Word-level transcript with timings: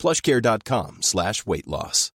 plushcare.com 0.00 1.02
slash 1.02 1.46
weight 1.46 1.68
loss. 1.68 2.10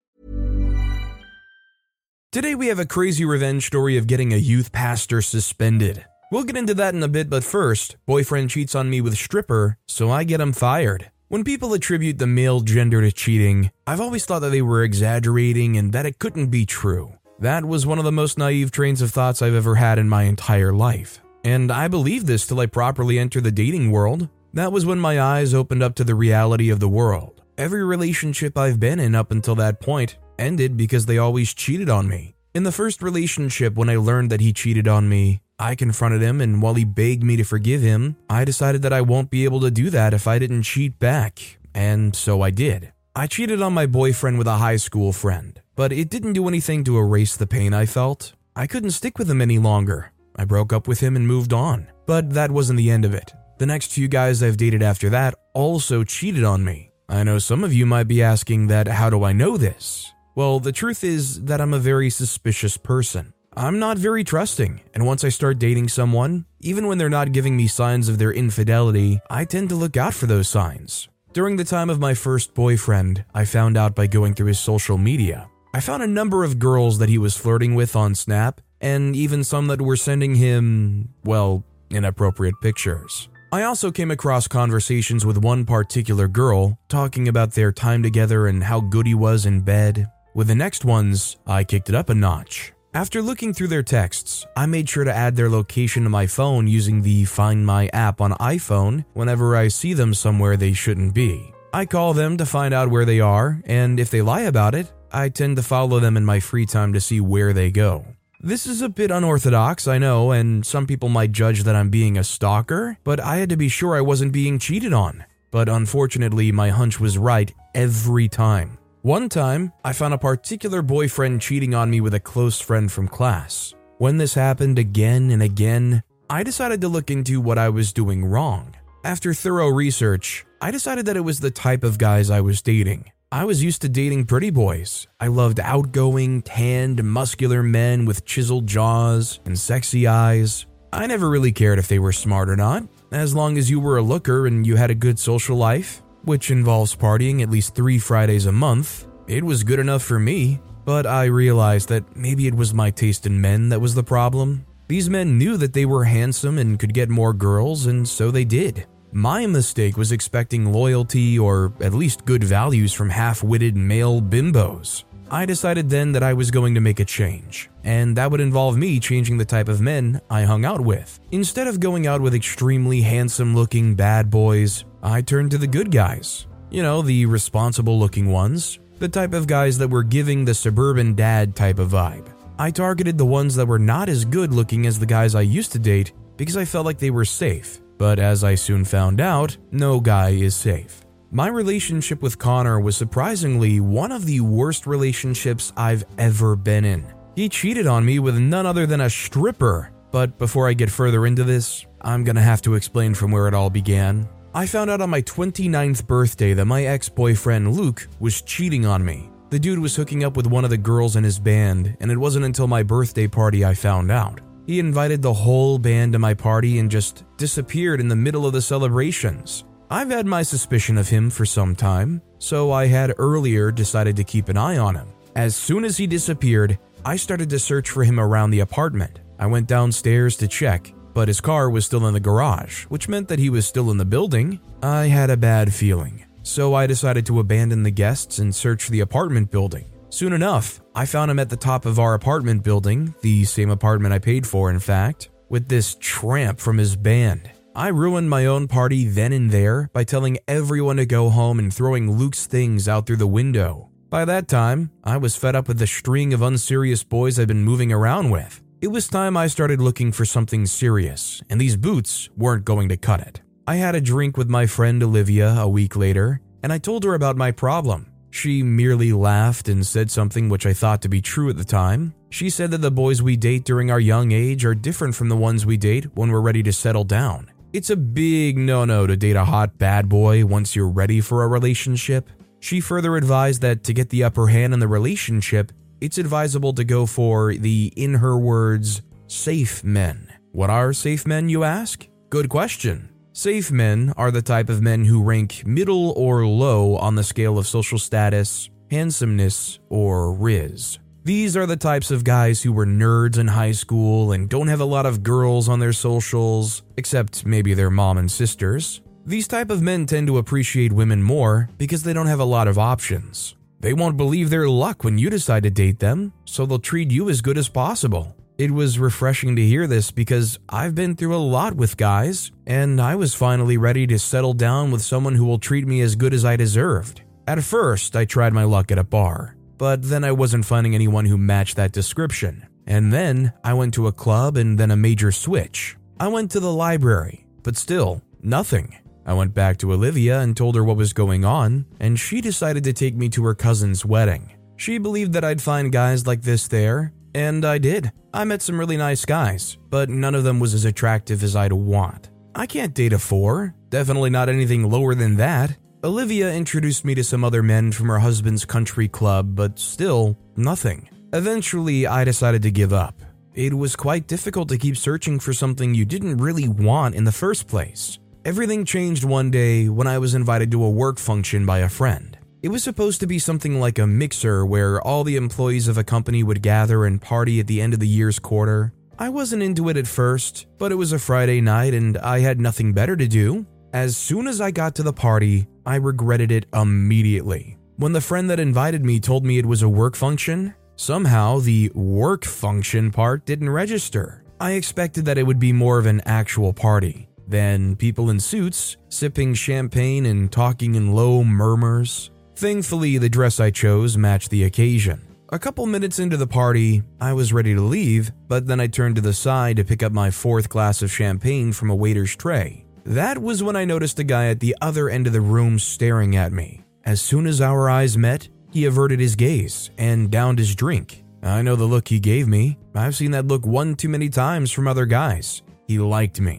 Today 2.32 2.54
we 2.54 2.68
have 2.68 2.79
a 2.79 2.86
crazy 2.86 3.25
revenge 3.25 3.66
story 3.66 3.96
of 3.96 4.07
getting 4.07 4.32
a 4.32 4.36
youth 4.36 4.71
pastor 4.71 5.21
suspended. 5.21 6.04
We'll 6.30 6.44
get 6.44 6.57
into 6.57 6.74
that 6.74 6.94
in 6.94 7.02
a 7.02 7.08
bit, 7.08 7.29
but 7.29 7.43
first, 7.43 7.96
boyfriend 8.07 8.50
cheats 8.50 8.76
on 8.76 8.88
me 8.88 9.00
with 9.00 9.16
stripper, 9.16 9.79
so 9.88 10.12
I 10.12 10.22
get 10.22 10.40
him 10.40 10.52
fired. 10.52 11.11
When 11.26 11.43
people 11.43 11.74
attribute 11.74 12.18
the 12.18 12.29
male 12.29 12.61
gender 12.61 13.00
to 13.00 13.11
cheating, 13.11 13.72
I've 13.85 14.00
always 14.00 14.26
thought 14.26 14.38
that 14.40 14.50
they 14.50 14.62
were 14.62 14.85
exaggerating 14.85 15.76
and 15.76 15.93
that 15.93 16.07
it 16.07 16.21
couldn't 16.21 16.50
be 16.50 16.66
true. 16.66 17.14
That 17.40 17.64
was 17.64 17.85
one 17.85 17.99
of 17.99 18.04
the 18.04 18.12
most 18.12 18.38
naive 18.38 18.71
trains 18.71 19.02
of 19.02 19.10
thoughts 19.10 19.43
I've 19.43 19.54
ever 19.54 19.74
had 19.74 19.99
in 19.99 20.08
my 20.08 20.24
entire 20.24 20.72
life. 20.72 21.21
And 21.43 21.72
I 21.72 21.88
believed 21.88 22.26
this 22.26 22.46
till 22.46 22.60
I 22.60 22.66
properly 22.66 23.18
entered 23.18 23.43
the 23.43 23.50
dating 23.50 23.90
world. 23.90 24.29
That 24.54 24.71
was 24.71 24.86
when 24.86 25.00
my 25.00 25.21
eyes 25.21 25.52
opened 25.52 25.82
up 25.82 25.96
to 25.96 26.04
the 26.04 26.14
reality 26.14 26.71
of 26.71 26.79
the 26.79 26.88
world. 26.88 27.39
Every 27.61 27.85
relationship 27.85 28.57
I've 28.57 28.81
been 28.81 28.99
in 28.99 29.14
up 29.14 29.31
until 29.31 29.55
that 29.57 29.82
point 29.82 30.17
ended 30.39 30.79
because 30.79 31.05
they 31.05 31.19
always 31.19 31.53
cheated 31.53 31.91
on 31.91 32.09
me. 32.09 32.34
In 32.55 32.62
the 32.62 32.73
first 32.73 33.03
relationship, 33.03 33.75
when 33.75 33.91
I 33.91 33.97
learned 33.97 34.30
that 34.30 34.41
he 34.41 34.55
cheated 34.55 34.89
on 34.89 35.11
me, 35.11 35.42
I 35.58 35.75
confronted 35.75 36.22
him, 36.22 36.41
and 36.41 36.62
while 36.62 36.72
he 36.72 36.86
begged 36.86 37.22
me 37.22 37.36
to 37.36 37.44
forgive 37.44 37.83
him, 37.83 38.17
I 38.30 38.47
decided 38.47 38.80
that 38.80 38.94
I 38.94 39.02
won't 39.02 39.28
be 39.28 39.44
able 39.44 39.61
to 39.61 39.70
do 39.70 39.91
that 39.91 40.14
if 40.14 40.27
I 40.27 40.39
didn't 40.39 40.62
cheat 40.62 40.98
back, 40.98 41.58
and 41.75 42.17
so 42.17 42.41
I 42.41 42.48
did. 42.48 42.94
I 43.14 43.27
cheated 43.27 43.61
on 43.61 43.74
my 43.74 43.84
boyfriend 43.84 44.39
with 44.39 44.47
a 44.47 44.56
high 44.56 44.77
school 44.77 45.12
friend, 45.12 45.61
but 45.77 45.92
it 45.92 46.08
didn't 46.08 46.33
do 46.33 46.48
anything 46.48 46.83
to 46.84 46.97
erase 46.97 47.36
the 47.36 47.47
pain 47.47 47.74
I 47.74 47.84
felt. 47.84 48.33
I 48.56 48.67
couldn't 48.67 48.92
stick 48.92 49.19
with 49.19 49.30
him 49.30 49.42
any 49.42 49.58
longer. 49.58 50.12
I 50.34 50.47
broke 50.47 50.72
up 50.72 50.89
with 50.89 51.00
him 51.00 51.14
and 51.14 51.28
moved 51.28 51.52
on. 51.52 51.89
But 52.06 52.30
that 52.30 52.52
wasn't 52.52 52.78
the 52.78 52.91
end 52.91 53.05
of 53.05 53.12
it. 53.12 53.34
The 53.58 53.67
next 53.67 53.92
few 53.92 54.08
guys 54.08 54.42
I've 54.42 54.56
dated 54.56 54.83
after 54.83 55.11
that 55.11 55.34
also 55.52 56.05
cheated 56.05 56.42
on 56.42 56.64
me. 56.64 56.89
I 57.11 57.25
know 57.25 57.41
some 57.41 57.64
of 57.64 57.75
you 57.75 57.86
might 57.86 58.06
be 58.06 58.22
asking 58.22 58.69
that 58.69 58.86
how 58.86 59.11
do 59.11 59.25
I 59.25 59.33
know 59.33 59.56
this? 59.56 60.12
Well, 60.36 60.61
the 60.61 60.70
truth 60.70 61.03
is 61.03 61.42
that 61.47 61.61
I'm 61.61 61.75
a 61.75 61.80
very 61.80 62.08
suspicious 62.08 62.77
person. 62.77 63.34
I'm 63.56 63.80
not 63.80 63.98
very 63.98 64.22
trusting, 64.22 64.80
and 64.94 65.05
once 65.05 65.25
I 65.25 65.28
start 65.28 65.58
dating 65.58 65.89
someone, 65.89 66.47
even 66.61 66.86
when 66.86 66.98
they're 66.98 67.11
not 67.11 67.33
giving 67.33 67.56
me 67.56 67.67
signs 67.67 68.08
of 68.08 68.19
their 68.19 68.33
infidelity, 68.33 69.19
I 69.28 69.44
tend 69.44 69.70
to 69.70 69.75
look 69.75 69.97
out 69.97 70.14
for 70.14 70.27
those 70.27 70.48
signs. 70.48 71.08
During 71.33 71.56
the 71.56 71.64
time 71.64 71.91
of 71.91 71.98
my 71.98 72.14
first 72.14 72.55
boyfriend, 72.55 73.24
I 73.34 73.45
found 73.45 73.77
out 73.77 73.97
by 73.97 74.06
going 74.06 74.34
through 74.34 74.47
his 74.47 74.61
social 74.61 74.97
media. 74.97 75.50
I 75.74 75.80
found 75.80 76.05
a 76.05 76.06
number 76.06 76.45
of 76.45 76.61
girls 76.61 76.98
that 76.98 77.08
he 77.08 77.19
was 77.19 77.36
flirting 77.36 77.74
with 77.74 77.97
on 77.97 78.14
Snap, 78.14 78.61
and 78.80 79.17
even 79.17 79.42
some 79.42 79.67
that 79.67 79.83
were 79.83 79.97
sending 79.97 80.36
him, 80.36 81.08
well, 81.24 81.64
inappropriate 81.91 82.55
pictures. 82.62 83.28
I 83.52 83.64
also 83.64 83.90
came 83.90 84.12
across 84.12 84.46
conversations 84.46 85.26
with 85.26 85.36
one 85.36 85.64
particular 85.64 86.28
girl 86.28 86.78
talking 86.88 87.26
about 87.26 87.50
their 87.50 87.72
time 87.72 88.00
together 88.00 88.46
and 88.46 88.62
how 88.62 88.80
good 88.80 89.08
he 89.08 89.14
was 89.14 89.44
in 89.44 89.62
bed. 89.62 90.08
With 90.34 90.46
the 90.46 90.54
next 90.54 90.84
ones, 90.84 91.36
I 91.48 91.64
kicked 91.64 91.88
it 91.88 91.96
up 91.96 92.10
a 92.10 92.14
notch. 92.14 92.72
After 92.94 93.20
looking 93.20 93.52
through 93.52 93.66
their 93.66 93.82
texts, 93.82 94.46
I 94.56 94.66
made 94.66 94.88
sure 94.88 95.02
to 95.02 95.12
add 95.12 95.34
their 95.34 95.48
location 95.48 96.04
to 96.04 96.08
my 96.08 96.28
phone 96.28 96.68
using 96.68 97.02
the 97.02 97.24
Find 97.24 97.66
My 97.66 97.90
app 97.92 98.20
on 98.20 98.33
iPhone 98.34 99.05
whenever 99.14 99.56
I 99.56 99.66
see 99.66 99.94
them 99.94 100.14
somewhere 100.14 100.56
they 100.56 100.72
shouldn't 100.72 101.12
be. 101.12 101.52
I 101.72 101.86
call 101.86 102.14
them 102.14 102.36
to 102.36 102.46
find 102.46 102.72
out 102.72 102.90
where 102.90 103.05
they 103.05 103.18
are, 103.18 103.60
and 103.64 103.98
if 103.98 104.10
they 104.10 104.22
lie 104.22 104.42
about 104.42 104.77
it, 104.77 104.92
I 105.12 105.28
tend 105.28 105.56
to 105.56 105.62
follow 105.64 105.98
them 105.98 106.16
in 106.16 106.24
my 106.24 106.39
free 106.39 106.66
time 106.66 106.92
to 106.92 107.00
see 107.00 107.20
where 107.20 107.52
they 107.52 107.72
go. 107.72 108.06
This 108.42 108.67
is 108.67 108.80
a 108.80 108.89
bit 108.89 109.11
unorthodox, 109.11 109.86
I 109.86 109.98
know, 109.98 110.33
and 110.33 110.64
some 110.64 110.86
people 110.86 111.11
might 111.11 111.30
judge 111.30 111.64
that 111.64 111.77
I'm 111.77 111.90
being 111.90 112.17
a 112.17 112.24
stalker, 112.24 112.96
but 113.05 113.20
I 113.20 113.36
had 113.36 113.51
to 113.51 113.56
be 113.58 113.68
sure 113.68 113.95
I 113.95 114.01
wasn't 114.01 114.33
being 114.33 114.58
cheated 114.58 114.95
on. 114.95 115.27
But 115.51 115.68
unfortunately, 115.68 116.51
my 116.51 116.70
hunch 116.70 116.98
was 116.98 117.18
right 117.18 117.52
every 117.74 118.28
time. 118.28 118.78
One 119.02 119.28
time, 119.28 119.74
I 119.84 119.92
found 119.92 120.14
a 120.14 120.18
particular 120.18 120.80
boyfriend 120.80 121.42
cheating 121.42 121.74
on 121.74 121.90
me 121.90 122.01
with 122.01 122.14
a 122.14 122.20
close 122.20 122.58
friend 122.58 122.90
from 122.90 123.08
class. 123.08 123.74
When 123.98 124.17
this 124.17 124.33
happened 124.33 124.78
again 124.78 125.30
and 125.30 125.42
again, 125.42 126.02
I 126.30 126.42
decided 126.42 126.80
to 126.80 126.89
look 126.89 127.11
into 127.11 127.42
what 127.42 127.58
I 127.58 127.68
was 127.68 127.92
doing 127.92 128.25
wrong. 128.25 128.75
After 129.05 129.34
thorough 129.34 129.69
research, 129.69 130.47
I 130.62 130.71
decided 130.71 131.05
that 131.05 131.17
it 131.19 131.21
was 131.21 131.41
the 131.41 131.51
type 131.51 131.84
of 131.84 131.99
guys 131.99 132.31
I 132.31 132.41
was 132.41 132.62
dating. 132.62 133.12
I 133.33 133.45
was 133.45 133.63
used 133.63 133.83
to 133.83 133.89
dating 133.89 134.25
pretty 134.25 134.51
boys. 134.51 135.07
I 135.21 135.29
loved 135.29 135.61
outgoing, 135.61 136.43
tanned, 136.43 137.05
muscular 137.05 137.63
men 137.63 138.05
with 138.05 138.25
chiseled 138.25 138.67
jaws 138.67 139.39
and 139.45 139.57
sexy 139.57 140.09
eyes. 140.09 140.67
I 140.93 141.07
never 141.07 141.31
really 141.31 141.53
cared 141.53 141.79
if 141.79 141.87
they 141.87 142.01
were 142.01 142.11
smart 142.11 142.51
or 142.51 142.57
not, 142.57 142.89
as 143.13 143.33
long 143.33 143.57
as 143.57 143.71
you 143.71 143.79
were 143.79 143.99
a 143.99 144.03
looker 144.03 144.49
and 144.49 144.67
you 144.67 144.75
had 144.75 144.91
a 144.91 144.97
good 144.97 145.17
social 145.17 145.57
life 145.57 146.03
which 146.25 146.51
involves 146.51 146.97
partying 146.97 147.41
at 147.41 147.51
least 147.51 147.77
three 147.77 148.01
Fridays 148.01 148.47
a 148.47 148.53
month, 148.53 149.07
it 149.29 149.45
was 149.45 149.63
good 149.63 149.79
enough 149.79 150.03
for 150.03 150.19
me. 150.19 150.59
But 150.85 151.07
I 151.07 151.27
realized 151.27 151.89
that 151.91 152.17
maybe 152.17 152.49
it 152.49 152.55
was 152.55 152.75
my 152.75 152.91
taste 152.91 153.27
in 153.27 153.41
men 153.41 153.69
that 153.69 153.81
was 153.81 153.95
the 153.95 154.03
problem. 154.03 154.67
These 154.89 155.09
men 155.09 155.39
knew 155.39 155.57
that 155.57 155.73
they 155.73 155.87
were 155.87 156.03
handsome 156.03 156.59
and 156.59 156.81
could 156.81 156.93
get 156.93 157.09
more 157.09 157.33
girls, 157.33 157.87
and 157.87 158.09
so 158.09 158.33
they 158.33 158.45
did. 158.45 158.87
My 159.12 159.44
mistake 159.44 159.97
was 159.97 160.12
expecting 160.12 160.72
loyalty 160.72 161.37
or 161.37 161.72
at 161.81 161.93
least 161.93 162.25
good 162.25 162.44
values 162.44 162.93
from 162.93 163.10
half 163.10 163.43
witted 163.43 163.76
male 163.76 164.22
bimbos. 164.22 165.03
I 165.32 165.47
decided 165.47 165.91
then 165.91 166.12
that 166.12 166.22
I 166.22 166.32
was 166.32 166.53
going 166.53 166.75
to 166.75 166.81
make 166.81 167.00
a 167.00 167.04
change, 167.04 167.71
and 167.82 168.16
that 168.16 168.31
would 168.31 168.41
involve 168.41 168.76
me 168.76 169.00
changing 169.00 169.37
the 169.37 169.44
type 169.44 169.69
of 169.69 169.81
men 169.81 170.21
I 170.31 170.43
hung 170.43 170.65
out 170.65 170.81
with. 170.81 171.19
Instead 171.32 171.66
of 171.66 171.81
going 171.81 172.06
out 172.06 172.21
with 172.21 172.34
extremely 172.34 173.00
handsome 173.00 173.54
looking 173.54 173.97
bad 173.97 174.31
boys, 174.31 174.84
I 175.03 175.22
turned 175.22 175.50
to 175.53 175.59
the 175.59 175.66
good 175.66 175.91
guys. 175.91 176.47
You 176.71 176.84
know, 176.84 177.03
the 177.03 177.27
responsible 177.27 177.98
looking 177.98 178.31
ones, 178.31 178.78
the 179.00 179.09
type 179.09 179.34
of 179.34 179.48
guys 179.48 179.77
that 179.78 179.88
were 179.88 180.04
giving 180.04 180.44
the 180.44 180.54
suburban 180.54 181.16
dad 181.16 181.56
type 181.56 181.81
of 181.81 181.91
vibe. 181.91 182.28
I 182.60 182.71
targeted 182.71 183.19
the 183.19 183.27
ones 183.27 183.56
that 183.56 183.66
were 183.66 183.78
not 183.78 184.09
as 184.09 184.25
good 184.25 184.53
looking 184.53 184.87
as 184.87 185.00
the 185.00 185.06
guys 185.06 185.34
I 185.34 185.41
used 185.41 185.72
to 185.72 185.81
date 185.81 186.12
because 186.37 186.56
I 186.56 186.65
felt 186.65 186.87
like 186.87 186.98
they 186.98 187.10
were 187.10 187.25
safe. 187.25 187.80
But 188.00 188.19
as 188.19 188.44
I 188.44 188.55
soon 188.55 188.87
found 188.87 189.21
out, 189.21 189.59
no 189.72 190.00
guy 190.00 190.31
is 190.31 190.56
safe. 190.56 191.03
My 191.31 191.49
relationship 191.49 192.22
with 192.22 192.38
Connor 192.38 192.81
was 192.81 192.97
surprisingly 192.97 193.78
one 193.78 194.11
of 194.11 194.25
the 194.25 194.41
worst 194.41 194.87
relationships 194.87 195.71
I've 195.77 196.06
ever 196.16 196.56
been 196.56 196.87
in. 196.87 197.05
He 197.37 197.50
cheated 197.50 197.87
on 197.87 198.06
me 198.06 198.19
with 198.19 198.39
none 198.39 198.65
other 198.65 198.87
than 198.87 199.03
a 199.03 199.10
stripper. 199.10 199.93
But 200.12 200.39
before 200.39 200.66
I 200.66 200.72
get 200.72 200.91
further 200.91 201.27
into 201.27 201.44
this, 201.44 201.84
I'm 202.00 202.25
gonna 202.25 202.41
have 202.41 202.62
to 202.62 202.75
explain 202.75 203.12
from 203.12 203.33
where 203.33 203.49
it 203.49 203.55
all 203.55 203.69
began. 203.69 204.27
I 204.55 204.65
found 204.66 204.89
out 204.89 205.03
on 205.03 205.10
my 205.10 205.21
29th 205.21 206.06
birthday 206.06 206.55
that 206.55 206.65
my 206.65 206.84
ex 206.84 207.10
boyfriend 207.10 207.77
Luke 207.77 208.09
was 208.19 208.41
cheating 208.41 208.87
on 208.87 209.05
me. 209.05 209.28
The 209.50 209.59
dude 209.59 209.78
was 209.78 209.94
hooking 209.94 210.25
up 210.25 210.39
with 210.39 210.47
one 210.47 210.65
of 210.65 210.71
the 210.71 210.78
girls 210.78 211.16
in 211.16 211.25
his 211.25 211.39
band, 211.39 211.99
and 212.00 212.10
it 212.10 212.16
wasn't 212.16 212.47
until 212.47 212.66
my 212.66 212.83
birthday 212.83 213.28
party 213.28 213.62
I 213.62 213.75
found 213.75 214.10
out. 214.10 214.41
He 214.71 214.79
invited 214.79 215.21
the 215.21 215.35
whole 215.35 215.81
band 215.81 216.13
to 216.13 216.21
my 216.21 216.33
party 216.33 216.79
and 216.79 216.89
just 216.89 217.25
disappeared 217.37 217.99
in 217.99 218.07
the 218.07 218.15
middle 218.15 218.47
of 218.47 218.53
the 218.53 218.63
celebrations. 218.63 219.65
I've 219.91 220.11
had 220.11 220.27
my 220.27 220.45
suspicion 220.45 220.97
of 220.97 221.09
him 221.09 221.29
for 221.29 221.45
some 221.45 221.75
time, 221.75 222.23
so 222.39 222.71
I 222.71 222.87
had 222.87 223.13
earlier 223.19 223.73
decided 223.73 224.15
to 224.15 224.23
keep 224.23 224.49
an 224.49 224.57
eye 224.57 224.79
on 224.79 224.95
him. 224.95 225.09
As 225.35 225.57
soon 225.57 225.85
as 225.85 225.97
he 225.97 226.07
disappeared, 226.07 226.78
I 227.05 227.17
started 227.17 227.51
to 227.51 227.59
search 227.59 227.91
for 227.91 228.05
him 228.05 228.21
around 228.21 228.53
the 228.53 228.61
apartment. 228.61 229.19
I 229.41 229.47
went 229.47 229.67
downstairs 229.67 230.37
to 230.37 230.47
check, 230.47 230.95
but 231.15 231.27
his 231.27 231.41
car 231.41 231.69
was 231.69 231.84
still 231.84 232.07
in 232.07 232.15
the 232.15 232.21
garage, 232.21 232.84
which 232.84 233.09
meant 233.09 233.27
that 233.27 233.41
he 233.41 233.51
was 233.51 233.66
still 233.66 233.91
in 233.91 233.99
the 233.99 234.05
building. 234.05 234.61
I 234.84 235.09
had 235.09 235.31
a 235.31 235.37
bad 235.37 235.75
feeling, 235.75 236.25
so 236.45 236.75
I 236.75 236.87
decided 236.87 237.27
to 237.27 237.41
abandon 237.41 237.83
the 237.83 237.91
guests 237.91 238.39
and 238.39 238.55
search 238.55 238.87
the 238.87 239.01
apartment 239.01 239.51
building. 239.51 239.87
Soon 240.10 240.33
enough, 240.33 240.80
I 240.92 241.07
found 241.07 241.30
him 241.30 241.39
at 241.39 241.48
the 241.48 241.57
top 241.57 241.86
of 241.86 242.01
our 242.01 242.15
apartment 242.15 242.65
building, 242.65 243.15
the 243.22 243.45
same 243.45 243.71
apartment 243.71 244.12
I 244.12 244.18
paid 244.18 244.45
for, 244.45 244.68
in 244.68 244.80
fact, 244.80 245.30
with 245.48 245.68
this 245.68 245.97
tramp 246.01 246.59
from 246.59 246.78
his 246.78 246.97
band. 246.97 247.48
I 247.77 247.89
ruined 247.89 248.28
my 248.28 248.47
own 248.47 248.66
party 248.66 249.04
then 249.04 249.33
and 249.33 249.53
there 249.53 249.89
by 249.92 250.03
telling 250.03 250.39
everyone 250.48 250.97
to 250.97 251.07
go 251.07 251.30
home 251.30 251.60
and 251.60 251.72
throwing 251.72 252.10
Luke's 252.10 252.47
things 252.47 252.89
out 252.89 253.07
through 253.07 253.18
the 253.18 253.27
window. 253.28 253.89
By 254.09 254.24
that 254.24 254.48
time, 254.48 254.91
I 255.04 255.16
was 255.16 255.36
fed 255.36 255.54
up 255.54 255.68
with 255.68 255.78
the 255.78 255.86
string 255.86 256.34
of 256.34 256.42
unserious 256.42 257.04
boys 257.04 257.38
I'd 257.38 257.46
been 257.46 257.62
moving 257.62 257.92
around 257.92 258.30
with. 258.30 258.60
It 258.80 258.88
was 258.88 259.06
time 259.06 259.36
I 259.36 259.46
started 259.46 259.80
looking 259.80 260.10
for 260.10 260.24
something 260.24 260.66
serious, 260.66 261.40
and 261.48 261.60
these 261.60 261.76
boots 261.76 262.28
weren't 262.36 262.64
going 262.64 262.88
to 262.88 262.96
cut 262.96 263.20
it. 263.20 263.42
I 263.68 263.76
had 263.76 263.94
a 263.94 264.00
drink 264.00 264.36
with 264.36 264.50
my 264.50 264.66
friend 264.66 265.00
Olivia 265.04 265.50
a 265.50 265.68
week 265.68 265.94
later, 265.94 266.40
and 266.64 266.72
I 266.72 266.78
told 266.78 267.04
her 267.04 267.14
about 267.14 267.36
my 267.36 267.52
problem. 267.52 268.09
She 268.30 268.62
merely 268.62 269.12
laughed 269.12 269.68
and 269.68 269.86
said 269.86 270.10
something 270.10 270.48
which 270.48 270.66
I 270.66 270.72
thought 270.72 271.02
to 271.02 271.08
be 271.08 271.20
true 271.20 271.50
at 271.50 271.56
the 271.56 271.64
time. 271.64 272.14
She 272.30 272.48
said 272.48 272.70
that 272.70 272.78
the 272.78 272.90
boys 272.90 273.22
we 273.22 273.36
date 273.36 273.64
during 273.64 273.90
our 273.90 274.00
young 274.00 274.30
age 274.32 274.64
are 274.64 274.74
different 274.74 275.14
from 275.14 275.28
the 275.28 275.36
ones 275.36 275.66
we 275.66 275.76
date 275.76 276.06
when 276.14 276.30
we're 276.30 276.40
ready 276.40 276.62
to 276.62 276.72
settle 276.72 277.04
down. 277.04 277.50
It's 277.72 277.90
a 277.90 277.96
big 277.96 278.56
no 278.56 278.84
no 278.84 279.06
to 279.06 279.16
date 279.16 279.36
a 279.36 279.44
hot 279.44 279.78
bad 279.78 280.08
boy 280.08 280.44
once 280.46 280.74
you're 280.74 280.88
ready 280.88 281.20
for 281.20 281.42
a 281.42 281.48
relationship. 281.48 282.30
She 282.60 282.80
further 282.80 283.16
advised 283.16 283.62
that 283.62 283.84
to 283.84 283.92
get 283.92 284.10
the 284.10 284.24
upper 284.24 284.46
hand 284.48 284.74
in 284.74 284.80
the 284.80 284.88
relationship, 284.88 285.72
it's 286.00 286.18
advisable 286.18 286.72
to 286.74 286.84
go 286.84 287.06
for 287.06 287.54
the, 287.54 287.92
in 287.96 288.14
her 288.14 288.38
words, 288.38 289.02
safe 289.26 289.84
men. 289.84 290.32
What 290.52 290.70
are 290.70 290.92
safe 290.92 291.26
men, 291.26 291.48
you 291.48 291.64
ask? 291.64 292.06
Good 292.28 292.48
question. 292.48 293.09
Safe 293.40 293.72
men 293.72 294.12
are 294.19 294.31
the 294.31 294.42
type 294.42 294.69
of 294.69 294.82
men 294.82 295.06
who 295.06 295.22
rank 295.22 295.62
middle 295.64 296.10
or 296.10 296.46
low 296.46 296.96
on 296.96 297.14
the 297.14 297.25
scale 297.25 297.56
of 297.56 297.66
social 297.66 297.98
status, 297.98 298.69
handsomeness, 298.90 299.78
or 299.88 300.34
riz. 300.34 300.98
These 301.25 301.56
are 301.56 301.64
the 301.64 301.75
types 301.75 302.10
of 302.10 302.22
guys 302.22 302.60
who 302.60 302.70
were 302.70 302.84
nerds 302.84 303.38
in 303.38 303.46
high 303.46 303.72
school 303.72 304.32
and 304.32 304.46
don't 304.46 304.69
have 304.69 304.82
a 304.82 304.84
lot 304.84 305.06
of 305.06 305.22
girls 305.22 305.70
on 305.70 305.81
their 305.81 305.94
socials, 305.94 306.82
except 306.98 307.46
maybe 307.46 307.72
their 307.72 307.88
mom 307.88 308.19
and 308.19 308.31
sisters. 308.31 309.00
These 309.25 309.48
type 309.48 309.70
of 309.70 309.81
men 309.81 310.04
tend 310.04 310.26
to 310.26 310.37
appreciate 310.37 310.92
women 310.92 311.22
more 311.22 311.70
because 311.78 312.02
they 312.02 312.12
don't 312.12 312.26
have 312.26 312.40
a 312.40 312.44
lot 312.44 312.69
of 312.69 312.78
options. 312.78 313.56
They 313.81 313.94
won't 313.94 314.19
believe 314.19 314.50
their 314.50 314.69
luck 314.69 315.02
when 315.02 315.16
you 315.16 315.31
decide 315.31 315.62
to 315.62 315.70
date 315.70 315.98
them, 315.98 316.34
so 316.44 316.66
they'll 316.66 316.78
treat 316.78 317.10
you 317.10 317.31
as 317.31 317.40
good 317.40 317.56
as 317.56 317.70
possible. 317.70 318.37
It 318.60 318.72
was 318.72 318.98
refreshing 318.98 319.56
to 319.56 319.64
hear 319.64 319.86
this 319.86 320.10
because 320.10 320.58
I've 320.68 320.94
been 320.94 321.16
through 321.16 321.34
a 321.34 321.38
lot 321.38 321.76
with 321.76 321.96
guys, 321.96 322.52
and 322.66 323.00
I 323.00 323.14
was 323.16 323.34
finally 323.34 323.78
ready 323.78 324.06
to 324.08 324.18
settle 324.18 324.52
down 324.52 324.90
with 324.90 325.00
someone 325.00 325.34
who 325.34 325.46
will 325.46 325.58
treat 325.58 325.86
me 325.86 326.02
as 326.02 326.14
good 326.14 326.34
as 326.34 326.44
I 326.44 326.56
deserved. 326.56 327.22
At 327.48 327.64
first, 327.64 328.16
I 328.16 328.26
tried 328.26 328.52
my 328.52 328.64
luck 328.64 328.92
at 328.92 328.98
a 328.98 329.02
bar, 329.02 329.56
but 329.78 330.02
then 330.02 330.24
I 330.24 330.32
wasn't 330.32 330.66
finding 330.66 330.94
anyone 330.94 331.24
who 331.24 331.38
matched 331.38 331.76
that 331.76 331.92
description. 331.92 332.66
And 332.86 333.10
then 333.10 333.54
I 333.64 333.72
went 333.72 333.94
to 333.94 334.08
a 334.08 334.12
club 334.12 334.58
and 334.58 334.76
then 334.76 334.90
a 334.90 335.04
major 335.08 335.32
switch. 335.32 335.96
I 336.18 336.28
went 336.28 336.50
to 336.50 336.60
the 336.60 336.70
library, 336.70 337.46
but 337.62 337.78
still, 337.78 338.20
nothing. 338.42 338.94
I 339.24 339.32
went 339.32 339.54
back 339.54 339.78
to 339.78 339.94
Olivia 339.94 340.40
and 340.40 340.54
told 340.54 340.76
her 340.76 340.84
what 340.84 340.98
was 340.98 341.14
going 341.14 341.46
on, 341.46 341.86
and 341.98 342.20
she 342.20 342.42
decided 342.42 342.84
to 342.84 342.92
take 342.92 343.14
me 343.14 343.30
to 343.30 343.44
her 343.44 343.54
cousin's 343.54 344.04
wedding. 344.04 344.52
She 344.76 344.98
believed 344.98 345.32
that 345.32 345.44
I'd 345.44 345.62
find 345.62 345.90
guys 345.90 346.26
like 346.26 346.42
this 346.42 346.68
there, 346.68 347.14
and 347.34 347.64
I 347.64 347.78
did. 347.78 348.12
I 348.32 348.44
met 348.44 348.62
some 348.62 348.78
really 348.78 348.96
nice 348.96 349.24
guys, 349.24 349.76
but 349.88 350.08
none 350.08 350.36
of 350.36 350.44
them 350.44 350.60
was 350.60 350.72
as 350.72 350.84
attractive 350.84 351.42
as 351.42 351.56
I'd 351.56 351.72
want. 351.72 352.30
I 352.54 352.66
can't 352.66 352.94
date 352.94 353.12
a 353.12 353.18
four, 353.18 353.74
definitely 353.88 354.30
not 354.30 354.48
anything 354.48 354.88
lower 354.88 355.16
than 355.16 355.36
that. 355.36 355.76
Olivia 356.04 356.52
introduced 356.54 357.04
me 357.04 357.16
to 357.16 357.24
some 357.24 357.42
other 357.42 357.62
men 357.62 357.90
from 357.90 358.06
her 358.06 358.20
husband's 358.20 358.64
country 358.64 359.08
club, 359.08 359.56
but 359.56 359.80
still, 359.80 360.38
nothing. 360.56 361.08
Eventually, 361.32 362.06
I 362.06 362.22
decided 362.22 362.62
to 362.62 362.70
give 362.70 362.92
up. 362.92 363.20
It 363.52 363.74
was 363.74 363.96
quite 363.96 364.28
difficult 364.28 364.68
to 364.68 364.78
keep 364.78 364.96
searching 364.96 365.40
for 365.40 365.52
something 365.52 365.92
you 365.92 366.04
didn't 366.04 366.36
really 366.36 366.68
want 366.68 367.16
in 367.16 367.24
the 367.24 367.32
first 367.32 367.66
place. 367.66 368.20
Everything 368.44 368.84
changed 368.84 369.24
one 369.24 369.50
day 369.50 369.88
when 369.88 370.06
I 370.06 370.18
was 370.18 370.34
invited 370.34 370.70
to 370.70 370.84
a 370.84 370.90
work 370.90 371.18
function 371.18 371.66
by 371.66 371.80
a 371.80 371.88
friend. 371.88 372.38
It 372.62 372.68
was 372.68 372.84
supposed 372.84 373.20
to 373.20 373.26
be 373.26 373.38
something 373.38 373.80
like 373.80 373.98
a 373.98 374.06
mixer 374.06 374.66
where 374.66 375.00
all 375.00 375.24
the 375.24 375.36
employees 375.36 375.88
of 375.88 375.96
a 375.96 376.04
company 376.04 376.42
would 376.42 376.60
gather 376.60 377.06
and 377.06 377.18
party 377.18 377.58
at 377.58 377.66
the 377.66 377.80
end 377.80 377.94
of 377.94 378.00
the 378.00 378.06
year's 378.06 378.38
quarter. 378.38 378.92
I 379.18 379.30
wasn't 379.30 379.62
into 379.62 379.88
it 379.88 379.96
at 379.96 380.06
first, 380.06 380.66
but 380.76 380.92
it 380.92 380.96
was 380.96 381.12
a 381.12 381.18
Friday 381.18 381.62
night 381.62 381.94
and 381.94 382.18
I 382.18 382.40
had 382.40 382.60
nothing 382.60 382.92
better 382.92 383.16
to 383.16 383.26
do. 383.26 383.64
As 383.94 384.14
soon 384.14 384.46
as 384.46 384.60
I 384.60 384.72
got 384.72 384.94
to 384.96 385.02
the 385.02 385.12
party, 385.12 385.68
I 385.86 385.96
regretted 385.96 386.52
it 386.52 386.66
immediately. 386.74 387.78
When 387.96 388.12
the 388.12 388.20
friend 388.20 388.50
that 388.50 388.60
invited 388.60 389.06
me 389.06 389.20
told 389.20 389.42
me 389.42 389.58
it 389.58 389.64
was 389.64 389.80
a 389.80 389.88
work 389.88 390.14
function, 390.14 390.74
somehow 390.96 391.60
the 391.60 391.90
work 391.94 392.44
function 392.44 393.10
part 393.10 393.46
didn't 393.46 393.70
register. 393.70 394.44
I 394.60 394.72
expected 394.72 395.24
that 395.24 395.38
it 395.38 395.46
would 395.46 395.58
be 395.58 395.72
more 395.72 395.98
of 395.98 396.04
an 396.04 396.20
actual 396.26 396.74
party. 396.74 397.30
Then 397.48 397.96
people 397.96 398.28
in 398.28 398.38
suits, 398.38 398.98
sipping 399.08 399.54
champagne 399.54 400.26
and 400.26 400.52
talking 400.52 400.94
in 400.94 401.14
low 401.14 401.42
murmurs. 401.42 402.30
Thankfully, 402.60 403.16
the 403.16 403.30
dress 403.30 403.58
I 403.58 403.70
chose 403.70 404.18
matched 404.18 404.50
the 404.50 404.64
occasion. 404.64 405.22
A 405.48 405.58
couple 405.58 405.86
minutes 405.86 406.18
into 406.18 406.36
the 406.36 406.46
party, 406.46 407.02
I 407.18 407.32
was 407.32 407.54
ready 407.54 407.74
to 407.74 407.80
leave, 407.80 408.32
but 408.48 408.66
then 408.66 408.80
I 408.80 408.86
turned 408.86 409.14
to 409.14 409.22
the 409.22 409.32
side 409.32 409.76
to 409.76 409.84
pick 409.84 410.02
up 410.02 410.12
my 410.12 410.30
fourth 410.30 410.68
glass 410.68 411.00
of 411.00 411.10
champagne 411.10 411.72
from 411.72 411.88
a 411.88 411.94
waiter's 411.94 412.36
tray. 412.36 412.84
That 413.06 413.38
was 413.38 413.62
when 413.62 413.76
I 413.76 413.86
noticed 413.86 414.18
a 414.18 414.24
guy 414.24 414.48
at 414.48 414.60
the 414.60 414.76
other 414.82 415.08
end 415.08 415.26
of 415.26 415.32
the 415.32 415.40
room 415.40 415.78
staring 415.78 416.36
at 416.36 416.52
me. 416.52 416.84
As 417.06 417.22
soon 417.22 417.46
as 417.46 417.62
our 417.62 417.88
eyes 417.88 418.18
met, 418.18 418.50
he 418.70 418.84
averted 418.84 419.20
his 419.20 419.36
gaze 419.36 419.90
and 419.96 420.30
downed 420.30 420.58
his 420.58 420.74
drink. 420.74 421.24
I 421.42 421.62
know 421.62 421.76
the 421.76 421.86
look 421.86 422.08
he 422.08 422.20
gave 422.20 422.46
me. 422.46 422.76
I've 422.94 423.16
seen 423.16 423.30
that 423.30 423.48
look 423.48 423.64
one 423.64 423.94
too 423.94 424.10
many 424.10 424.28
times 424.28 424.70
from 424.70 424.86
other 424.86 425.06
guys. 425.06 425.62
He 425.86 425.98
liked 425.98 426.42
me. 426.42 426.58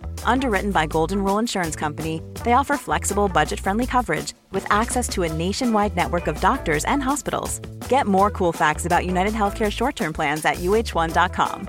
Underwritten 0.23 0.71
by 0.71 0.87
Golden 0.87 1.23
Rule 1.23 1.37
Insurance 1.37 1.75
Company, 1.75 2.21
they 2.43 2.53
offer 2.53 2.77
flexible, 2.77 3.27
budget 3.27 3.59
friendly 3.59 3.85
coverage 3.85 4.33
with 4.51 4.65
access 4.71 5.07
to 5.09 5.23
a 5.23 5.33
nationwide 5.33 5.95
network 5.95 6.27
of 6.27 6.39
doctors 6.39 6.85
and 6.85 7.03
hospitals. 7.03 7.59
Get 7.89 8.07
more 8.07 8.31
cool 8.31 8.53
facts 8.53 8.85
about 8.85 9.05
United 9.05 9.33
Healthcare 9.33 9.71
short 9.71 9.95
term 9.95 10.13
plans 10.13 10.45
at 10.45 10.57
uh1.com. 10.57 11.67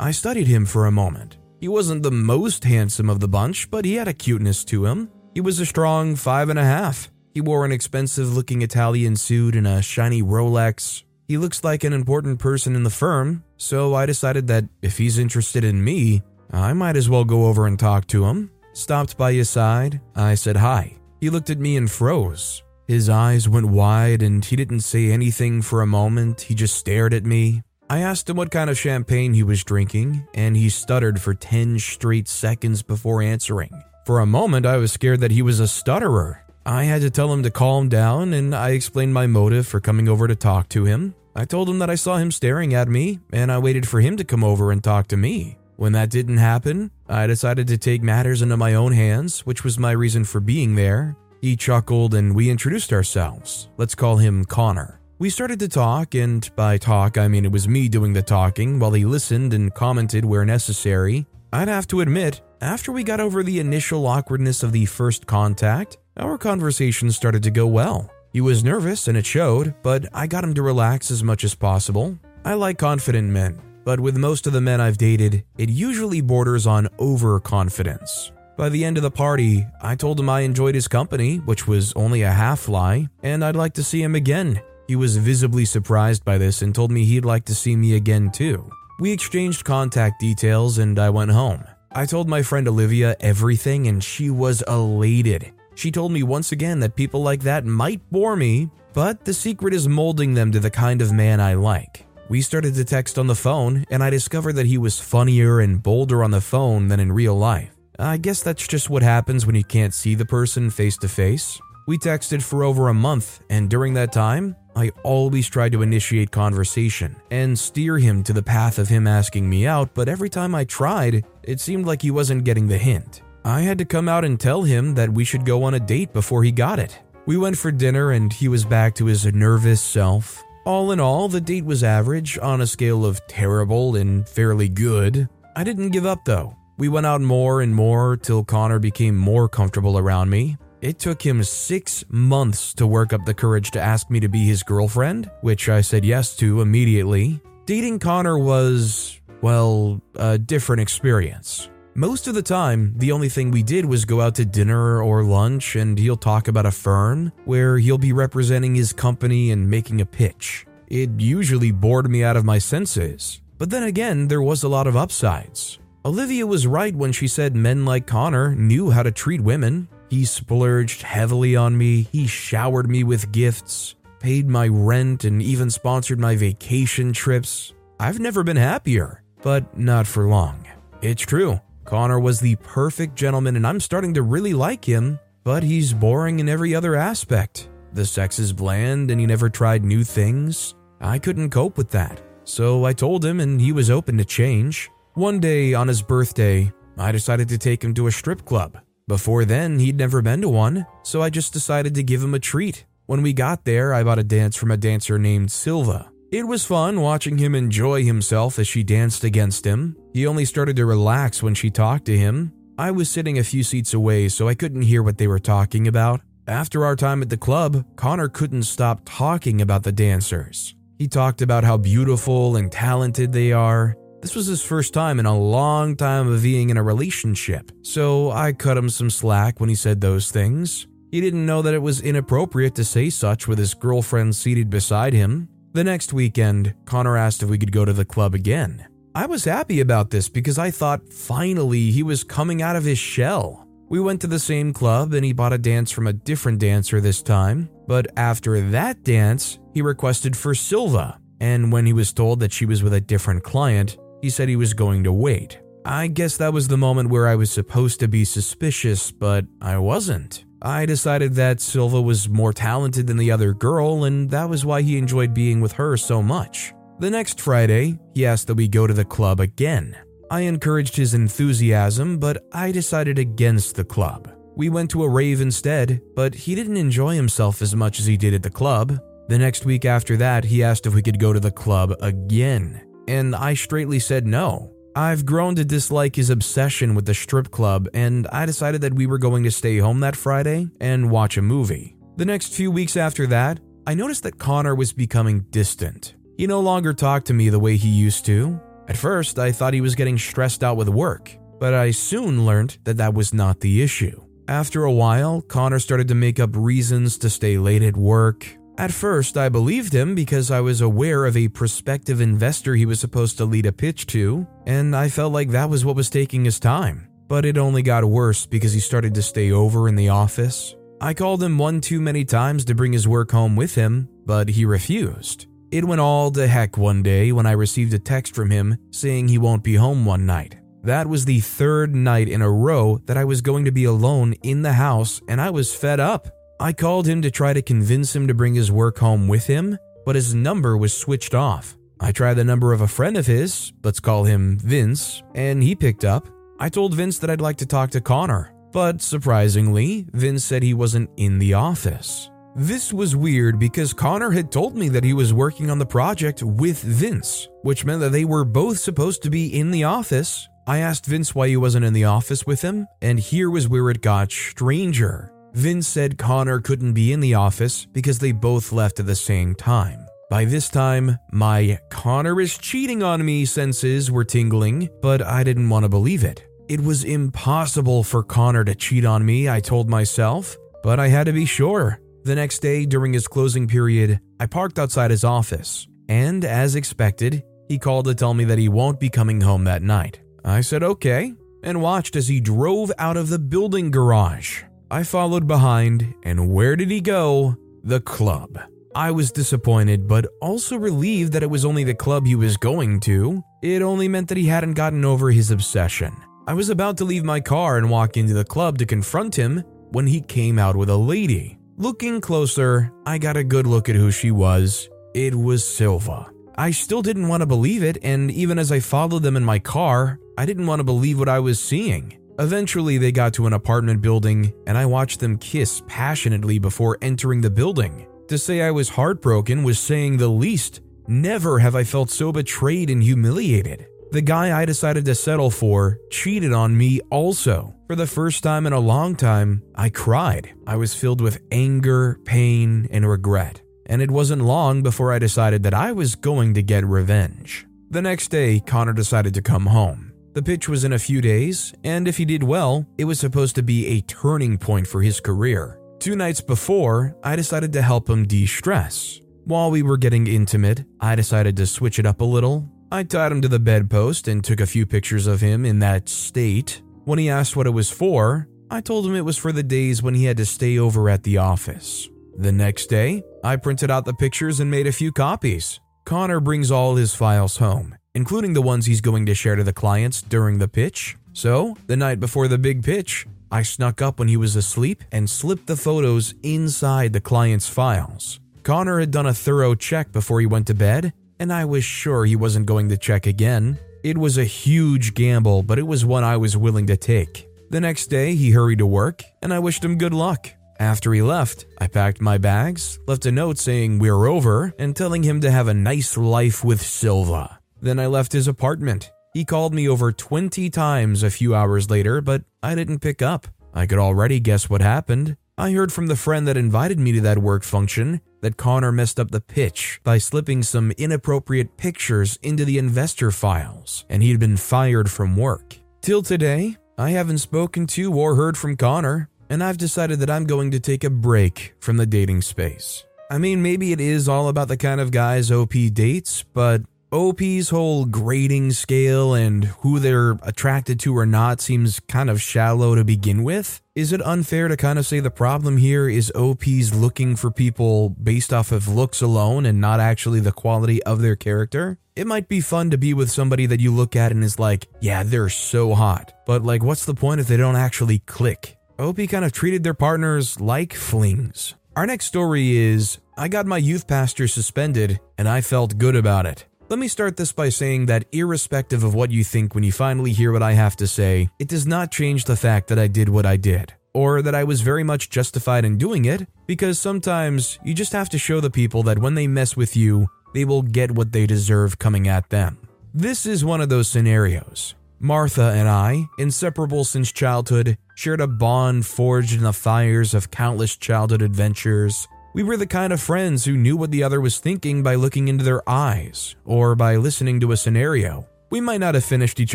I 0.00 0.12
studied 0.12 0.46
him 0.46 0.64
for 0.64 0.86
a 0.86 0.92
moment. 0.92 1.38
He 1.60 1.66
wasn't 1.66 2.04
the 2.04 2.12
most 2.12 2.62
handsome 2.62 3.10
of 3.10 3.18
the 3.18 3.26
bunch, 3.28 3.68
but 3.68 3.84
he 3.84 3.94
had 3.94 4.06
a 4.06 4.12
cuteness 4.12 4.64
to 4.66 4.84
him. 4.86 5.10
He 5.34 5.40
was 5.40 5.58
a 5.58 5.66
strong 5.66 6.14
five 6.14 6.50
and 6.50 6.58
a 6.58 6.64
half. 6.64 7.10
He 7.34 7.40
wore 7.40 7.64
an 7.64 7.72
expensive 7.72 8.36
looking 8.36 8.62
Italian 8.62 9.16
suit 9.16 9.56
and 9.56 9.66
a 9.66 9.82
shiny 9.82 10.22
Rolex. 10.22 11.02
He 11.28 11.36
looks 11.36 11.62
like 11.62 11.84
an 11.84 11.92
important 11.92 12.38
person 12.38 12.74
in 12.74 12.84
the 12.84 12.90
firm, 12.90 13.44
so 13.58 13.94
I 13.94 14.06
decided 14.06 14.46
that 14.46 14.64
if 14.80 14.96
he's 14.96 15.18
interested 15.18 15.62
in 15.62 15.84
me, 15.84 16.22
I 16.50 16.72
might 16.72 16.96
as 16.96 17.10
well 17.10 17.24
go 17.24 17.44
over 17.44 17.66
and 17.66 17.78
talk 17.78 18.06
to 18.06 18.24
him. 18.24 18.50
Stopped 18.72 19.18
by 19.18 19.34
his 19.34 19.50
side, 19.50 20.00
I 20.16 20.34
said 20.36 20.56
hi. 20.56 20.96
He 21.20 21.28
looked 21.28 21.50
at 21.50 21.58
me 21.58 21.76
and 21.76 21.90
froze. 21.90 22.62
His 22.86 23.10
eyes 23.10 23.46
went 23.46 23.68
wide 23.68 24.22
and 24.22 24.42
he 24.42 24.56
didn't 24.56 24.80
say 24.80 25.10
anything 25.10 25.60
for 25.60 25.82
a 25.82 25.86
moment, 25.86 26.40
he 26.40 26.54
just 26.54 26.76
stared 26.76 27.12
at 27.12 27.26
me. 27.26 27.62
I 27.90 27.98
asked 27.98 28.30
him 28.30 28.38
what 28.38 28.50
kind 28.50 28.70
of 28.70 28.78
champagne 28.78 29.34
he 29.34 29.42
was 29.42 29.64
drinking, 29.64 30.26
and 30.32 30.56
he 30.56 30.70
stuttered 30.70 31.20
for 31.20 31.34
10 31.34 31.78
straight 31.78 32.28
seconds 32.28 32.82
before 32.82 33.20
answering. 33.20 33.82
For 34.06 34.20
a 34.20 34.26
moment, 34.26 34.64
I 34.64 34.78
was 34.78 34.92
scared 34.92 35.20
that 35.20 35.32
he 35.32 35.42
was 35.42 35.60
a 35.60 35.68
stutterer. 35.68 36.42
I 36.68 36.84
had 36.84 37.00
to 37.00 37.08
tell 37.08 37.32
him 37.32 37.42
to 37.44 37.50
calm 37.50 37.88
down, 37.88 38.34
and 38.34 38.54
I 38.54 38.72
explained 38.72 39.14
my 39.14 39.26
motive 39.26 39.66
for 39.66 39.80
coming 39.80 40.06
over 40.06 40.28
to 40.28 40.36
talk 40.36 40.68
to 40.68 40.84
him. 40.84 41.14
I 41.34 41.46
told 41.46 41.66
him 41.66 41.78
that 41.78 41.88
I 41.88 41.94
saw 41.94 42.18
him 42.18 42.30
staring 42.30 42.74
at 42.74 42.88
me, 42.88 43.20
and 43.32 43.50
I 43.50 43.56
waited 43.56 43.88
for 43.88 44.02
him 44.02 44.18
to 44.18 44.24
come 44.24 44.44
over 44.44 44.70
and 44.70 44.84
talk 44.84 45.06
to 45.06 45.16
me. 45.16 45.56
When 45.76 45.92
that 45.92 46.10
didn't 46.10 46.36
happen, 46.36 46.90
I 47.08 47.26
decided 47.26 47.68
to 47.68 47.78
take 47.78 48.02
matters 48.02 48.42
into 48.42 48.58
my 48.58 48.74
own 48.74 48.92
hands, 48.92 49.46
which 49.46 49.64
was 49.64 49.78
my 49.78 49.92
reason 49.92 50.24
for 50.24 50.40
being 50.40 50.74
there. 50.74 51.16
He 51.40 51.56
chuckled 51.56 52.12
and 52.12 52.34
we 52.34 52.50
introduced 52.50 52.92
ourselves. 52.92 53.70
Let's 53.78 53.94
call 53.94 54.18
him 54.18 54.44
Connor. 54.44 55.00
We 55.18 55.30
started 55.30 55.58
to 55.60 55.68
talk, 55.68 56.14
and 56.14 56.54
by 56.54 56.76
talk, 56.76 57.16
I 57.16 57.28
mean 57.28 57.46
it 57.46 57.52
was 57.52 57.66
me 57.66 57.88
doing 57.88 58.12
the 58.12 58.20
talking 58.20 58.78
while 58.78 58.92
he 58.92 59.06
listened 59.06 59.54
and 59.54 59.72
commented 59.72 60.26
where 60.26 60.44
necessary. 60.44 61.24
I'd 61.50 61.68
have 61.68 61.88
to 61.88 62.02
admit, 62.02 62.42
after 62.60 62.92
we 62.92 63.04
got 63.04 63.20
over 63.20 63.42
the 63.42 63.58
initial 63.58 64.06
awkwardness 64.06 64.62
of 64.62 64.72
the 64.72 64.84
first 64.84 65.26
contact, 65.26 65.96
Our 66.18 66.36
conversation 66.36 67.12
started 67.12 67.44
to 67.44 67.50
go 67.50 67.68
well. 67.68 68.10
He 68.32 68.40
was 68.40 68.64
nervous 68.64 69.06
and 69.06 69.16
it 69.16 69.24
showed, 69.24 69.74
but 69.82 70.06
I 70.12 70.26
got 70.26 70.42
him 70.42 70.52
to 70.54 70.62
relax 70.62 71.12
as 71.12 71.22
much 71.22 71.44
as 71.44 71.54
possible. 71.54 72.18
I 72.44 72.54
like 72.54 72.76
confident 72.76 73.28
men, 73.28 73.60
but 73.84 74.00
with 74.00 74.16
most 74.16 74.46
of 74.48 74.52
the 74.52 74.60
men 74.60 74.80
I've 74.80 74.98
dated, 74.98 75.44
it 75.56 75.68
usually 75.68 76.20
borders 76.20 76.66
on 76.66 76.88
overconfidence. 76.98 78.32
By 78.56 78.68
the 78.68 78.84
end 78.84 78.96
of 78.96 79.04
the 79.04 79.12
party, 79.12 79.64
I 79.80 79.94
told 79.94 80.18
him 80.18 80.28
I 80.28 80.40
enjoyed 80.40 80.74
his 80.74 80.88
company, 80.88 81.36
which 81.36 81.68
was 81.68 81.92
only 81.92 82.22
a 82.22 82.32
half 82.32 82.68
lie, 82.68 83.08
and 83.22 83.44
I'd 83.44 83.54
like 83.54 83.74
to 83.74 83.84
see 83.84 84.02
him 84.02 84.16
again. 84.16 84.60
He 84.88 84.96
was 84.96 85.16
visibly 85.16 85.64
surprised 85.64 86.24
by 86.24 86.38
this 86.38 86.62
and 86.62 86.74
told 86.74 86.90
me 86.90 87.04
he'd 87.04 87.24
like 87.24 87.44
to 87.44 87.54
see 87.54 87.76
me 87.76 87.94
again 87.94 88.32
too. 88.32 88.68
We 88.98 89.12
exchanged 89.12 89.64
contact 89.64 90.18
details 90.18 90.78
and 90.78 90.98
I 90.98 91.10
went 91.10 91.30
home. 91.30 91.62
I 91.92 92.06
told 92.06 92.28
my 92.28 92.42
friend 92.42 92.66
Olivia 92.66 93.14
everything 93.20 93.86
and 93.86 94.02
she 94.02 94.30
was 94.30 94.62
elated. 94.62 95.52
She 95.78 95.92
told 95.92 96.10
me 96.10 96.24
once 96.24 96.50
again 96.50 96.80
that 96.80 96.96
people 96.96 97.22
like 97.22 97.42
that 97.42 97.64
might 97.64 98.00
bore 98.10 98.34
me, 98.34 98.68
but 98.94 99.24
the 99.24 99.32
secret 99.32 99.72
is 99.72 99.86
molding 99.86 100.34
them 100.34 100.50
to 100.50 100.58
the 100.58 100.72
kind 100.72 101.00
of 101.00 101.12
man 101.12 101.38
I 101.38 101.54
like. 101.54 102.04
We 102.28 102.42
started 102.42 102.74
to 102.74 102.84
text 102.84 103.16
on 103.16 103.28
the 103.28 103.36
phone, 103.36 103.84
and 103.88 104.02
I 104.02 104.10
discovered 104.10 104.54
that 104.54 104.66
he 104.66 104.76
was 104.76 104.98
funnier 104.98 105.60
and 105.60 105.80
bolder 105.80 106.24
on 106.24 106.32
the 106.32 106.40
phone 106.40 106.88
than 106.88 106.98
in 106.98 107.12
real 107.12 107.38
life. 107.38 107.76
I 107.96 108.16
guess 108.16 108.42
that's 108.42 108.66
just 108.66 108.90
what 108.90 109.04
happens 109.04 109.46
when 109.46 109.54
you 109.54 109.62
can't 109.62 109.94
see 109.94 110.16
the 110.16 110.24
person 110.24 110.68
face 110.68 110.96
to 110.96 111.08
face. 111.08 111.60
We 111.86 111.96
texted 111.96 112.42
for 112.42 112.64
over 112.64 112.88
a 112.88 112.94
month, 112.94 113.40
and 113.48 113.70
during 113.70 113.94
that 113.94 114.12
time, 114.12 114.56
I 114.74 114.90
always 115.04 115.48
tried 115.48 115.70
to 115.72 115.82
initiate 115.82 116.32
conversation 116.32 117.14
and 117.30 117.56
steer 117.56 117.98
him 117.98 118.24
to 118.24 118.32
the 118.32 118.42
path 118.42 118.80
of 118.80 118.88
him 118.88 119.06
asking 119.06 119.48
me 119.48 119.68
out, 119.68 119.94
but 119.94 120.08
every 120.08 120.28
time 120.28 120.56
I 120.56 120.64
tried, 120.64 121.24
it 121.44 121.60
seemed 121.60 121.86
like 121.86 122.02
he 122.02 122.10
wasn't 122.10 122.42
getting 122.42 122.66
the 122.66 122.78
hint. 122.78 123.22
I 123.44 123.62
had 123.62 123.78
to 123.78 123.84
come 123.84 124.08
out 124.08 124.24
and 124.24 124.38
tell 124.38 124.62
him 124.62 124.94
that 124.94 125.12
we 125.12 125.24
should 125.24 125.44
go 125.44 125.64
on 125.64 125.74
a 125.74 125.80
date 125.80 126.12
before 126.12 126.44
he 126.44 126.52
got 126.52 126.78
it. 126.78 126.98
We 127.26 127.36
went 127.36 127.58
for 127.58 127.70
dinner 127.70 128.12
and 128.12 128.32
he 128.32 128.48
was 128.48 128.64
back 128.64 128.94
to 128.96 129.06
his 129.06 129.26
nervous 129.26 129.80
self. 129.80 130.42
All 130.64 130.92
in 130.92 131.00
all, 131.00 131.28
the 131.28 131.40
date 131.40 131.64
was 131.64 131.82
average 131.82 132.38
on 132.38 132.60
a 132.60 132.66
scale 132.66 133.04
of 133.04 133.26
terrible 133.26 133.96
and 133.96 134.28
fairly 134.28 134.68
good. 134.68 135.28
I 135.56 135.64
didn't 135.64 135.90
give 135.90 136.06
up 136.06 136.24
though. 136.24 136.56
We 136.76 136.88
went 136.88 137.06
out 137.06 137.20
more 137.20 137.60
and 137.60 137.74
more 137.74 138.16
till 138.16 138.44
Connor 138.44 138.78
became 138.78 139.16
more 139.16 139.48
comfortable 139.48 139.98
around 139.98 140.30
me. 140.30 140.56
It 140.80 141.00
took 141.00 141.20
him 141.20 141.42
six 141.42 142.04
months 142.08 142.72
to 142.74 142.86
work 142.86 143.12
up 143.12 143.24
the 143.24 143.34
courage 143.34 143.72
to 143.72 143.80
ask 143.80 144.10
me 144.10 144.20
to 144.20 144.28
be 144.28 144.46
his 144.46 144.62
girlfriend, 144.62 145.28
which 145.40 145.68
I 145.68 145.80
said 145.80 146.04
yes 146.04 146.36
to 146.36 146.60
immediately. 146.60 147.40
Dating 147.66 147.98
Connor 147.98 148.38
was, 148.38 149.20
well, 149.42 150.00
a 150.14 150.38
different 150.38 150.80
experience. 150.80 151.68
Most 151.98 152.28
of 152.28 152.36
the 152.36 152.42
time, 152.42 152.94
the 152.96 153.10
only 153.10 153.28
thing 153.28 153.50
we 153.50 153.64
did 153.64 153.84
was 153.84 154.04
go 154.04 154.20
out 154.20 154.36
to 154.36 154.44
dinner 154.44 155.02
or 155.02 155.24
lunch, 155.24 155.74
and 155.74 155.98
he'll 155.98 156.16
talk 156.16 156.46
about 156.46 156.64
a 156.64 156.70
firm 156.70 157.32
where 157.44 157.76
he'll 157.76 157.98
be 157.98 158.12
representing 158.12 158.76
his 158.76 158.92
company 158.92 159.50
and 159.50 159.68
making 159.68 160.00
a 160.00 160.06
pitch. 160.06 160.64
It 160.86 161.10
usually 161.18 161.72
bored 161.72 162.08
me 162.08 162.22
out 162.22 162.36
of 162.36 162.44
my 162.44 162.58
senses. 162.58 163.40
But 163.58 163.70
then 163.70 163.82
again, 163.82 164.28
there 164.28 164.40
was 164.40 164.62
a 164.62 164.68
lot 164.68 164.86
of 164.86 164.96
upsides. 164.96 165.80
Olivia 166.04 166.46
was 166.46 166.68
right 166.68 166.94
when 166.94 167.10
she 167.10 167.26
said 167.26 167.56
men 167.56 167.84
like 167.84 168.06
Connor 168.06 168.54
knew 168.54 168.92
how 168.92 169.02
to 169.02 169.10
treat 169.10 169.40
women. 169.40 169.88
He 170.08 170.24
splurged 170.24 171.02
heavily 171.02 171.56
on 171.56 171.76
me, 171.76 172.02
he 172.12 172.28
showered 172.28 172.88
me 172.88 173.02
with 173.02 173.32
gifts, 173.32 173.96
paid 174.20 174.48
my 174.48 174.68
rent, 174.68 175.24
and 175.24 175.42
even 175.42 175.68
sponsored 175.68 176.20
my 176.20 176.36
vacation 176.36 177.12
trips. 177.12 177.74
I've 177.98 178.20
never 178.20 178.44
been 178.44 178.56
happier, 178.56 179.24
but 179.42 179.76
not 179.76 180.06
for 180.06 180.28
long. 180.28 180.64
It's 181.02 181.22
true, 181.22 181.60
Connor 181.88 182.20
was 182.20 182.38
the 182.38 182.56
perfect 182.56 183.16
gentleman, 183.16 183.56
and 183.56 183.66
I'm 183.66 183.80
starting 183.80 184.12
to 184.12 184.22
really 184.22 184.52
like 184.52 184.84
him, 184.84 185.18
but 185.42 185.62
he's 185.62 185.94
boring 185.94 186.38
in 186.38 186.46
every 186.46 186.74
other 186.74 186.94
aspect. 186.94 187.70
The 187.94 188.04
sex 188.04 188.38
is 188.38 188.52
bland, 188.52 189.10
and 189.10 189.18
he 189.18 189.26
never 189.26 189.48
tried 189.48 189.86
new 189.86 190.04
things. 190.04 190.74
I 191.00 191.18
couldn't 191.18 191.48
cope 191.48 191.78
with 191.78 191.88
that, 191.92 192.20
so 192.44 192.84
I 192.84 192.92
told 192.92 193.24
him, 193.24 193.40
and 193.40 193.58
he 193.58 193.72
was 193.72 193.88
open 193.88 194.18
to 194.18 194.24
change. 194.26 194.90
One 195.14 195.40
day 195.40 195.72
on 195.72 195.88
his 195.88 196.02
birthday, 196.02 196.70
I 196.98 197.10
decided 197.10 197.48
to 197.48 197.56
take 197.56 197.82
him 197.82 197.94
to 197.94 198.08
a 198.08 198.12
strip 198.12 198.44
club. 198.44 198.76
Before 199.06 199.46
then, 199.46 199.78
he'd 199.78 199.96
never 199.96 200.20
been 200.20 200.42
to 200.42 200.50
one, 200.50 200.84
so 201.04 201.22
I 201.22 201.30
just 201.30 201.54
decided 201.54 201.94
to 201.94 202.02
give 202.02 202.22
him 202.22 202.34
a 202.34 202.38
treat. 202.38 202.84
When 203.06 203.22
we 203.22 203.32
got 203.32 203.64
there, 203.64 203.94
I 203.94 204.04
bought 204.04 204.18
a 204.18 204.24
dance 204.24 204.56
from 204.56 204.70
a 204.70 204.76
dancer 204.76 205.18
named 205.18 205.50
Silva. 205.50 206.12
It 206.30 206.46
was 206.46 206.64
fun 206.64 207.00
watching 207.00 207.38
him 207.38 207.54
enjoy 207.54 208.04
himself 208.04 208.58
as 208.58 208.68
she 208.68 208.82
danced 208.84 209.24
against 209.24 209.64
him. 209.64 209.96
He 210.12 210.26
only 210.26 210.44
started 210.44 210.76
to 210.76 210.86
relax 210.86 211.42
when 211.42 211.54
she 211.54 211.70
talked 211.70 212.04
to 212.06 212.16
him. 212.16 212.52
I 212.76 212.90
was 212.90 213.10
sitting 213.10 213.38
a 213.38 213.44
few 213.44 213.62
seats 213.62 213.94
away, 213.94 214.28
so 214.28 214.48
I 214.48 214.54
couldn't 214.54 214.82
hear 214.82 215.02
what 215.02 215.18
they 215.18 215.26
were 215.26 215.38
talking 215.38 215.88
about. 215.88 216.20
After 216.46 216.84
our 216.84 216.96
time 216.96 217.22
at 217.22 217.30
the 217.30 217.36
club, 217.36 217.84
Connor 217.96 218.28
couldn't 218.28 218.64
stop 218.64 219.02
talking 219.04 219.60
about 219.60 219.82
the 219.82 219.92
dancers. 219.92 220.74
He 220.98 221.08
talked 221.08 221.42
about 221.42 221.64
how 221.64 221.76
beautiful 221.76 222.56
and 222.56 222.70
talented 222.70 223.32
they 223.32 223.52
are, 223.52 223.96
this 224.20 224.34
was 224.34 224.46
his 224.46 224.62
first 224.62 224.92
time 224.92 225.20
in 225.20 225.26
a 225.26 225.38
long 225.38 225.94
time 225.94 226.26
of 226.26 226.42
being 226.42 226.70
in 226.70 226.76
a 226.76 226.82
relationship, 226.82 227.70
so 227.82 228.32
I 228.32 228.52
cut 228.52 228.76
him 228.76 228.88
some 228.88 229.10
slack 229.10 229.60
when 229.60 229.68
he 229.68 229.76
said 229.76 230.00
those 230.00 230.32
things. 230.32 230.88
He 231.12 231.20
didn't 231.20 231.46
know 231.46 231.62
that 231.62 231.72
it 231.72 231.80
was 231.80 232.00
inappropriate 232.00 232.74
to 232.74 232.84
say 232.84 233.10
such 233.10 233.46
with 233.46 233.58
his 233.58 233.74
girlfriend 233.74 234.34
seated 234.34 234.70
beside 234.70 235.12
him. 235.12 235.48
The 235.72 235.84
next 235.84 236.12
weekend, 236.12 236.74
Connor 236.86 237.16
asked 237.16 237.42
if 237.42 237.50
we 237.50 237.58
could 237.58 237.72
go 237.72 237.84
to 237.84 237.92
the 237.92 238.04
club 238.04 238.34
again. 238.34 238.86
I 239.14 239.26
was 239.26 239.44
happy 239.44 239.80
about 239.80 240.10
this 240.10 240.28
because 240.28 240.58
I 240.58 240.70
thought 240.70 241.12
finally 241.12 241.90
he 241.90 242.02
was 242.02 242.24
coming 242.24 242.62
out 242.62 242.76
of 242.76 242.84
his 242.84 242.98
shell. 242.98 243.66
We 243.88 244.00
went 244.00 244.20
to 244.22 244.26
the 244.26 244.38
same 244.38 244.72
club 244.72 245.12
and 245.12 245.24
he 245.24 245.32
bought 245.32 245.52
a 245.52 245.58
dance 245.58 245.90
from 245.90 246.06
a 246.06 246.12
different 246.12 246.58
dancer 246.58 247.00
this 247.00 247.22
time, 247.22 247.68
but 247.86 248.06
after 248.16 248.60
that 248.70 249.02
dance, 249.02 249.58
he 249.74 249.82
requested 249.82 250.36
for 250.36 250.54
Silva, 250.54 251.18
and 251.40 251.70
when 251.72 251.86
he 251.86 251.92
was 251.92 252.12
told 252.12 252.40
that 252.40 252.52
she 252.52 252.66
was 252.66 252.82
with 252.82 252.94
a 252.94 253.00
different 253.00 253.44
client, 253.44 253.96
he 254.22 254.30
said 254.30 254.48
he 254.48 254.56
was 254.56 254.74
going 254.74 255.04
to 255.04 255.12
wait. 255.12 255.60
I 255.84 256.08
guess 256.08 256.36
that 256.36 256.52
was 256.52 256.68
the 256.68 256.76
moment 256.76 257.10
where 257.10 257.28
I 257.28 257.34
was 257.34 257.50
supposed 257.50 258.00
to 258.00 258.08
be 258.08 258.24
suspicious, 258.24 259.10
but 259.10 259.46
I 259.60 259.78
wasn't. 259.78 260.44
I 260.60 260.86
decided 260.86 261.34
that 261.34 261.60
Silva 261.60 262.00
was 262.00 262.28
more 262.28 262.52
talented 262.52 263.06
than 263.06 263.16
the 263.16 263.30
other 263.30 263.54
girl, 263.54 264.04
and 264.04 264.30
that 264.30 264.48
was 264.48 264.64
why 264.64 264.82
he 264.82 264.98
enjoyed 264.98 265.34
being 265.34 265.60
with 265.60 265.72
her 265.72 265.96
so 265.96 266.22
much. 266.22 266.72
The 266.98 267.10
next 267.10 267.40
Friday, 267.40 267.98
he 268.14 268.26
asked 268.26 268.48
that 268.48 268.54
we 268.54 268.68
go 268.68 268.86
to 268.86 268.94
the 268.94 269.04
club 269.04 269.40
again. 269.40 269.96
I 270.30 270.40
encouraged 270.40 270.96
his 270.96 271.14
enthusiasm, 271.14 272.18
but 272.18 272.44
I 272.52 272.72
decided 272.72 273.18
against 273.18 273.76
the 273.76 273.84
club. 273.84 274.32
We 274.56 274.68
went 274.68 274.90
to 274.90 275.04
a 275.04 275.08
rave 275.08 275.40
instead, 275.40 276.00
but 276.16 276.34
he 276.34 276.54
didn't 276.54 276.76
enjoy 276.76 277.14
himself 277.14 277.62
as 277.62 277.76
much 277.76 278.00
as 278.00 278.06
he 278.06 278.16
did 278.16 278.34
at 278.34 278.42
the 278.42 278.50
club. 278.50 278.98
The 279.28 279.38
next 279.38 279.64
week 279.64 279.84
after 279.84 280.16
that, 280.16 280.44
he 280.44 280.64
asked 280.64 280.86
if 280.86 280.94
we 280.94 281.02
could 281.02 281.20
go 281.20 281.32
to 281.32 281.40
the 281.40 281.52
club 281.52 281.94
again 282.00 282.84
and 283.08 283.34
I 283.34 283.54
straightly 283.54 283.98
said 283.98 284.26
no. 284.26 284.70
I've 284.96 285.26
grown 285.26 285.54
to 285.56 285.64
dislike 285.64 286.16
his 286.16 286.30
obsession 286.30 286.94
with 286.94 287.06
the 287.06 287.14
strip 287.14 287.50
club, 287.50 287.88
and 287.94 288.26
I 288.32 288.46
decided 288.46 288.80
that 288.80 288.94
we 288.94 289.06
were 289.06 289.18
going 289.18 289.44
to 289.44 289.50
stay 289.50 289.78
home 289.78 290.00
that 290.00 290.16
Friday 290.16 290.68
and 290.80 291.10
watch 291.10 291.36
a 291.36 291.42
movie. 291.42 291.96
The 292.16 292.24
next 292.24 292.52
few 292.52 292.70
weeks 292.70 292.96
after 292.96 293.26
that, 293.28 293.60
I 293.86 293.94
noticed 293.94 294.24
that 294.24 294.38
Connor 294.38 294.74
was 294.74 294.92
becoming 294.92 295.46
distant. 295.50 296.14
He 296.36 296.46
no 296.46 296.60
longer 296.60 296.92
talked 296.92 297.26
to 297.28 297.34
me 297.34 297.48
the 297.48 297.60
way 297.60 297.76
he 297.76 297.88
used 297.88 298.26
to. 298.26 298.60
At 298.88 298.96
first, 298.96 299.38
I 299.38 299.52
thought 299.52 299.74
he 299.74 299.80
was 299.80 299.94
getting 299.94 300.18
stressed 300.18 300.64
out 300.64 300.76
with 300.76 300.88
work, 300.88 301.36
but 301.60 301.74
I 301.74 301.92
soon 301.92 302.44
learned 302.44 302.78
that 302.84 302.96
that 302.96 303.14
was 303.14 303.32
not 303.32 303.60
the 303.60 303.82
issue. 303.82 304.24
After 304.48 304.84
a 304.84 304.92
while, 304.92 305.42
Connor 305.42 305.78
started 305.78 306.08
to 306.08 306.14
make 306.14 306.40
up 306.40 306.50
reasons 306.54 307.18
to 307.18 307.30
stay 307.30 307.58
late 307.58 307.82
at 307.82 307.96
work, 307.96 308.46
at 308.78 308.92
first, 308.92 309.36
I 309.36 309.48
believed 309.48 309.92
him 309.92 310.14
because 310.14 310.50
I 310.52 310.60
was 310.60 310.80
aware 310.80 311.26
of 311.26 311.36
a 311.36 311.48
prospective 311.48 312.20
investor 312.20 312.76
he 312.76 312.86
was 312.86 313.00
supposed 313.00 313.36
to 313.38 313.44
lead 313.44 313.66
a 313.66 313.72
pitch 313.72 314.06
to, 314.06 314.46
and 314.66 314.94
I 314.94 315.08
felt 315.08 315.32
like 315.32 315.50
that 315.50 315.68
was 315.68 315.84
what 315.84 315.96
was 315.96 316.08
taking 316.08 316.44
his 316.44 316.60
time. 316.60 317.08
But 317.26 317.44
it 317.44 317.58
only 317.58 317.82
got 317.82 318.04
worse 318.04 318.46
because 318.46 318.72
he 318.72 318.80
started 318.80 319.14
to 319.14 319.22
stay 319.22 319.50
over 319.50 319.88
in 319.88 319.96
the 319.96 320.08
office. 320.08 320.76
I 321.00 321.12
called 321.12 321.42
him 321.42 321.58
one 321.58 321.80
too 321.80 322.00
many 322.00 322.24
times 322.24 322.64
to 322.66 322.74
bring 322.74 322.92
his 322.92 323.08
work 323.08 323.32
home 323.32 323.56
with 323.56 323.74
him, 323.74 324.08
but 324.24 324.48
he 324.48 324.64
refused. 324.64 325.46
It 325.70 325.84
went 325.84 326.00
all 326.00 326.30
to 326.30 326.46
heck 326.46 326.78
one 326.78 327.02
day 327.02 327.32
when 327.32 327.46
I 327.46 327.52
received 327.52 327.92
a 327.94 327.98
text 327.98 328.34
from 328.34 328.50
him 328.50 328.78
saying 328.90 329.28
he 329.28 329.38
won't 329.38 329.64
be 329.64 329.74
home 329.74 330.06
one 330.06 330.24
night. 330.24 330.56
That 330.82 331.08
was 331.08 331.24
the 331.24 331.40
third 331.40 331.94
night 331.94 332.28
in 332.28 332.40
a 332.42 332.50
row 332.50 333.02
that 333.06 333.16
I 333.16 333.24
was 333.24 333.40
going 333.40 333.64
to 333.64 333.72
be 333.72 333.84
alone 333.84 334.34
in 334.42 334.62
the 334.62 334.72
house, 334.72 335.20
and 335.28 335.40
I 335.40 335.50
was 335.50 335.74
fed 335.74 336.00
up. 336.00 336.28
I 336.60 336.72
called 336.72 337.06
him 337.06 337.22
to 337.22 337.30
try 337.30 337.52
to 337.52 337.62
convince 337.62 338.14
him 338.16 338.26
to 338.26 338.34
bring 338.34 338.54
his 338.54 338.72
work 338.72 338.98
home 338.98 339.28
with 339.28 339.46
him, 339.46 339.78
but 340.04 340.16
his 340.16 340.34
number 340.34 340.76
was 340.76 340.92
switched 340.92 341.32
off. 341.34 341.76
I 342.00 342.10
tried 342.10 342.34
the 342.34 342.44
number 342.44 342.72
of 342.72 342.80
a 342.80 342.88
friend 342.88 343.16
of 343.16 343.26
his, 343.26 343.72
let's 343.84 344.00
call 344.00 344.24
him 344.24 344.58
Vince, 344.58 345.22
and 345.34 345.62
he 345.62 345.76
picked 345.76 346.04
up. 346.04 346.28
I 346.58 346.68
told 346.68 346.94
Vince 346.94 347.18
that 347.20 347.30
I'd 347.30 347.40
like 347.40 347.58
to 347.58 347.66
talk 347.66 347.90
to 347.90 348.00
Connor, 348.00 348.52
but 348.72 349.00
surprisingly, 349.00 350.06
Vince 350.12 350.44
said 350.44 350.64
he 350.64 350.74
wasn't 350.74 351.10
in 351.16 351.38
the 351.38 351.54
office. 351.54 352.30
This 352.56 352.92
was 352.92 353.14
weird 353.14 353.60
because 353.60 353.92
Connor 353.92 354.32
had 354.32 354.50
told 354.50 354.76
me 354.76 354.88
that 354.88 355.04
he 355.04 355.12
was 355.12 355.32
working 355.32 355.70
on 355.70 355.78
the 355.78 355.86
project 355.86 356.42
with 356.42 356.82
Vince, 356.82 357.48
which 357.62 357.84
meant 357.84 358.00
that 358.00 358.10
they 358.10 358.24
were 358.24 358.44
both 358.44 358.80
supposed 358.80 359.22
to 359.22 359.30
be 359.30 359.56
in 359.56 359.70
the 359.70 359.84
office. 359.84 360.48
I 360.66 360.78
asked 360.78 361.06
Vince 361.06 361.36
why 361.36 361.46
he 361.48 361.56
wasn't 361.56 361.84
in 361.84 361.92
the 361.92 362.06
office 362.06 362.46
with 362.46 362.62
him, 362.62 362.88
and 363.00 363.20
here 363.20 363.48
was 363.48 363.68
where 363.68 363.90
it 363.90 364.00
got 364.00 364.32
stranger. 364.32 365.32
Vince 365.58 365.88
said 365.88 366.18
Connor 366.18 366.60
couldn't 366.60 366.92
be 366.92 367.12
in 367.12 367.18
the 367.18 367.34
office 367.34 367.84
because 367.86 368.20
they 368.20 368.30
both 368.30 368.70
left 368.70 369.00
at 369.00 369.06
the 369.06 369.16
same 369.16 369.56
time. 369.56 370.06
By 370.30 370.44
this 370.44 370.68
time, 370.68 371.18
my 371.32 371.80
Connor 371.90 372.40
is 372.40 372.56
cheating 372.56 373.02
on 373.02 373.24
me 373.24 373.44
senses 373.44 374.08
were 374.08 374.22
tingling, 374.22 374.88
but 375.02 375.20
I 375.20 375.42
didn't 375.42 375.68
want 375.68 375.82
to 375.82 375.88
believe 375.88 376.22
it. 376.22 376.44
It 376.68 376.80
was 376.80 377.02
impossible 377.02 378.04
for 378.04 378.22
Connor 378.22 378.62
to 378.62 378.74
cheat 378.76 379.04
on 379.04 379.26
me, 379.26 379.48
I 379.48 379.58
told 379.58 379.90
myself, 379.90 380.56
but 380.84 381.00
I 381.00 381.08
had 381.08 381.24
to 381.24 381.32
be 381.32 381.44
sure. 381.44 382.00
The 382.22 382.36
next 382.36 382.60
day, 382.60 382.86
during 382.86 383.12
his 383.12 383.26
closing 383.26 383.66
period, 383.66 384.20
I 384.38 384.46
parked 384.46 384.78
outside 384.78 385.10
his 385.10 385.24
office, 385.24 385.88
and 386.08 386.44
as 386.44 386.76
expected, 386.76 387.42
he 387.66 387.80
called 387.80 388.04
to 388.04 388.14
tell 388.14 388.32
me 388.32 388.44
that 388.44 388.58
he 388.58 388.68
won't 388.68 389.00
be 389.00 389.10
coming 389.10 389.40
home 389.40 389.64
that 389.64 389.82
night. 389.82 390.20
I 390.44 390.60
said 390.60 390.84
okay, 390.84 391.34
and 391.64 391.82
watched 391.82 392.14
as 392.14 392.28
he 392.28 392.38
drove 392.40 392.92
out 392.96 393.16
of 393.16 393.28
the 393.28 393.40
building 393.40 393.90
garage. 393.90 394.62
I 394.90 395.02
followed 395.02 395.46
behind, 395.46 396.14
and 396.22 396.50
where 396.50 396.74
did 396.74 396.90
he 396.90 397.02
go? 397.02 397.56
The 397.84 398.00
club. 398.00 398.58
I 398.94 399.10
was 399.10 399.30
disappointed, 399.30 400.08
but 400.08 400.26
also 400.40 400.78
relieved 400.78 401.34
that 401.34 401.42
it 401.42 401.50
was 401.50 401.66
only 401.66 401.84
the 401.84 401.94
club 401.94 402.24
he 402.24 402.34
was 402.34 402.56
going 402.56 403.00
to. 403.00 403.42
It 403.62 403.82
only 403.82 404.08
meant 404.08 404.28
that 404.28 404.38
he 404.38 404.46
hadn't 404.46 404.74
gotten 404.74 405.04
over 405.04 405.30
his 405.30 405.50
obsession. 405.50 406.16
I 406.46 406.54
was 406.54 406.70
about 406.70 406.96
to 406.98 407.04
leave 407.04 407.22
my 407.22 407.38
car 407.38 407.76
and 407.76 407.90
walk 407.90 408.16
into 408.16 408.32
the 408.32 408.46
club 408.46 408.78
to 408.78 408.86
confront 408.86 409.36
him 409.36 409.58
when 409.90 410.06
he 410.06 410.22
came 410.22 410.58
out 410.58 410.74
with 410.74 410.88
a 410.88 410.96
lady. 410.96 411.58
Looking 411.76 412.22
closer, 412.22 412.90
I 413.04 413.18
got 413.18 413.36
a 413.36 413.44
good 413.44 413.66
look 413.66 413.90
at 413.90 413.96
who 413.96 414.10
she 414.10 414.30
was. 414.30 414.88
It 415.12 415.34
was 415.34 415.68
Silva. 415.68 416.30
I 416.56 416.70
still 416.70 417.02
didn't 417.02 417.28
want 417.28 417.42
to 417.42 417.46
believe 417.46 417.82
it, 417.82 417.98
and 418.02 418.30
even 418.30 418.58
as 418.58 418.72
I 418.72 418.80
followed 418.80 419.22
them 419.22 419.36
in 419.36 419.44
my 419.44 419.58
car, 419.58 420.18
I 420.38 420.46
didn't 420.46 420.66
want 420.66 420.80
to 420.80 420.84
believe 420.84 421.18
what 421.18 421.28
I 421.28 421.40
was 421.40 421.60
seeing. 421.60 422.18
Eventually, 422.38 422.98
they 422.98 423.10
got 423.10 423.34
to 423.34 423.46
an 423.46 423.52
apartment 423.52 424.00
building, 424.00 424.52
and 424.66 424.78
I 424.78 424.86
watched 424.86 425.18
them 425.18 425.38
kiss 425.38 425.82
passionately 425.88 426.58
before 426.58 426.98
entering 427.02 427.40
the 427.40 427.50
building. 427.50 428.06
To 428.28 428.38
say 428.38 428.62
I 428.62 428.70
was 428.70 428.90
heartbroken 428.90 429.64
was 429.64 429.78
saying 429.78 430.18
the 430.18 430.28
least. 430.28 430.80
Never 431.08 431.58
have 431.58 431.74
I 431.74 431.82
felt 431.84 432.10
so 432.10 432.30
betrayed 432.30 432.90
and 432.90 433.02
humiliated. 433.02 433.86
The 434.12 434.22
guy 434.22 434.58
I 434.58 434.64
decided 434.64 435.04
to 435.06 435.14
settle 435.14 435.50
for 435.50 435.98
cheated 436.10 436.52
on 436.52 436.76
me 436.76 437.00
also. 437.10 437.74
For 437.88 437.96
the 437.96 438.06
first 438.06 438.42
time 438.42 438.66
in 438.66 438.72
a 438.72 438.78
long 438.78 439.16
time, 439.16 439.62
I 439.74 439.88
cried. 439.88 440.54
I 440.66 440.76
was 440.76 440.94
filled 440.94 441.20
with 441.20 441.40
anger, 441.50 442.20
pain, 442.24 442.88
and 442.90 443.08
regret. 443.08 443.62
And 443.86 444.00
it 444.00 444.10
wasn't 444.10 444.42
long 444.42 444.82
before 444.82 445.12
I 445.12 445.18
decided 445.18 445.62
that 445.64 445.74
I 445.74 445.92
was 445.92 446.14
going 446.14 446.54
to 446.54 446.62
get 446.62 446.84
revenge. 446.86 447.66
The 447.90 448.02
next 448.02 448.28
day, 448.28 448.60
Connor 448.60 448.92
decided 448.92 449.34
to 449.34 449.42
come 449.42 449.66
home. 449.66 450.07
The 450.38 450.44
pitch 450.44 450.68
was 450.68 450.84
in 450.84 450.92
a 450.92 451.00
few 451.00 451.20
days, 451.20 451.74
and 451.82 452.06
if 452.06 452.16
he 452.16 452.24
did 452.24 452.44
well, 452.44 452.86
it 452.96 453.06
was 453.06 453.18
supposed 453.18 453.56
to 453.56 453.62
be 453.64 453.88
a 453.88 454.02
turning 454.02 454.56
point 454.56 454.86
for 454.86 455.02
his 455.02 455.18
career. 455.18 455.80
Two 455.98 456.14
nights 456.14 456.40
before, 456.40 457.16
I 457.24 457.34
decided 457.34 457.72
to 457.72 457.82
help 457.82 458.08
him 458.08 458.24
de 458.24 458.46
stress. 458.46 459.20
While 459.46 459.72
we 459.72 459.82
were 459.82 459.96
getting 459.96 460.28
intimate, 460.28 460.84
I 461.00 461.16
decided 461.16 461.56
to 461.56 461.66
switch 461.66 461.98
it 461.98 462.06
up 462.06 462.20
a 462.20 462.24
little. 462.24 462.70
I 462.92 463.02
tied 463.02 463.32
him 463.32 463.42
to 463.42 463.48
the 463.48 463.58
bedpost 463.58 464.28
and 464.28 464.44
took 464.44 464.60
a 464.60 464.66
few 464.66 464.86
pictures 464.86 465.26
of 465.26 465.40
him 465.40 465.64
in 465.64 465.80
that 465.80 466.08
state. 466.08 466.82
When 467.04 467.18
he 467.18 467.28
asked 467.28 467.56
what 467.56 467.66
it 467.66 467.70
was 467.70 467.90
for, 467.90 468.46
I 468.70 468.80
told 468.80 469.06
him 469.06 469.16
it 469.16 469.24
was 469.24 469.38
for 469.38 469.50
the 469.50 469.64
days 469.64 470.04
when 470.04 470.14
he 470.14 470.26
had 470.26 470.36
to 470.36 470.46
stay 470.46 470.78
over 470.78 471.10
at 471.10 471.24
the 471.24 471.38
office. 471.38 472.08
The 472.36 472.52
next 472.52 472.86
day, 472.86 473.24
I 473.42 473.56
printed 473.56 473.90
out 473.90 474.04
the 474.04 474.14
pictures 474.14 474.60
and 474.60 474.70
made 474.70 474.86
a 474.86 474.92
few 474.92 475.10
copies. 475.10 475.80
Connor 476.04 476.38
brings 476.38 476.70
all 476.70 476.94
his 476.94 477.12
files 477.12 477.56
home, 477.56 477.96
including 478.18 478.52
the 478.52 478.68
ones 478.72 478.84
he's 478.84 479.00
going 479.00 479.24
to 479.26 479.32
share 479.32 479.54
to 479.54 479.62
the 479.62 479.72
clients 479.72 480.20
during 480.22 480.58
the 480.58 480.66
pitch. 480.66 481.16
So, 481.34 481.76
the 481.86 481.96
night 481.96 482.18
before 482.18 482.48
the 482.48 482.58
big 482.58 482.82
pitch, 482.82 483.28
I 483.48 483.62
snuck 483.62 484.02
up 484.02 484.18
when 484.18 484.26
he 484.26 484.36
was 484.36 484.56
asleep 484.56 485.04
and 485.12 485.30
slipped 485.30 485.68
the 485.68 485.76
photos 485.76 486.34
inside 486.42 487.12
the 487.12 487.20
client's 487.20 487.68
files. 487.68 488.40
Connor 488.64 488.98
had 488.98 489.12
done 489.12 489.26
a 489.26 489.32
thorough 489.32 489.76
check 489.76 490.10
before 490.10 490.40
he 490.40 490.46
went 490.46 490.66
to 490.66 490.74
bed, 490.74 491.12
and 491.38 491.52
I 491.52 491.64
was 491.64 491.84
sure 491.84 492.24
he 492.24 492.34
wasn't 492.34 492.66
going 492.66 492.88
to 492.88 492.98
check 492.98 493.24
again. 493.28 493.78
It 494.02 494.18
was 494.18 494.36
a 494.36 494.44
huge 494.44 495.14
gamble, 495.14 495.62
but 495.62 495.78
it 495.78 495.86
was 495.86 496.04
one 496.04 496.24
I 496.24 496.38
was 496.38 496.56
willing 496.56 496.88
to 496.88 496.96
take. 496.96 497.46
The 497.70 497.80
next 497.80 498.08
day, 498.08 498.34
he 498.34 498.50
hurried 498.50 498.80
to 498.80 498.86
work, 498.86 499.22
and 499.42 499.54
I 499.54 499.60
wished 499.60 499.84
him 499.84 499.96
good 499.96 500.12
luck. 500.12 500.50
After 500.80 501.12
he 501.12 501.22
left, 501.22 501.66
I 501.78 501.86
packed 501.86 502.20
my 502.20 502.36
bags, 502.36 502.98
left 503.06 503.26
a 503.26 503.30
note 503.30 503.58
saying 503.58 504.00
we're 504.00 504.26
over, 504.26 504.74
and 504.76 504.96
telling 504.96 505.22
him 505.22 505.40
to 505.42 505.52
have 505.52 505.68
a 505.68 505.74
nice 505.74 506.16
life 506.16 506.64
with 506.64 506.82
Silva. 506.82 507.57
Then 507.80 507.98
I 507.98 508.06
left 508.06 508.32
his 508.32 508.48
apartment. 508.48 509.10
He 509.34 509.44
called 509.44 509.74
me 509.74 509.88
over 509.88 510.10
20 510.10 510.70
times 510.70 511.22
a 511.22 511.30
few 511.30 511.54
hours 511.54 511.90
later, 511.90 512.20
but 512.20 512.42
I 512.62 512.74
didn't 512.74 513.00
pick 513.00 513.22
up. 513.22 513.46
I 513.74 513.86
could 513.86 513.98
already 513.98 514.40
guess 514.40 514.68
what 514.68 514.80
happened. 514.80 515.36
I 515.56 515.72
heard 515.72 515.92
from 515.92 516.06
the 516.06 516.16
friend 516.16 516.46
that 516.48 516.56
invited 516.56 516.98
me 516.98 517.12
to 517.12 517.20
that 517.22 517.38
work 517.38 517.64
function 517.64 518.20
that 518.40 518.56
Connor 518.56 518.92
messed 518.92 519.18
up 519.18 519.30
the 519.30 519.40
pitch 519.40 520.00
by 520.04 520.18
slipping 520.18 520.62
some 520.62 520.92
inappropriate 520.92 521.76
pictures 521.76 522.38
into 522.42 522.64
the 522.64 522.78
investor 522.78 523.30
files, 523.30 524.04
and 524.08 524.22
he'd 524.22 524.40
been 524.40 524.56
fired 524.56 525.10
from 525.10 525.36
work. 525.36 525.76
Till 526.00 526.22
today, 526.22 526.76
I 526.96 527.10
haven't 527.10 527.38
spoken 527.38 527.86
to 527.88 528.12
or 528.12 528.36
heard 528.36 528.56
from 528.56 528.76
Connor, 528.76 529.28
and 529.50 529.62
I've 529.62 529.78
decided 529.78 530.20
that 530.20 530.30
I'm 530.30 530.46
going 530.46 530.70
to 530.70 530.80
take 530.80 531.04
a 531.04 531.10
break 531.10 531.74
from 531.80 531.96
the 531.96 532.06
dating 532.06 532.42
space. 532.42 533.04
I 533.30 533.38
mean, 533.38 533.62
maybe 533.62 533.92
it 533.92 534.00
is 534.00 534.28
all 534.28 534.48
about 534.48 534.68
the 534.68 534.76
kind 534.76 535.00
of 535.00 535.10
guys 535.10 535.50
OP 535.50 535.74
dates, 535.92 536.44
but 536.54 536.82
OP's 537.10 537.70
whole 537.70 538.04
grading 538.04 538.70
scale 538.72 539.32
and 539.32 539.64
who 539.80 539.98
they're 539.98 540.32
attracted 540.42 541.00
to 541.00 541.16
or 541.16 541.24
not 541.24 541.58
seems 541.58 542.00
kind 542.00 542.28
of 542.28 542.42
shallow 542.42 542.94
to 542.94 543.02
begin 543.02 543.42
with. 543.42 543.80
Is 543.94 544.12
it 544.12 544.20
unfair 544.26 544.68
to 544.68 544.76
kind 544.76 544.98
of 544.98 545.06
say 545.06 545.18
the 545.18 545.30
problem 545.30 545.78
here 545.78 546.06
is 546.06 546.30
OP's 546.34 546.92
looking 546.92 547.34
for 547.34 547.50
people 547.50 548.10
based 548.10 548.52
off 548.52 548.72
of 548.72 548.88
looks 548.88 549.22
alone 549.22 549.64
and 549.64 549.80
not 549.80 550.00
actually 550.00 550.40
the 550.40 550.52
quality 550.52 551.02
of 551.04 551.22
their 551.22 551.34
character? 551.34 551.98
It 552.14 552.26
might 552.26 552.46
be 552.46 552.60
fun 552.60 552.90
to 552.90 552.98
be 552.98 553.14
with 553.14 553.30
somebody 553.30 553.64
that 553.64 553.80
you 553.80 553.90
look 553.90 554.14
at 554.14 554.30
and 554.30 554.44
is 554.44 554.58
like, 554.58 554.86
yeah, 555.00 555.22
they're 555.22 555.48
so 555.48 555.94
hot. 555.94 556.34
But 556.44 556.62
like, 556.62 556.82
what's 556.82 557.06
the 557.06 557.14
point 557.14 557.40
if 557.40 557.48
they 557.48 557.56
don't 557.56 557.76
actually 557.76 558.18
click? 558.18 558.76
OP 558.98 559.16
kind 559.28 559.46
of 559.46 559.52
treated 559.52 559.82
their 559.82 559.94
partners 559.94 560.60
like 560.60 560.92
flings. 560.92 561.74
Our 561.96 562.04
next 562.04 562.26
story 562.26 562.76
is 562.76 563.16
I 563.38 563.48
got 563.48 563.64
my 563.64 563.78
youth 563.78 564.06
pastor 564.06 564.46
suspended 564.46 565.20
and 565.38 565.48
I 565.48 565.62
felt 565.62 565.96
good 565.96 566.14
about 566.14 566.44
it. 566.44 566.66
Let 566.90 566.98
me 566.98 567.08
start 567.08 567.36
this 567.36 567.52
by 567.52 567.68
saying 567.68 568.06
that, 568.06 568.24
irrespective 568.32 569.04
of 569.04 569.12
what 569.12 569.30
you 569.30 569.44
think 569.44 569.74
when 569.74 569.84
you 569.84 569.92
finally 569.92 570.32
hear 570.32 570.52
what 570.52 570.62
I 570.62 570.72
have 570.72 570.96
to 570.96 571.06
say, 571.06 571.50
it 571.58 571.68
does 571.68 571.86
not 571.86 572.10
change 572.10 572.46
the 572.46 572.56
fact 572.56 572.88
that 572.88 572.98
I 572.98 573.08
did 573.08 573.28
what 573.28 573.44
I 573.44 573.58
did, 573.58 573.92
or 574.14 574.40
that 574.40 574.54
I 574.54 574.64
was 574.64 574.80
very 574.80 575.04
much 575.04 575.28
justified 575.28 575.84
in 575.84 575.98
doing 575.98 576.24
it, 576.24 576.48
because 576.66 576.98
sometimes 576.98 577.78
you 577.84 577.92
just 577.92 578.14
have 578.14 578.30
to 578.30 578.38
show 578.38 578.60
the 578.60 578.70
people 578.70 579.02
that 579.02 579.18
when 579.18 579.34
they 579.34 579.46
mess 579.46 579.76
with 579.76 579.96
you, 579.96 580.28
they 580.54 580.64
will 580.64 580.80
get 580.80 581.10
what 581.10 581.32
they 581.32 581.44
deserve 581.44 581.98
coming 581.98 582.26
at 582.26 582.48
them. 582.48 582.78
This 583.12 583.44
is 583.44 583.66
one 583.66 583.82
of 583.82 583.90
those 583.90 584.08
scenarios. 584.08 584.94
Martha 585.20 585.72
and 585.74 585.90
I, 585.90 586.24
inseparable 586.38 587.04
since 587.04 587.30
childhood, 587.32 587.98
shared 588.14 588.40
a 588.40 588.46
bond 588.46 589.04
forged 589.04 589.52
in 589.52 589.62
the 589.62 589.74
fires 589.74 590.32
of 590.32 590.50
countless 590.50 590.96
childhood 590.96 591.42
adventures 591.42 592.26
we 592.54 592.62
were 592.62 592.76
the 592.76 592.86
kind 592.86 593.12
of 593.12 593.20
friends 593.20 593.64
who 593.64 593.76
knew 593.76 593.96
what 593.96 594.10
the 594.10 594.22
other 594.22 594.40
was 594.40 594.58
thinking 594.58 595.02
by 595.02 595.14
looking 595.14 595.48
into 595.48 595.64
their 595.64 595.88
eyes 595.88 596.56
or 596.64 596.94
by 596.94 597.16
listening 597.16 597.60
to 597.60 597.72
a 597.72 597.76
scenario. 597.76 598.46
We 598.70 598.80
might 598.80 599.00
not 599.00 599.14
have 599.14 599.24
finished 599.24 599.60
each 599.60 599.74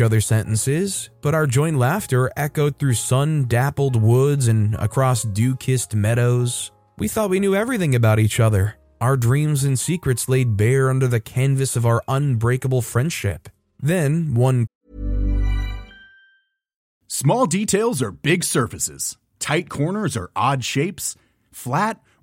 other's 0.00 0.26
sentences, 0.26 1.10
but 1.20 1.34
our 1.34 1.46
joint 1.46 1.78
laughter 1.78 2.30
echoed 2.36 2.78
through 2.78 2.94
sun 2.94 3.46
dappled 3.48 4.00
woods 4.00 4.48
and 4.48 4.74
across 4.76 5.22
dew 5.22 5.56
kissed 5.56 5.94
meadows. 5.94 6.70
We 6.98 7.08
thought 7.08 7.30
we 7.30 7.40
knew 7.40 7.56
everything 7.56 7.94
about 7.94 8.20
each 8.20 8.38
other, 8.38 8.76
our 9.00 9.16
dreams 9.16 9.64
and 9.64 9.78
secrets 9.78 10.28
laid 10.28 10.56
bare 10.56 10.90
under 10.90 11.08
the 11.08 11.20
canvas 11.20 11.74
of 11.74 11.86
our 11.86 12.02
unbreakable 12.06 12.82
friendship. 12.82 13.48
Then, 13.80 14.34
one 14.34 14.66
Small 17.08 17.46
details 17.46 18.02
are 18.02 18.10
big 18.10 18.44
surfaces, 18.44 19.16
tight 19.38 19.68
corners 19.68 20.16
are 20.16 20.30
odd 20.34 20.64
shapes, 20.64 21.16
flat, 21.52 22.00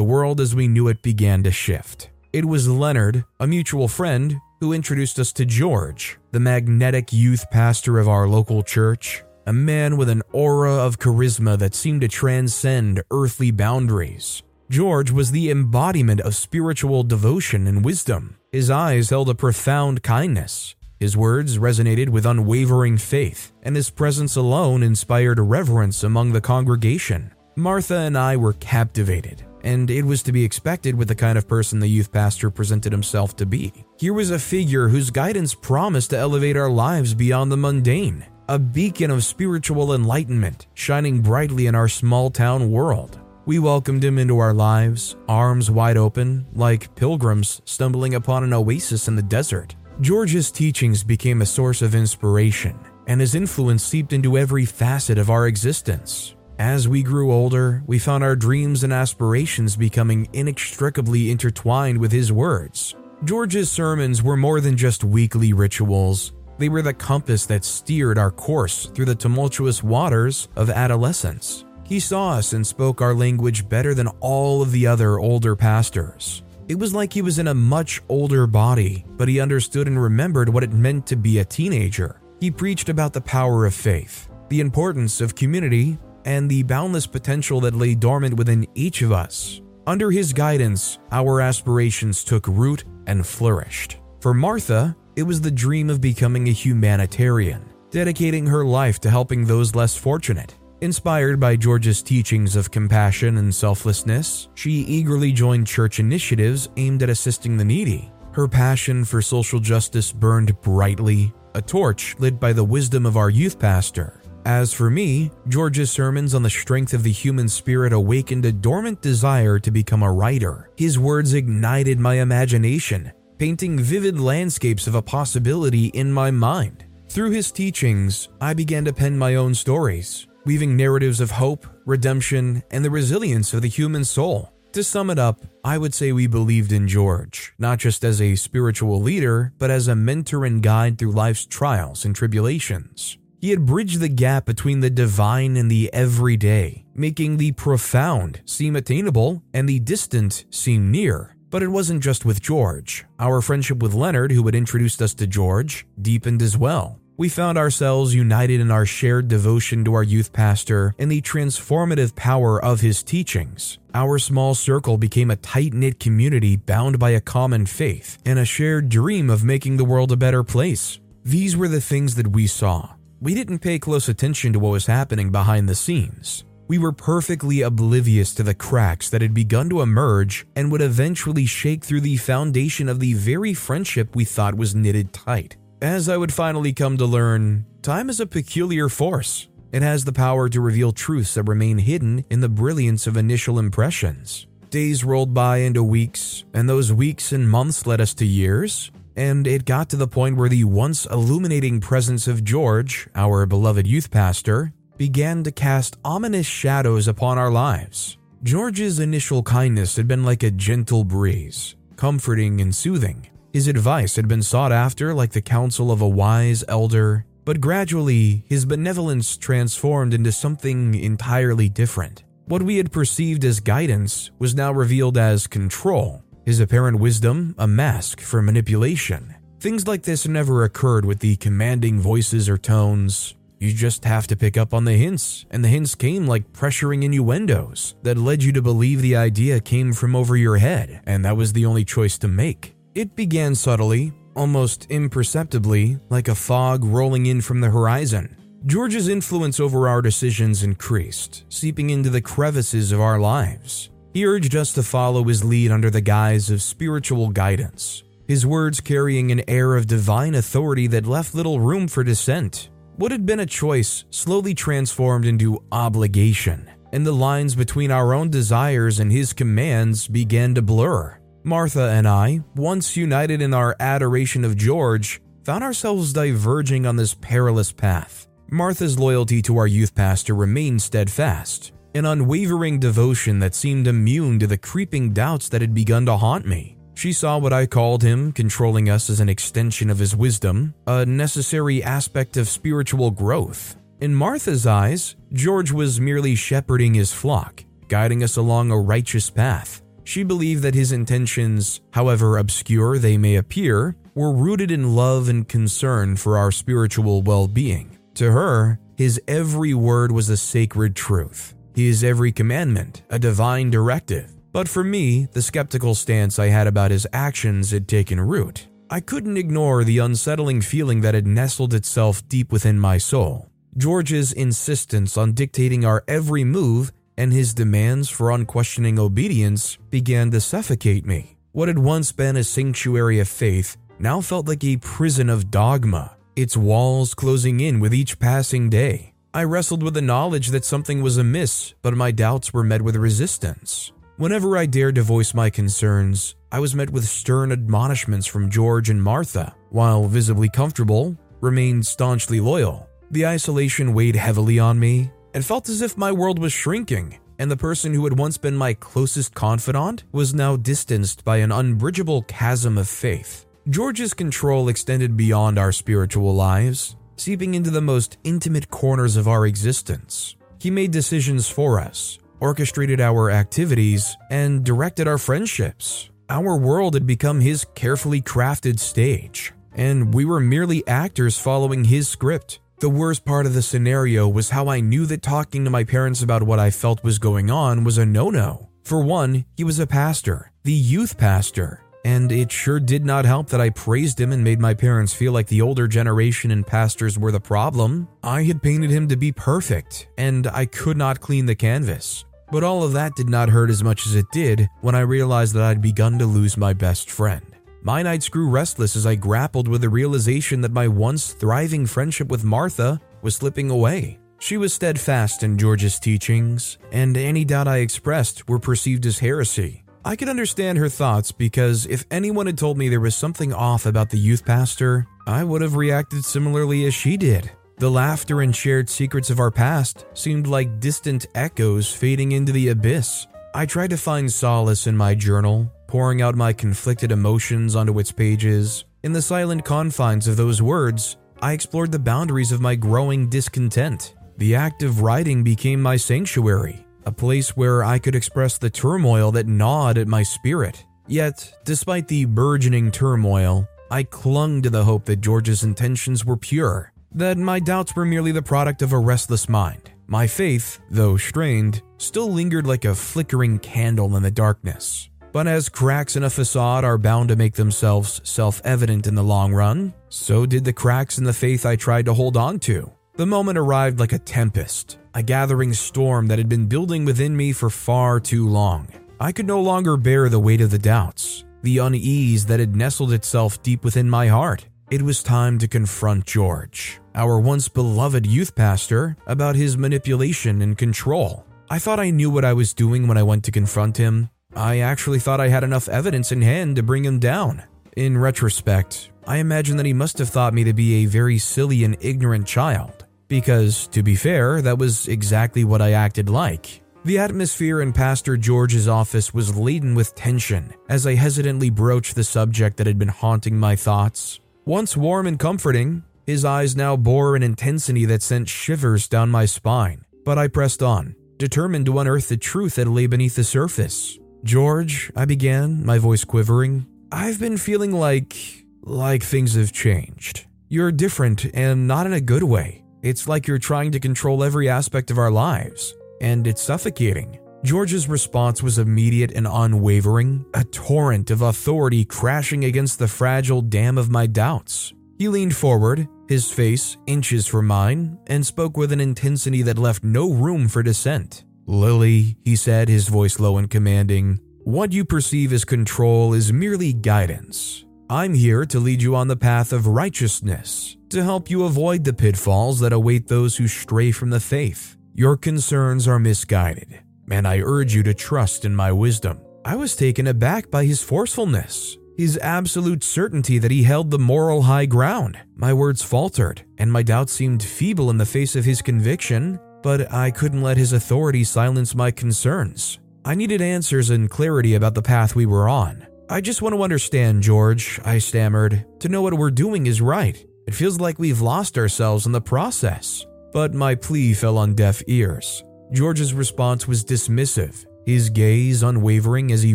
the 0.00 0.04
world 0.04 0.40
as 0.40 0.54
we 0.54 0.66
knew 0.66 0.88
it 0.88 1.02
began 1.02 1.42
to 1.42 1.50
shift. 1.50 2.08
It 2.32 2.46
was 2.46 2.66
Leonard, 2.66 3.22
a 3.38 3.46
mutual 3.46 3.86
friend, 3.86 4.40
who 4.58 4.72
introduced 4.72 5.18
us 5.18 5.30
to 5.34 5.44
George, 5.44 6.18
the 6.32 6.40
magnetic 6.40 7.12
youth 7.12 7.44
pastor 7.50 7.98
of 7.98 8.08
our 8.08 8.26
local 8.26 8.62
church. 8.62 9.22
a 9.46 9.52
man 9.52 9.96
with 9.96 10.08
an 10.08 10.22
aura 10.32 10.72
of 10.72 10.98
charisma 10.98 11.58
that 11.58 11.74
seemed 11.74 12.00
to 12.00 12.08
transcend 12.08 13.02
earthly 13.10 13.50
boundaries. 13.50 14.42
George 14.70 15.10
was 15.10 15.32
the 15.32 15.50
embodiment 15.50 16.20
of 16.20 16.34
spiritual 16.34 17.02
devotion 17.02 17.66
and 17.66 17.84
wisdom. 17.84 18.36
His 18.52 18.70
eyes 18.70 19.10
held 19.10 19.28
a 19.28 19.34
profound 19.34 20.02
kindness. 20.02 20.76
His 20.98 21.16
words 21.16 21.58
resonated 21.58 22.08
with 22.10 22.26
unwavering 22.26 22.96
faith, 22.96 23.52
and 23.64 23.74
his 23.74 23.90
presence 23.90 24.36
alone 24.36 24.82
inspired 24.82 25.40
reverence 25.40 26.04
among 26.04 26.32
the 26.32 26.40
congregation. 26.40 27.32
Martha 27.56 27.96
and 27.96 28.16
I 28.16 28.36
were 28.36 28.52
captivated, 28.54 29.44
and 29.62 29.90
it 29.90 30.04
was 30.04 30.22
to 30.24 30.32
be 30.32 30.44
expected 30.44 30.94
with 30.94 31.08
the 31.08 31.14
kind 31.14 31.36
of 31.36 31.48
person 31.48 31.80
the 31.80 31.88
youth 31.88 32.12
pastor 32.12 32.50
presented 32.50 32.92
himself 32.92 33.36
to 33.36 33.46
be. 33.46 33.72
Here 33.98 34.12
was 34.12 34.30
a 34.30 34.38
figure 34.38 34.88
whose 34.88 35.10
guidance 35.10 35.54
promised 35.54 36.10
to 36.10 36.18
elevate 36.18 36.56
our 36.56 36.70
lives 36.70 37.14
beyond 37.14 37.52
the 37.52 37.56
mundane, 37.56 38.24
a 38.48 38.58
beacon 38.58 39.10
of 39.10 39.24
spiritual 39.24 39.94
enlightenment 39.94 40.66
shining 40.74 41.20
brightly 41.20 41.66
in 41.66 41.74
our 41.74 41.88
small 41.88 42.30
town 42.30 42.70
world. 42.70 43.20
We 43.46 43.58
welcomed 43.58 44.04
him 44.04 44.18
into 44.18 44.38
our 44.38 44.52
lives, 44.54 45.16
arms 45.28 45.70
wide 45.70 45.96
open, 45.96 46.46
like 46.52 46.94
pilgrims 46.94 47.62
stumbling 47.64 48.14
upon 48.14 48.44
an 48.44 48.52
oasis 48.52 49.08
in 49.08 49.16
the 49.16 49.22
desert. 49.22 49.74
George's 50.00 50.50
teachings 50.50 51.02
became 51.02 51.42
a 51.42 51.46
source 51.46 51.82
of 51.82 51.94
inspiration, 51.94 52.78
and 53.06 53.20
his 53.20 53.34
influence 53.34 53.82
seeped 53.82 54.12
into 54.12 54.38
every 54.38 54.64
facet 54.64 55.18
of 55.18 55.30
our 55.30 55.46
existence. 55.46 56.34
As 56.60 56.86
we 56.86 57.02
grew 57.02 57.32
older, 57.32 57.82
we 57.86 57.98
found 57.98 58.22
our 58.22 58.36
dreams 58.36 58.84
and 58.84 58.92
aspirations 58.92 59.76
becoming 59.76 60.28
inextricably 60.34 61.30
intertwined 61.30 61.96
with 61.96 62.12
his 62.12 62.30
words. 62.30 62.94
George's 63.24 63.70
sermons 63.70 64.22
were 64.22 64.36
more 64.36 64.60
than 64.60 64.76
just 64.76 65.02
weekly 65.02 65.54
rituals, 65.54 66.34
they 66.58 66.68
were 66.68 66.82
the 66.82 66.92
compass 66.92 67.46
that 67.46 67.64
steered 67.64 68.18
our 68.18 68.30
course 68.30 68.90
through 68.94 69.06
the 69.06 69.14
tumultuous 69.14 69.82
waters 69.82 70.48
of 70.54 70.68
adolescence. 70.68 71.64
He 71.86 71.98
saw 71.98 72.32
us 72.32 72.52
and 72.52 72.66
spoke 72.66 73.00
our 73.00 73.14
language 73.14 73.66
better 73.66 73.94
than 73.94 74.08
all 74.20 74.60
of 74.60 74.70
the 74.70 74.86
other 74.86 75.18
older 75.18 75.56
pastors. 75.56 76.42
It 76.68 76.78
was 76.78 76.92
like 76.92 77.10
he 77.10 77.22
was 77.22 77.38
in 77.38 77.48
a 77.48 77.54
much 77.54 78.02
older 78.10 78.46
body, 78.46 79.06
but 79.16 79.28
he 79.28 79.40
understood 79.40 79.86
and 79.86 79.98
remembered 79.98 80.50
what 80.50 80.64
it 80.64 80.74
meant 80.74 81.06
to 81.06 81.16
be 81.16 81.38
a 81.38 81.44
teenager. 81.46 82.20
He 82.38 82.50
preached 82.50 82.90
about 82.90 83.14
the 83.14 83.22
power 83.22 83.64
of 83.64 83.72
faith, 83.72 84.28
the 84.50 84.60
importance 84.60 85.22
of 85.22 85.34
community, 85.34 85.96
and 86.24 86.48
the 86.50 86.62
boundless 86.62 87.06
potential 87.06 87.60
that 87.60 87.74
lay 87.74 87.94
dormant 87.94 88.34
within 88.34 88.66
each 88.74 89.02
of 89.02 89.12
us. 89.12 89.60
Under 89.86 90.10
his 90.10 90.32
guidance, 90.32 90.98
our 91.10 91.40
aspirations 91.40 92.22
took 92.22 92.46
root 92.46 92.84
and 93.06 93.26
flourished. 93.26 93.98
For 94.20 94.34
Martha, 94.34 94.96
it 95.16 95.22
was 95.22 95.40
the 95.40 95.50
dream 95.50 95.90
of 95.90 96.00
becoming 96.00 96.48
a 96.48 96.52
humanitarian, 96.52 97.64
dedicating 97.90 98.46
her 98.46 98.64
life 98.64 99.00
to 99.00 99.10
helping 99.10 99.44
those 99.44 99.74
less 99.74 99.96
fortunate. 99.96 100.54
Inspired 100.82 101.38
by 101.38 101.56
George's 101.56 102.02
teachings 102.02 102.56
of 102.56 102.70
compassion 102.70 103.36
and 103.38 103.54
selflessness, 103.54 104.48
she 104.54 104.70
eagerly 104.70 105.32
joined 105.32 105.66
church 105.66 106.00
initiatives 106.00 106.68
aimed 106.76 107.02
at 107.02 107.10
assisting 107.10 107.56
the 107.56 107.64
needy. 107.64 108.10
Her 108.32 108.46
passion 108.46 109.04
for 109.04 109.20
social 109.20 109.60
justice 109.60 110.12
burned 110.12 110.58
brightly, 110.62 111.34
a 111.54 111.60
torch 111.60 112.14
lit 112.18 112.38
by 112.38 112.52
the 112.52 112.64
wisdom 112.64 113.04
of 113.04 113.16
our 113.16 113.28
youth 113.28 113.58
pastor. 113.58 114.19
As 114.46 114.72
for 114.72 114.88
me, 114.88 115.30
George's 115.48 115.90
sermons 115.90 116.34
on 116.34 116.42
the 116.42 116.50
strength 116.50 116.94
of 116.94 117.02
the 117.02 117.12
human 117.12 117.48
spirit 117.48 117.92
awakened 117.92 118.46
a 118.46 118.52
dormant 118.52 119.02
desire 119.02 119.58
to 119.58 119.70
become 119.70 120.02
a 120.02 120.12
writer. 120.12 120.70
His 120.76 120.98
words 120.98 121.34
ignited 121.34 122.00
my 122.00 122.14
imagination, 122.14 123.12
painting 123.38 123.78
vivid 123.78 124.18
landscapes 124.18 124.86
of 124.86 124.94
a 124.94 125.02
possibility 125.02 125.86
in 125.88 126.10
my 126.10 126.30
mind. 126.30 126.86
Through 127.10 127.30
his 127.32 127.52
teachings, 127.52 128.28
I 128.40 128.54
began 128.54 128.84
to 128.86 128.94
pen 128.94 129.18
my 129.18 129.34
own 129.34 129.54
stories, 129.54 130.26
weaving 130.46 130.74
narratives 130.74 131.20
of 131.20 131.30
hope, 131.30 131.66
redemption, 131.84 132.62
and 132.70 132.82
the 132.82 132.90
resilience 132.90 133.52
of 133.52 133.60
the 133.60 133.68
human 133.68 134.04
soul. 134.04 134.52
To 134.72 134.84
sum 134.84 135.10
it 135.10 135.18
up, 135.18 135.44
I 135.64 135.76
would 135.76 135.92
say 135.92 136.12
we 136.12 136.28
believed 136.28 136.72
in 136.72 136.86
George, 136.86 137.52
not 137.58 137.78
just 137.78 138.04
as 138.04 138.22
a 138.22 138.36
spiritual 138.36 139.02
leader, 139.02 139.52
but 139.58 139.70
as 139.70 139.88
a 139.88 139.96
mentor 139.96 140.44
and 140.44 140.62
guide 140.62 140.96
through 140.96 141.10
life's 141.10 141.44
trials 141.44 142.04
and 142.04 142.14
tribulations. 142.14 143.18
He 143.40 143.50
had 143.50 143.66
bridged 143.66 144.00
the 144.00 144.08
gap 144.08 144.44
between 144.44 144.80
the 144.80 144.90
divine 144.90 145.56
and 145.56 145.70
the 145.70 145.92
everyday, 145.92 146.84
making 146.94 147.38
the 147.38 147.52
profound 147.52 148.40
seem 148.44 148.76
attainable 148.76 149.42
and 149.54 149.68
the 149.68 149.80
distant 149.80 150.44
seem 150.50 150.90
near. 150.90 151.36
But 151.48 151.62
it 151.62 151.68
wasn't 151.68 152.02
just 152.02 152.24
with 152.24 152.42
George. 152.42 153.06
Our 153.18 153.40
friendship 153.40 153.82
with 153.82 153.94
Leonard, 153.94 154.30
who 154.30 154.44
had 154.46 154.54
introduced 154.54 155.02
us 155.02 155.14
to 155.14 155.26
George, 155.26 155.86
deepened 156.00 156.42
as 156.42 156.56
well 156.56 157.00
we 157.20 157.28
found 157.28 157.58
ourselves 157.58 158.14
united 158.14 158.62
in 158.62 158.70
our 158.70 158.86
shared 158.86 159.28
devotion 159.28 159.84
to 159.84 159.92
our 159.92 160.02
youth 160.02 160.32
pastor 160.32 160.94
and 160.98 161.12
the 161.12 161.20
transformative 161.20 162.16
power 162.16 162.58
of 162.64 162.80
his 162.80 163.02
teachings. 163.02 163.78
Our 163.92 164.18
small 164.18 164.54
circle 164.54 164.96
became 164.96 165.30
a 165.30 165.36
tight 165.36 165.74
knit 165.74 166.00
community 166.00 166.56
bound 166.56 166.98
by 166.98 167.10
a 167.10 167.20
common 167.20 167.66
faith 167.66 168.16
and 168.24 168.38
a 168.38 168.46
shared 168.46 168.88
dream 168.88 169.28
of 169.28 169.44
making 169.44 169.76
the 169.76 169.84
world 169.84 170.12
a 170.12 170.16
better 170.16 170.42
place. 170.42 170.98
These 171.22 171.58
were 171.58 171.68
the 171.68 171.82
things 171.82 172.14
that 172.14 172.28
we 172.28 172.46
saw. 172.46 172.94
We 173.22 173.34
didn't 173.34 173.58
pay 173.58 173.78
close 173.78 174.08
attention 174.08 174.54
to 174.54 174.58
what 174.58 174.70
was 174.70 174.86
happening 174.86 175.30
behind 175.30 175.68
the 175.68 175.74
scenes. 175.74 176.44
We 176.68 176.78
were 176.78 176.90
perfectly 176.92 177.60
oblivious 177.60 178.32
to 178.34 178.42
the 178.42 178.54
cracks 178.54 179.10
that 179.10 179.20
had 179.20 179.34
begun 179.34 179.68
to 179.68 179.82
emerge 179.82 180.46
and 180.56 180.72
would 180.72 180.80
eventually 180.80 181.44
shake 181.44 181.84
through 181.84 182.00
the 182.00 182.16
foundation 182.16 182.88
of 182.88 182.98
the 182.98 183.12
very 183.12 183.52
friendship 183.52 184.16
we 184.16 184.24
thought 184.24 184.54
was 184.54 184.74
knitted 184.74 185.12
tight. 185.12 185.58
As 185.82 186.08
I 186.08 186.16
would 186.16 186.32
finally 186.32 186.72
come 186.72 186.96
to 186.96 187.04
learn, 187.04 187.66
time 187.82 188.08
is 188.08 188.20
a 188.20 188.26
peculiar 188.26 188.88
force. 188.88 189.48
It 189.70 189.82
has 189.82 190.06
the 190.06 190.14
power 190.14 190.48
to 190.48 190.60
reveal 190.62 190.90
truths 190.90 191.34
that 191.34 191.42
remain 191.42 191.76
hidden 191.76 192.24
in 192.30 192.40
the 192.40 192.48
brilliance 192.48 193.06
of 193.06 193.18
initial 193.18 193.58
impressions. 193.58 194.46
Days 194.70 195.04
rolled 195.04 195.34
by 195.34 195.58
into 195.58 195.84
weeks, 195.84 196.44
and 196.54 196.66
those 196.66 196.90
weeks 196.90 197.32
and 197.32 197.50
months 197.50 197.86
led 197.86 198.00
us 198.00 198.14
to 198.14 198.24
years, 198.24 198.90
and 199.20 199.46
it 199.46 199.66
got 199.66 199.90
to 199.90 199.96
the 199.96 200.08
point 200.08 200.34
where 200.38 200.48
the 200.48 200.64
once 200.64 201.04
illuminating 201.04 201.78
presence 201.78 202.26
of 202.26 202.42
George, 202.42 203.06
our 203.14 203.44
beloved 203.44 203.86
youth 203.86 204.10
pastor, 204.10 204.72
began 204.96 205.44
to 205.44 205.52
cast 205.52 205.98
ominous 206.02 206.46
shadows 206.46 207.06
upon 207.06 207.36
our 207.36 207.50
lives. 207.50 208.16
George's 208.42 208.98
initial 208.98 209.42
kindness 209.42 209.96
had 209.96 210.08
been 210.08 210.24
like 210.24 210.42
a 210.42 210.50
gentle 210.50 211.04
breeze, 211.04 211.76
comforting 211.96 212.62
and 212.62 212.74
soothing. 212.74 213.28
His 213.52 213.68
advice 213.68 214.16
had 214.16 214.26
been 214.26 214.42
sought 214.42 214.72
after 214.72 215.12
like 215.12 215.32
the 215.32 215.42
counsel 215.42 215.92
of 215.92 216.00
a 216.00 216.08
wise 216.08 216.64
elder, 216.66 217.26
but 217.44 217.60
gradually 217.60 218.42
his 218.46 218.64
benevolence 218.64 219.36
transformed 219.36 220.14
into 220.14 220.32
something 220.32 220.94
entirely 220.94 221.68
different. 221.68 222.24
What 222.46 222.62
we 222.62 222.78
had 222.78 222.90
perceived 222.90 223.44
as 223.44 223.60
guidance 223.60 224.30
was 224.38 224.54
now 224.54 224.72
revealed 224.72 225.18
as 225.18 225.46
control, 225.46 226.24
his 226.50 226.58
apparent 226.58 226.98
wisdom 226.98 227.54
a 227.58 227.66
mask 227.68 228.20
for 228.20 228.42
manipulation. 228.42 229.36
Things 229.60 229.86
like 229.86 230.02
this 230.02 230.26
never 230.26 230.64
occurred 230.64 231.04
with 231.04 231.20
the 231.20 231.36
commanding 231.36 232.00
voices 232.00 232.48
or 232.48 232.58
tones. 232.58 233.36
You 233.60 233.72
just 233.72 234.04
have 234.04 234.26
to 234.26 234.36
pick 234.36 234.56
up 234.56 234.74
on 234.74 234.84
the 234.84 234.94
hints, 234.94 235.46
and 235.52 235.62
the 235.62 235.68
hints 235.68 235.94
came 235.94 236.26
like 236.26 236.52
pressuring 236.52 237.04
innuendos 237.04 237.94
that 238.02 238.18
led 238.18 238.42
you 238.42 238.50
to 238.54 238.62
believe 238.62 239.00
the 239.00 239.14
idea 239.14 239.60
came 239.60 239.92
from 239.92 240.16
over 240.16 240.36
your 240.36 240.56
head, 240.56 241.02
and 241.06 241.24
that 241.24 241.36
was 241.36 241.52
the 241.52 241.66
only 241.66 241.84
choice 241.84 242.18
to 242.18 242.26
make. 242.26 242.74
It 242.96 243.14
began 243.14 243.54
subtly, 243.54 244.12
almost 244.34 244.88
imperceptibly, 244.90 246.00
like 246.08 246.26
a 246.26 246.34
fog 246.34 246.82
rolling 246.82 247.26
in 247.26 247.42
from 247.42 247.60
the 247.60 247.70
horizon. 247.70 248.36
George's 248.66 249.06
influence 249.06 249.60
over 249.60 249.86
our 249.86 250.02
decisions 250.02 250.64
increased, 250.64 251.44
seeping 251.48 251.90
into 251.90 252.10
the 252.10 252.20
crevices 252.20 252.90
of 252.90 253.00
our 253.00 253.20
lives. 253.20 253.90
He 254.12 254.26
urged 254.26 254.56
us 254.56 254.72
to 254.72 254.82
follow 254.82 255.22
his 255.24 255.44
lead 255.44 255.70
under 255.70 255.88
the 255.88 256.00
guise 256.00 256.50
of 256.50 256.62
spiritual 256.62 257.28
guidance, 257.28 258.02
his 258.26 258.44
words 258.44 258.80
carrying 258.80 259.30
an 259.30 259.48
air 259.48 259.76
of 259.76 259.86
divine 259.86 260.34
authority 260.34 260.88
that 260.88 261.06
left 261.06 261.34
little 261.34 261.60
room 261.60 261.86
for 261.86 262.02
dissent. 262.02 262.70
What 262.96 263.12
had 263.12 263.24
been 263.24 263.40
a 263.40 263.46
choice 263.46 264.04
slowly 264.10 264.52
transformed 264.52 265.26
into 265.26 265.62
obligation, 265.70 266.68
and 266.92 267.06
the 267.06 267.12
lines 267.12 267.54
between 267.54 267.92
our 267.92 268.12
own 268.12 268.30
desires 268.30 268.98
and 268.98 269.12
his 269.12 269.32
commands 269.32 270.08
began 270.08 270.54
to 270.56 270.62
blur. 270.62 271.16
Martha 271.44 271.90
and 271.90 272.06
I, 272.06 272.40
once 272.56 272.96
united 272.96 273.40
in 273.40 273.54
our 273.54 273.76
adoration 273.78 274.44
of 274.44 274.56
George, 274.56 275.22
found 275.44 275.64
ourselves 275.64 276.12
diverging 276.12 276.84
on 276.84 276.96
this 276.96 277.14
perilous 277.14 277.72
path. 277.72 278.26
Martha's 278.50 278.98
loyalty 278.98 279.40
to 279.42 279.56
our 279.56 279.66
youth 279.68 279.94
pastor 279.94 280.34
remained 280.34 280.82
steadfast, 280.82 281.72
an 281.94 282.04
unwavering 282.04 282.78
devotion 282.78 283.38
that 283.40 283.54
seemed 283.54 283.86
immune 283.86 284.38
to 284.38 284.46
the 284.46 284.58
creeping 284.58 285.12
doubts 285.12 285.48
that 285.48 285.60
had 285.60 285.74
begun 285.74 286.06
to 286.06 286.16
haunt 286.16 286.46
me. 286.46 286.76
She 286.94 287.12
saw 287.12 287.38
what 287.38 287.52
I 287.52 287.66
called 287.66 288.02
him 288.02 288.30
controlling 288.32 288.90
us 288.90 289.08
as 289.08 289.20
an 289.20 289.28
extension 289.28 289.90
of 289.90 289.98
his 289.98 290.14
wisdom, 290.14 290.74
a 290.86 291.06
necessary 291.06 291.82
aspect 291.82 292.36
of 292.36 292.48
spiritual 292.48 293.10
growth. 293.10 293.76
In 294.00 294.14
Martha's 294.14 294.66
eyes, 294.66 295.16
George 295.32 295.72
was 295.72 296.00
merely 296.00 296.34
shepherding 296.34 296.94
his 296.94 297.12
flock, 297.12 297.64
guiding 297.88 298.22
us 298.22 298.36
along 298.36 298.70
a 298.70 298.78
righteous 298.78 299.30
path. 299.30 299.82
She 300.04 300.22
believed 300.24 300.62
that 300.62 300.74
his 300.74 300.92
intentions, 300.92 301.80
however 301.92 302.38
obscure 302.38 302.98
they 302.98 303.16
may 303.16 303.36
appear, 303.36 303.96
were 304.14 304.32
rooted 304.32 304.70
in 304.70 304.94
love 304.94 305.28
and 305.28 305.48
concern 305.48 306.16
for 306.16 306.36
our 306.36 306.50
spiritual 306.50 307.22
well 307.22 307.46
being. 307.46 307.98
To 308.14 308.30
her, 308.30 308.78
his 308.96 309.20
every 309.28 309.72
word 309.72 310.12
was 310.12 310.28
a 310.28 310.36
sacred 310.36 310.96
truth, 310.96 311.54
his 311.74 312.04
every 312.04 312.32
commandment 312.32 313.02
a 313.10 313.18
divine 313.18 313.70
directive. 313.70 314.30
But 314.52 314.68
for 314.68 314.82
me, 314.82 315.28
the 315.32 315.42
skeptical 315.42 315.94
stance 315.94 316.38
I 316.38 316.48
had 316.48 316.66
about 316.66 316.90
his 316.90 317.06
actions 317.12 317.70
had 317.70 317.86
taken 317.86 318.20
root. 318.20 318.66
I 318.90 318.98
couldn't 319.00 319.36
ignore 319.36 319.84
the 319.84 319.98
unsettling 319.98 320.60
feeling 320.60 321.02
that 321.02 321.14
had 321.14 321.26
nestled 321.26 321.74
itself 321.74 322.26
deep 322.28 322.50
within 322.50 322.80
my 322.80 322.98
soul. 322.98 323.48
George's 323.76 324.32
insistence 324.32 325.16
on 325.16 325.32
dictating 325.32 325.84
our 325.84 326.02
every 326.08 326.42
move 326.42 326.90
and 327.16 327.32
his 327.32 327.54
demands 327.54 328.08
for 328.08 328.32
unquestioning 328.32 328.98
obedience 328.98 329.78
began 329.90 330.30
to 330.32 330.40
suffocate 330.40 331.06
me. 331.06 331.36
What 331.52 331.68
had 331.68 331.78
once 331.78 332.10
been 332.10 332.36
a 332.36 332.42
sanctuary 332.42 333.20
of 333.20 333.28
faith 333.28 333.76
now 333.98 334.20
felt 334.20 334.48
like 334.48 334.64
a 334.64 334.78
prison 334.78 335.28
of 335.28 335.50
dogma, 335.50 336.16
its 336.34 336.56
walls 336.56 337.14
closing 337.14 337.60
in 337.60 337.78
with 337.78 337.94
each 337.94 338.18
passing 338.18 338.70
day. 338.70 339.14
I 339.32 339.44
wrestled 339.44 339.84
with 339.84 339.94
the 339.94 340.02
knowledge 340.02 340.48
that 340.48 340.64
something 340.64 341.02
was 341.02 341.16
amiss, 341.16 341.74
but 341.82 341.94
my 341.94 342.10
doubts 342.10 342.52
were 342.52 342.64
met 342.64 342.82
with 342.82 342.96
resistance. 342.96 343.92
Whenever 344.16 344.56
I 344.56 344.66
dared 344.66 344.96
to 344.96 345.02
voice 345.02 345.34
my 345.34 345.48
concerns, 345.50 346.34
I 346.50 346.58
was 346.58 346.74
met 346.74 346.90
with 346.90 347.06
stern 347.06 347.52
admonishments 347.52 348.26
from 348.26 348.50
George 348.50 348.90
and 348.90 349.00
Martha, 349.00 349.54
while 349.68 350.08
visibly 350.08 350.48
comfortable, 350.48 351.16
remained 351.40 351.86
staunchly 351.86 352.40
loyal. 352.40 352.88
The 353.12 353.24
isolation 353.24 353.94
weighed 353.94 354.16
heavily 354.16 354.58
on 354.58 354.80
me 354.80 355.12
and 355.32 355.44
felt 355.44 355.68
as 355.68 355.80
if 355.80 355.96
my 355.96 356.10
world 356.10 356.40
was 356.40 356.52
shrinking, 356.52 357.20
and 357.38 357.48
the 357.48 357.56
person 357.56 357.94
who 357.94 358.02
had 358.02 358.18
once 358.18 358.36
been 358.36 358.56
my 358.56 358.74
closest 358.74 359.32
confidant 359.32 360.02
was 360.10 360.34
now 360.34 360.56
distanced 360.56 361.24
by 361.24 361.36
an 361.36 361.52
unbridgeable 361.52 362.22
chasm 362.22 362.76
of 362.76 362.88
faith. 362.88 363.46
George's 363.68 364.12
control 364.12 364.68
extended 364.68 365.16
beyond 365.16 365.56
our 365.56 365.70
spiritual 365.70 366.34
lives, 366.34 366.96
seeping 367.20 367.54
into 367.54 367.70
the 367.70 367.82
most 367.82 368.16
intimate 368.24 368.70
corners 368.70 369.16
of 369.16 369.28
our 369.28 369.46
existence. 369.46 370.36
He 370.58 370.70
made 370.70 370.90
decisions 370.90 371.48
for 371.48 371.78
us, 371.78 372.18
orchestrated 372.40 373.00
our 373.00 373.30
activities, 373.30 374.16
and 374.30 374.64
directed 374.64 375.06
our 375.06 375.18
friendships. 375.18 376.08
Our 376.30 376.56
world 376.56 376.94
had 376.94 377.06
become 377.06 377.40
his 377.40 377.66
carefully 377.74 378.22
crafted 378.22 378.78
stage, 378.78 379.52
and 379.74 380.14
we 380.14 380.24
were 380.24 380.40
merely 380.40 380.86
actors 380.86 381.36
following 381.36 381.84
his 381.84 382.08
script. 382.08 382.58
The 382.78 382.88
worst 382.88 383.26
part 383.26 383.44
of 383.44 383.52
the 383.52 383.60
scenario 383.60 384.26
was 384.26 384.48
how 384.48 384.68
I 384.68 384.80
knew 384.80 385.04
that 385.06 385.20
talking 385.20 385.64
to 385.64 385.70
my 385.70 385.84
parents 385.84 386.22
about 386.22 386.42
what 386.42 386.58
I 386.58 386.70
felt 386.70 387.04
was 387.04 387.18
going 387.18 387.50
on 387.50 387.84
was 387.84 387.98
a 387.98 388.06
no 388.06 388.30
no. 388.30 388.70
For 388.82 389.02
one, 389.02 389.44
he 389.58 389.64
was 389.64 389.78
a 389.78 389.86
pastor, 389.86 390.52
the 390.64 390.72
youth 390.72 391.18
pastor, 391.18 391.82
and 392.04 392.32
it 392.32 392.50
sure 392.50 392.80
did 392.80 393.04
not 393.04 393.24
help 393.24 393.48
that 393.48 393.60
I 393.60 393.70
praised 393.70 394.20
him 394.20 394.32
and 394.32 394.42
made 394.42 394.60
my 394.60 394.74
parents 394.74 395.12
feel 395.12 395.32
like 395.32 395.46
the 395.48 395.60
older 395.60 395.86
generation 395.86 396.50
and 396.50 396.66
pastors 396.66 397.18
were 397.18 397.32
the 397.32 397.40
problem. 397.40 398.08
I 398.22 398.42
had 398.42 398.62
painted 398.62 398.90
him 398.90 399.08
to 399.08 399.16
be 399.16 399.32
perfect, 399.32 400.08
and 400.16 400.46
I 400.46 400.66
could 400.66 400.96
not 400.96 401.20
clean 401.20 401.46
the 401.46 401.54
canvas. 401.54 402.24
But 402.50 402.64
all 402.64 402.82
of 402.82 402.92
that 402.94 403.14
did 403.14 403.28
not 403.28 403.48
hurt 403.48 403.70
as 403.70 403.84
much 403.84 404.06
as 404.06 404.14
it 404.14 404.26
did 404.32 404.68
when 404.80 404.94
I 404.94 405.00
realized 405.00 405.54
that 405.54 405.62
I'd 405.62 405.82
begun 405.82 406.18
to 406.18 406.26
lose 406.26 406.56
my 406.56 406.72
best 406.72 407.10
friend. 407.10 407.44
My 407.82 408.02
nights 408.02 408.28
grew 408.28 408.48
restless 408.48 408.96
as 408.96 409.06
I 409.06 409.14
grappled 409.14 409.68
with 409.68 409.80
the 409.80 409.88
realization 409.88 410.60
that 410.62 410.72
my 410.72 410.88
once 410.88 411.32
thriving 411.32 411.86
friendship 411.86 412.28
with 412.28 412.44
Martha 412.44 413.00
was 413.22 413.36
slipping 413.36 413.70
away. 413.70 414.18
She 414.38 414.56
was 414.56 414.72
steadfast 414.72 415.42
in 415.42 415.58
George's 415.58 415.98
teachings, 415.98 416.78
and 416.92 417.16
any 417.16 417.44
doubt 417.44 417.68
I 417.68 417.78
expressed 417.78 418.48
were 418.48 418.58
perceived 418.58 419.06
as 419.06 419.18
heresy. 419.18 419.84
I 420.02 420.16
could 420.16 420.30
understand 420.30 420.78
her 420.78 420.88
thoughts 420.88 421.30
because 421.30 421.84
if 421.86 422.06
anyone 422.10 422.46
had 422.46 422.56
told 422.56 422.78
me 422.78 422.88
there 422.88 423.00
was 423.00 423.14
something 423.14 423.52
off 423.52 423.84
about 423.84 424.08
the 424.08 424.18
youth 424.18 424.46
pastor, 424.46 425.06
I 425.26 425.44
would 425.44 425.60
have 425.60 425.76
reacted 425.76 426.24
similarly 426.24 426.86
as 426.86 426.94
she 426.94 427.18
did. 427.18 427.50
The 427.76 427.90
laughter 427.90 428.40
and 428.40 428.56
shared 428.56 428.88
secrets 428.88 429.28
of 429.28 429.38
our 429.38 429.50
past 429.50 430.06
seemed 430.14 430.46
like 430.46 430.80
distant 430.80 431.26
echoes 431.34 431.92
fading 431.92 432.32
into 432.32 432.50
the 432.52 432.68
abyss. 432.68 433.26
I 433.54 433.66
tried 433.66 433.90
to 433.90 433.98
find 433.98 434.32
solace 434.32 434.86
in 434.86 434.96
my 434.96 435.14
journal, 435.14 435.70
pouring 435.86 436.22
out 436.22 436.34
my 436.34 436.54
conflicted 436.54 437.12
emotions 437.12 437.76
onto 437.76 437.98
its 437.98 438.12
pages. 438.12 438.84
In 439.02 439.12
the 439.12 439.22
silent 439.22 439.64
confines 439.64 440.28
of 440.28 440.36
those 440.36 440.62
words, 440.62 441.18
I 441.42 441.52
explored 441.52 441.92
the 441.92 441.98
boundaries 441.98 442.52
of 442.52 442.60
my 442.60 442.74
growing 442.74 443.28
discontent. 443.28 444.14
The 444.38 444.54
act 444.54 444.82
of 444.82 445.02
writing 445.02 445.42
became 445.42 445.82
my 445.82 445.96
sanctuary, 445.96 446.86
a 447.04 447.12
place 447.12 447.56
where 447.56 447.82
I 447.82 447.98
could 447.98 448.14
express 448.14 448.58
the 448.58 448.70
turmoil 448.70 449.32
that 449.32 449.46
gnawed 449.46 449.98
at 449.98 450.08
my 450.08 450.22
spirit. 450.22 450.84
Yet, 451.06 451.52
despite 451.64 452.08
the 452.08 452.24
burgeoning 452.24 452.90
turmoil, 452.90 453.68
I 453.90 454.04
clung 454.04 454.62
to 454.62 454.70
the 454.70 454.84
hope 454.84 455.04
that 455.06 455.20
George's 455.20 455.64
intentions 455.64 456.24
were 456.24 456.36
pure, 456.36 456.92
that 457.12 457.36
my 457.36 457.58
doubts 457.58 457.96
were 457.96 458.04
merely 458.04 458.32
the 458.32 458.42
product 458.42 458.82
of 458.82 458.92
a 458.92 458.98
restless 458.98 459.48
mind. 459.48 459.90
My 460.06 460.26
faith, 460.26 460.80
though 460.90 461.16
strained, 461.16 461.82
still 461.98 462.30
lingered 462.30 462.66
like 462.66 462.84
a 462.84 462.94
flickering 462.94 463.58
candle 463.58 464.16
in 464.16 464.22
the 464.22 464.30
darkness. 464.30 465.08
But 465.32 465.46
as 465.46 465.68
cracks 465.68 466.16
in 466.16 466.24
a 466.24 466.30
facade 466.30 466.84
are 466.84 466.98
bound 466.98 467.28
to 467.28 467.36
make 467.36 467.54
themselves 467.54 468.20
self 468.24 468.60
evident 468.64 469.06
in 469.06 469.14
the 469.14 469.22
long 469.22 469.52
run, 469.52 469.94
so 470.08 470.46
did 470.46 470.64
the 470.64 470.72
cracks 470.72 471.18
in 471.18 471.24
the 471.24 471.32
faith 471.32 471.64
I 471.64 471.76
tried 471.76 472.06
to 472.06 472.14
hold 472.14 472.36
on 472.36 472.58
to. 472.60 472.92
The 473.20 473.26
moment 473.26 473.58
arrived 473.58 474.00
like 474.00 474.14
a 474.14 474.18
tempest, 474.18 474.96
a 475.12 475.22
gathering 475.22 475.74
storm 475.74 476.28
that 476.28 476.38
had 476.38 476.48
been 476.48 476.64
building 476.64 477.04
within 477.04 477.36
me 477.36 477.52
for 477.52 477.68
far 477.68 478.18
too 478.18 478.48
long. 478.48 478.88
I 479.20 479.30
could 479.30 479.46
no 479.46 479.60
longer 479.60 479.98
bear 479.98 480.30
the 480.30 480.40
weight 480.40 480.62
of 480.62 480.70
the 480.70 480.78
doubts, 480.78 481.44
the 481.60 481.76
unease 481.76 482.46
that 482.46 482.60
had 482.60 482.74
nestled 482.74 483.12
itself 483.12 483.62
deep 483.62 483.84
within 483.84 484.08
my 484.08 484.28
heart. 484.28 484.64
It 484.90 485.02
was 485.02 485.22
time 485.22 485.58
to 485.58 485.68
confront 485.68 486.24
George, 486.24 486.98
our 487.14 487.38
once 487.38 487.68
beloved 487.68 488.24
youth 488.24 488.54
pastor, 488.54 489.18
about 489.26 489.54
his 489.54 489.76
manipulation 489.76 490.62
and 490.62 490.78
control. 490.78 491.44
I 491.68 491.78
thought 491.78 492.00
I 492.00 492.08
knew 492.08 492.30
what 492.30 492.46
I 492.46 492.54
was 492.54 492.72
doing 492.72 493.06
when 493.06 493.18
I 493.18 493.22
went 493.22 493.44
to 493.44 493.52
confront 493.52 493.98
him, 493.98 494.30
I 494.56 494.78
actually 494.78 495.18
thought 495.18 495.42
I 495.42 495.48
had 495.48 495.62
enough 495.62 495.90
evidence 495.90 496.32
in 496.32 496.40
hand 496.40 496.76
to 496.76 496.82
bring 496.82 497.04
him 497.04 497.18
down. 497.18 497.64
In 497.98 498.16
retrospect, 498.16 499.10
I 499.26 499.36
imagine 499.36 499.76
that 499.76 499.84
he 499.84 499.92
must 499.92 500.16
have 500.16 500.30
thought 500.30 500.54
me 500.54 500.64
to 500.64 500.72
be 500.72 501.04
a 501.04 501.06
very 501.06 501.36
silly 501.36 501.84
and 501.84 501.98
ignorant 502.00 502.46
child, 502.46 503.04
because, 503.30 503.86
to 503.86 504.02
be 504.02 504.16
fair, 504.16 504.60
that 504.60 504.76
was 504.76 505.08
exactly 505.08 505.64
what 505.64 505.80
I 505.80 505.92
acted 505.92 506.28
like. 506.28 506.82
The 507.06 507.16
atmosphere 507.16 507.80
in 507.80 507.94
Pastor 507.94 508.36
George's 508.36 508.86
office 508.86 509.32
was 509.32 509.56
laden 509.56 509.94
with 509.94 510.14
tension 510.14 510.74
as 510.90 511.06
I 511.06 511.14
hesitantly 511.14 511.70
broached 511.70 512.14
the 512.14 512.24
subject 512.24 512.76
that 512.76 512.86
had 512.86 512.98
been 512.98 513.08
haunting 513.08 513.56
my 513.56 513.74
thoughts. 513.74 514.40
Once 514.66 514.98
warm 514.98 515.26
and 515.26 515.38
comforting, 515.38 516.02
his 516.26 516.44
eyes 516.44 516.76
now 516.76 516.96
bore 516.96 517.36
an 517.36 517.42
intensity 517.42 518.04
that 518.04 518.20
sent 518.22 518.50
shivers 518.50 519.08
down 519.08 519.30
my 519.30 519.46
spine, 519.46 520.04
but 520.26 520.36
I 520.36 520.48
pressed 520.48 520.82
on, 520.82 521.14
determined 521.38 521.86
to 521.86 521.98
unearth 521.98 522.28
the 522.28 522.36
truth 522.36 522.74
that 522.74 522.86
lay 522.88 523.06
beneath 523.06 523.36
the 523.36 523.44
surface. 523.44 524.18
George, 524.44 525.10
I 525.16 525.24
began, 525.24 525.86
my 525.86 525.96
voice 525.98 526.24
quivering, 526.24 526.86
I've 527.10 527.40
been 527.40 527.56
feeling 527.56 527.92
like. 527.92 528.36
like 528.82 529.22
things 529.22 529.54
have 529.54 529.72
changed. 529.72 530.46
You're 530.68 530.92
different 530.92 531.46
and 531.54 531.88
not 531.88 532.06
in 532.06 532.12
a 532.12 532.20
good 532.20 532.42
way. 532.42 532.84
It's 533.02 533.26
like 533.26 533.46
you're 533.46 533.58
trying 533.58 533.92
to 533.92 534.00
control 534.00 534.44
every 534.44 534.68
aspect 534.68 535.10
of 535.10 535.18
our 535.18 535.30
lives, 535.30 535.94
and 536.20 536.46
it's 536.46 536.60
suffocating. 536.60 537.38
George's 537.62 538.08
response 538.08 538.62
was 538.62 538.78
immediate 538.78 539.32
and 539.32 539.46
unwavering, 539.50 540.44
a 540.54 540.64
torrent 540.64 541.30
of 541.30 541.42
authority 541.42 542.04
crashing 542.04 542.64
against 542.64 542.98
the 542.98 543.08
fragile 543.08 543.62
dam 543.62 543.96
of 543.96 544.10
my 544.10 544.26
doubts. 544.26 544.92
He 545.18 545.28
leaned 545.28 545.56
forward, 545.56 546.08
his 546.28 546.50
face 546.50 546.96
inches 547.06 547.46
from 547.46 547.66
mine, 547.66 548.18
and 548.26 548.44
spoke 548.44 548.76
with 548.76 548.92
an 548.92 549.00
intensity 549.00 549.62
that 549.62 549.78
left 549.78 550.04
no 550.04 550.32
room 550.32 550.68
for 550.68 550.82
dissent. 550.82 551.44
Lily, 551.66 552.36
he 552.44 552.56
said, 552.56 552.88
his 552.88 553.08
voice 553.08 553.38
low 553.38 553.58
and 553.58 553.70
commanding, 553.70 554.40
what 554.64 554.92
you 554.92 555.04
perceive 555.04 555.52
as 555.52 555.64
control 555.64 556.34
is 556.34 556.52
merely 556.52 556.92
guidance. 556.92 557.84
I'm 558.08 558.34
here 558.34 558.64
to 558.66 558.80
lead 558.80 559.02
you 559.02 559.14
on 559.16 559.28
the 559.28 559.36
path 559.36 559.72
of 559.72 559.86
righteousness, 559.86 560.96
to 561.10 561.22
help 561.22 561.50
you 561.50 561.64
avoid 561.64 562.04
the 562.04 562.12
pitfalls 562.12 562.80
that 562.80 562.92
await 562.92 563.28
those 563.28 563.56
who 563.56 563.68
stray 563.68 564.10
from 564.10 564.30
the 564.30 564.40
faith. 564.40 564.96
Your 565.14 565.36
concerns 565.36 566.08
are 566.08 566.18
misguided, 566.18 567.00
and 567.30 567.46
I 567.46 567.60
urge 567.60 567.94
you 567.94 568.02
to 568.04 568.14
trust 568.14 568.64
in 568.64 568.74
my 568.74 568.92
wisdom. 568.92 569.40
I 569.64 569.76
was 569.76 569.96
taken 569.96 570.26
aback 570.26 570.70
by 570.70 570.84
his 570.84 571.02
forcefulness, 571.02 571.98
his 572.16 572.38
absolute 572.38 573.04
certainty 573.04 573.58
that 573.58 573.70
he 573.70 573.82
held 573.82 574.10
the 574.10 574.18
moral 574.18 574.62
high 574.62 574.86
ground. 574.86 575.38
My 575.54 575.72
words 575.72 576.02
faltered, 576.02 576.64
and 576.78 576.90
my 576.90 577.02
doubts 577.02 577.32
seemed 577.32 577.62
feeble 577.62 578.10
in 578.10 578.18
the 578.18 578.26
face 578.26 578.56
of 578.56 578.64
his 578.64 578.82
conviction 578.82 579.58
but 579.82 580.12
I 580.12 580.30
couldn't 580.30 580.62
let 580.62 580.76
his 580.76 580.92
authority 580.92 581.44
silence 581.44 581.94
my 581.94 582.10
concerns. 582.10 582.98
I 583.24 583.34
needed 583.34 583.60
answers 583.60 584.10
and 584.10 584.30
clarity 584.30 584.74
about 584.74 584.94
the 584.94 585.02
path 585.02 585.34
we 585.34 585.46
were 585.46 585.68
on. 585.68 586.06
I 586.28 586.40
just 586.40 586.62
want 586.62 586.74
to 586.74 586.82
understand, 586.82 587.42
George, 587.42 588.00
I 588.04 588.18
stammered, 588.18 588.86
to 589.00 589.08
know 589.08 589.22
what 589.22 589.34
we're 589.34 589.50
doing 589.50 589.86
is 589.86 590.00
right. 590.00 590.44
It 590.66 590.74
feels 590.74 591.00
like 591.00 591.18
we've 591.18 591.40
lost 591.40 591.76
ourselves 591.78 592.26
in 592.26 592.32
the 592.32 592.40
process. 592.40 593.26
But 593.52 593.74
my 593.74 593.94
plea 593.94 594.32
fell 594.34 594.58
on 594.58 594.74
deaf 594.74 595.02
ears. 595.08 595.64
George's 595.92 596.32
response 596.32 596.86
was 596.86 597.04
dismissive, 597.04 597.84
his 598.06 598.30
gaze 598.30 598.82
unwavering 598.84 599.50
as 599.50 599.62
he 599.62 599.74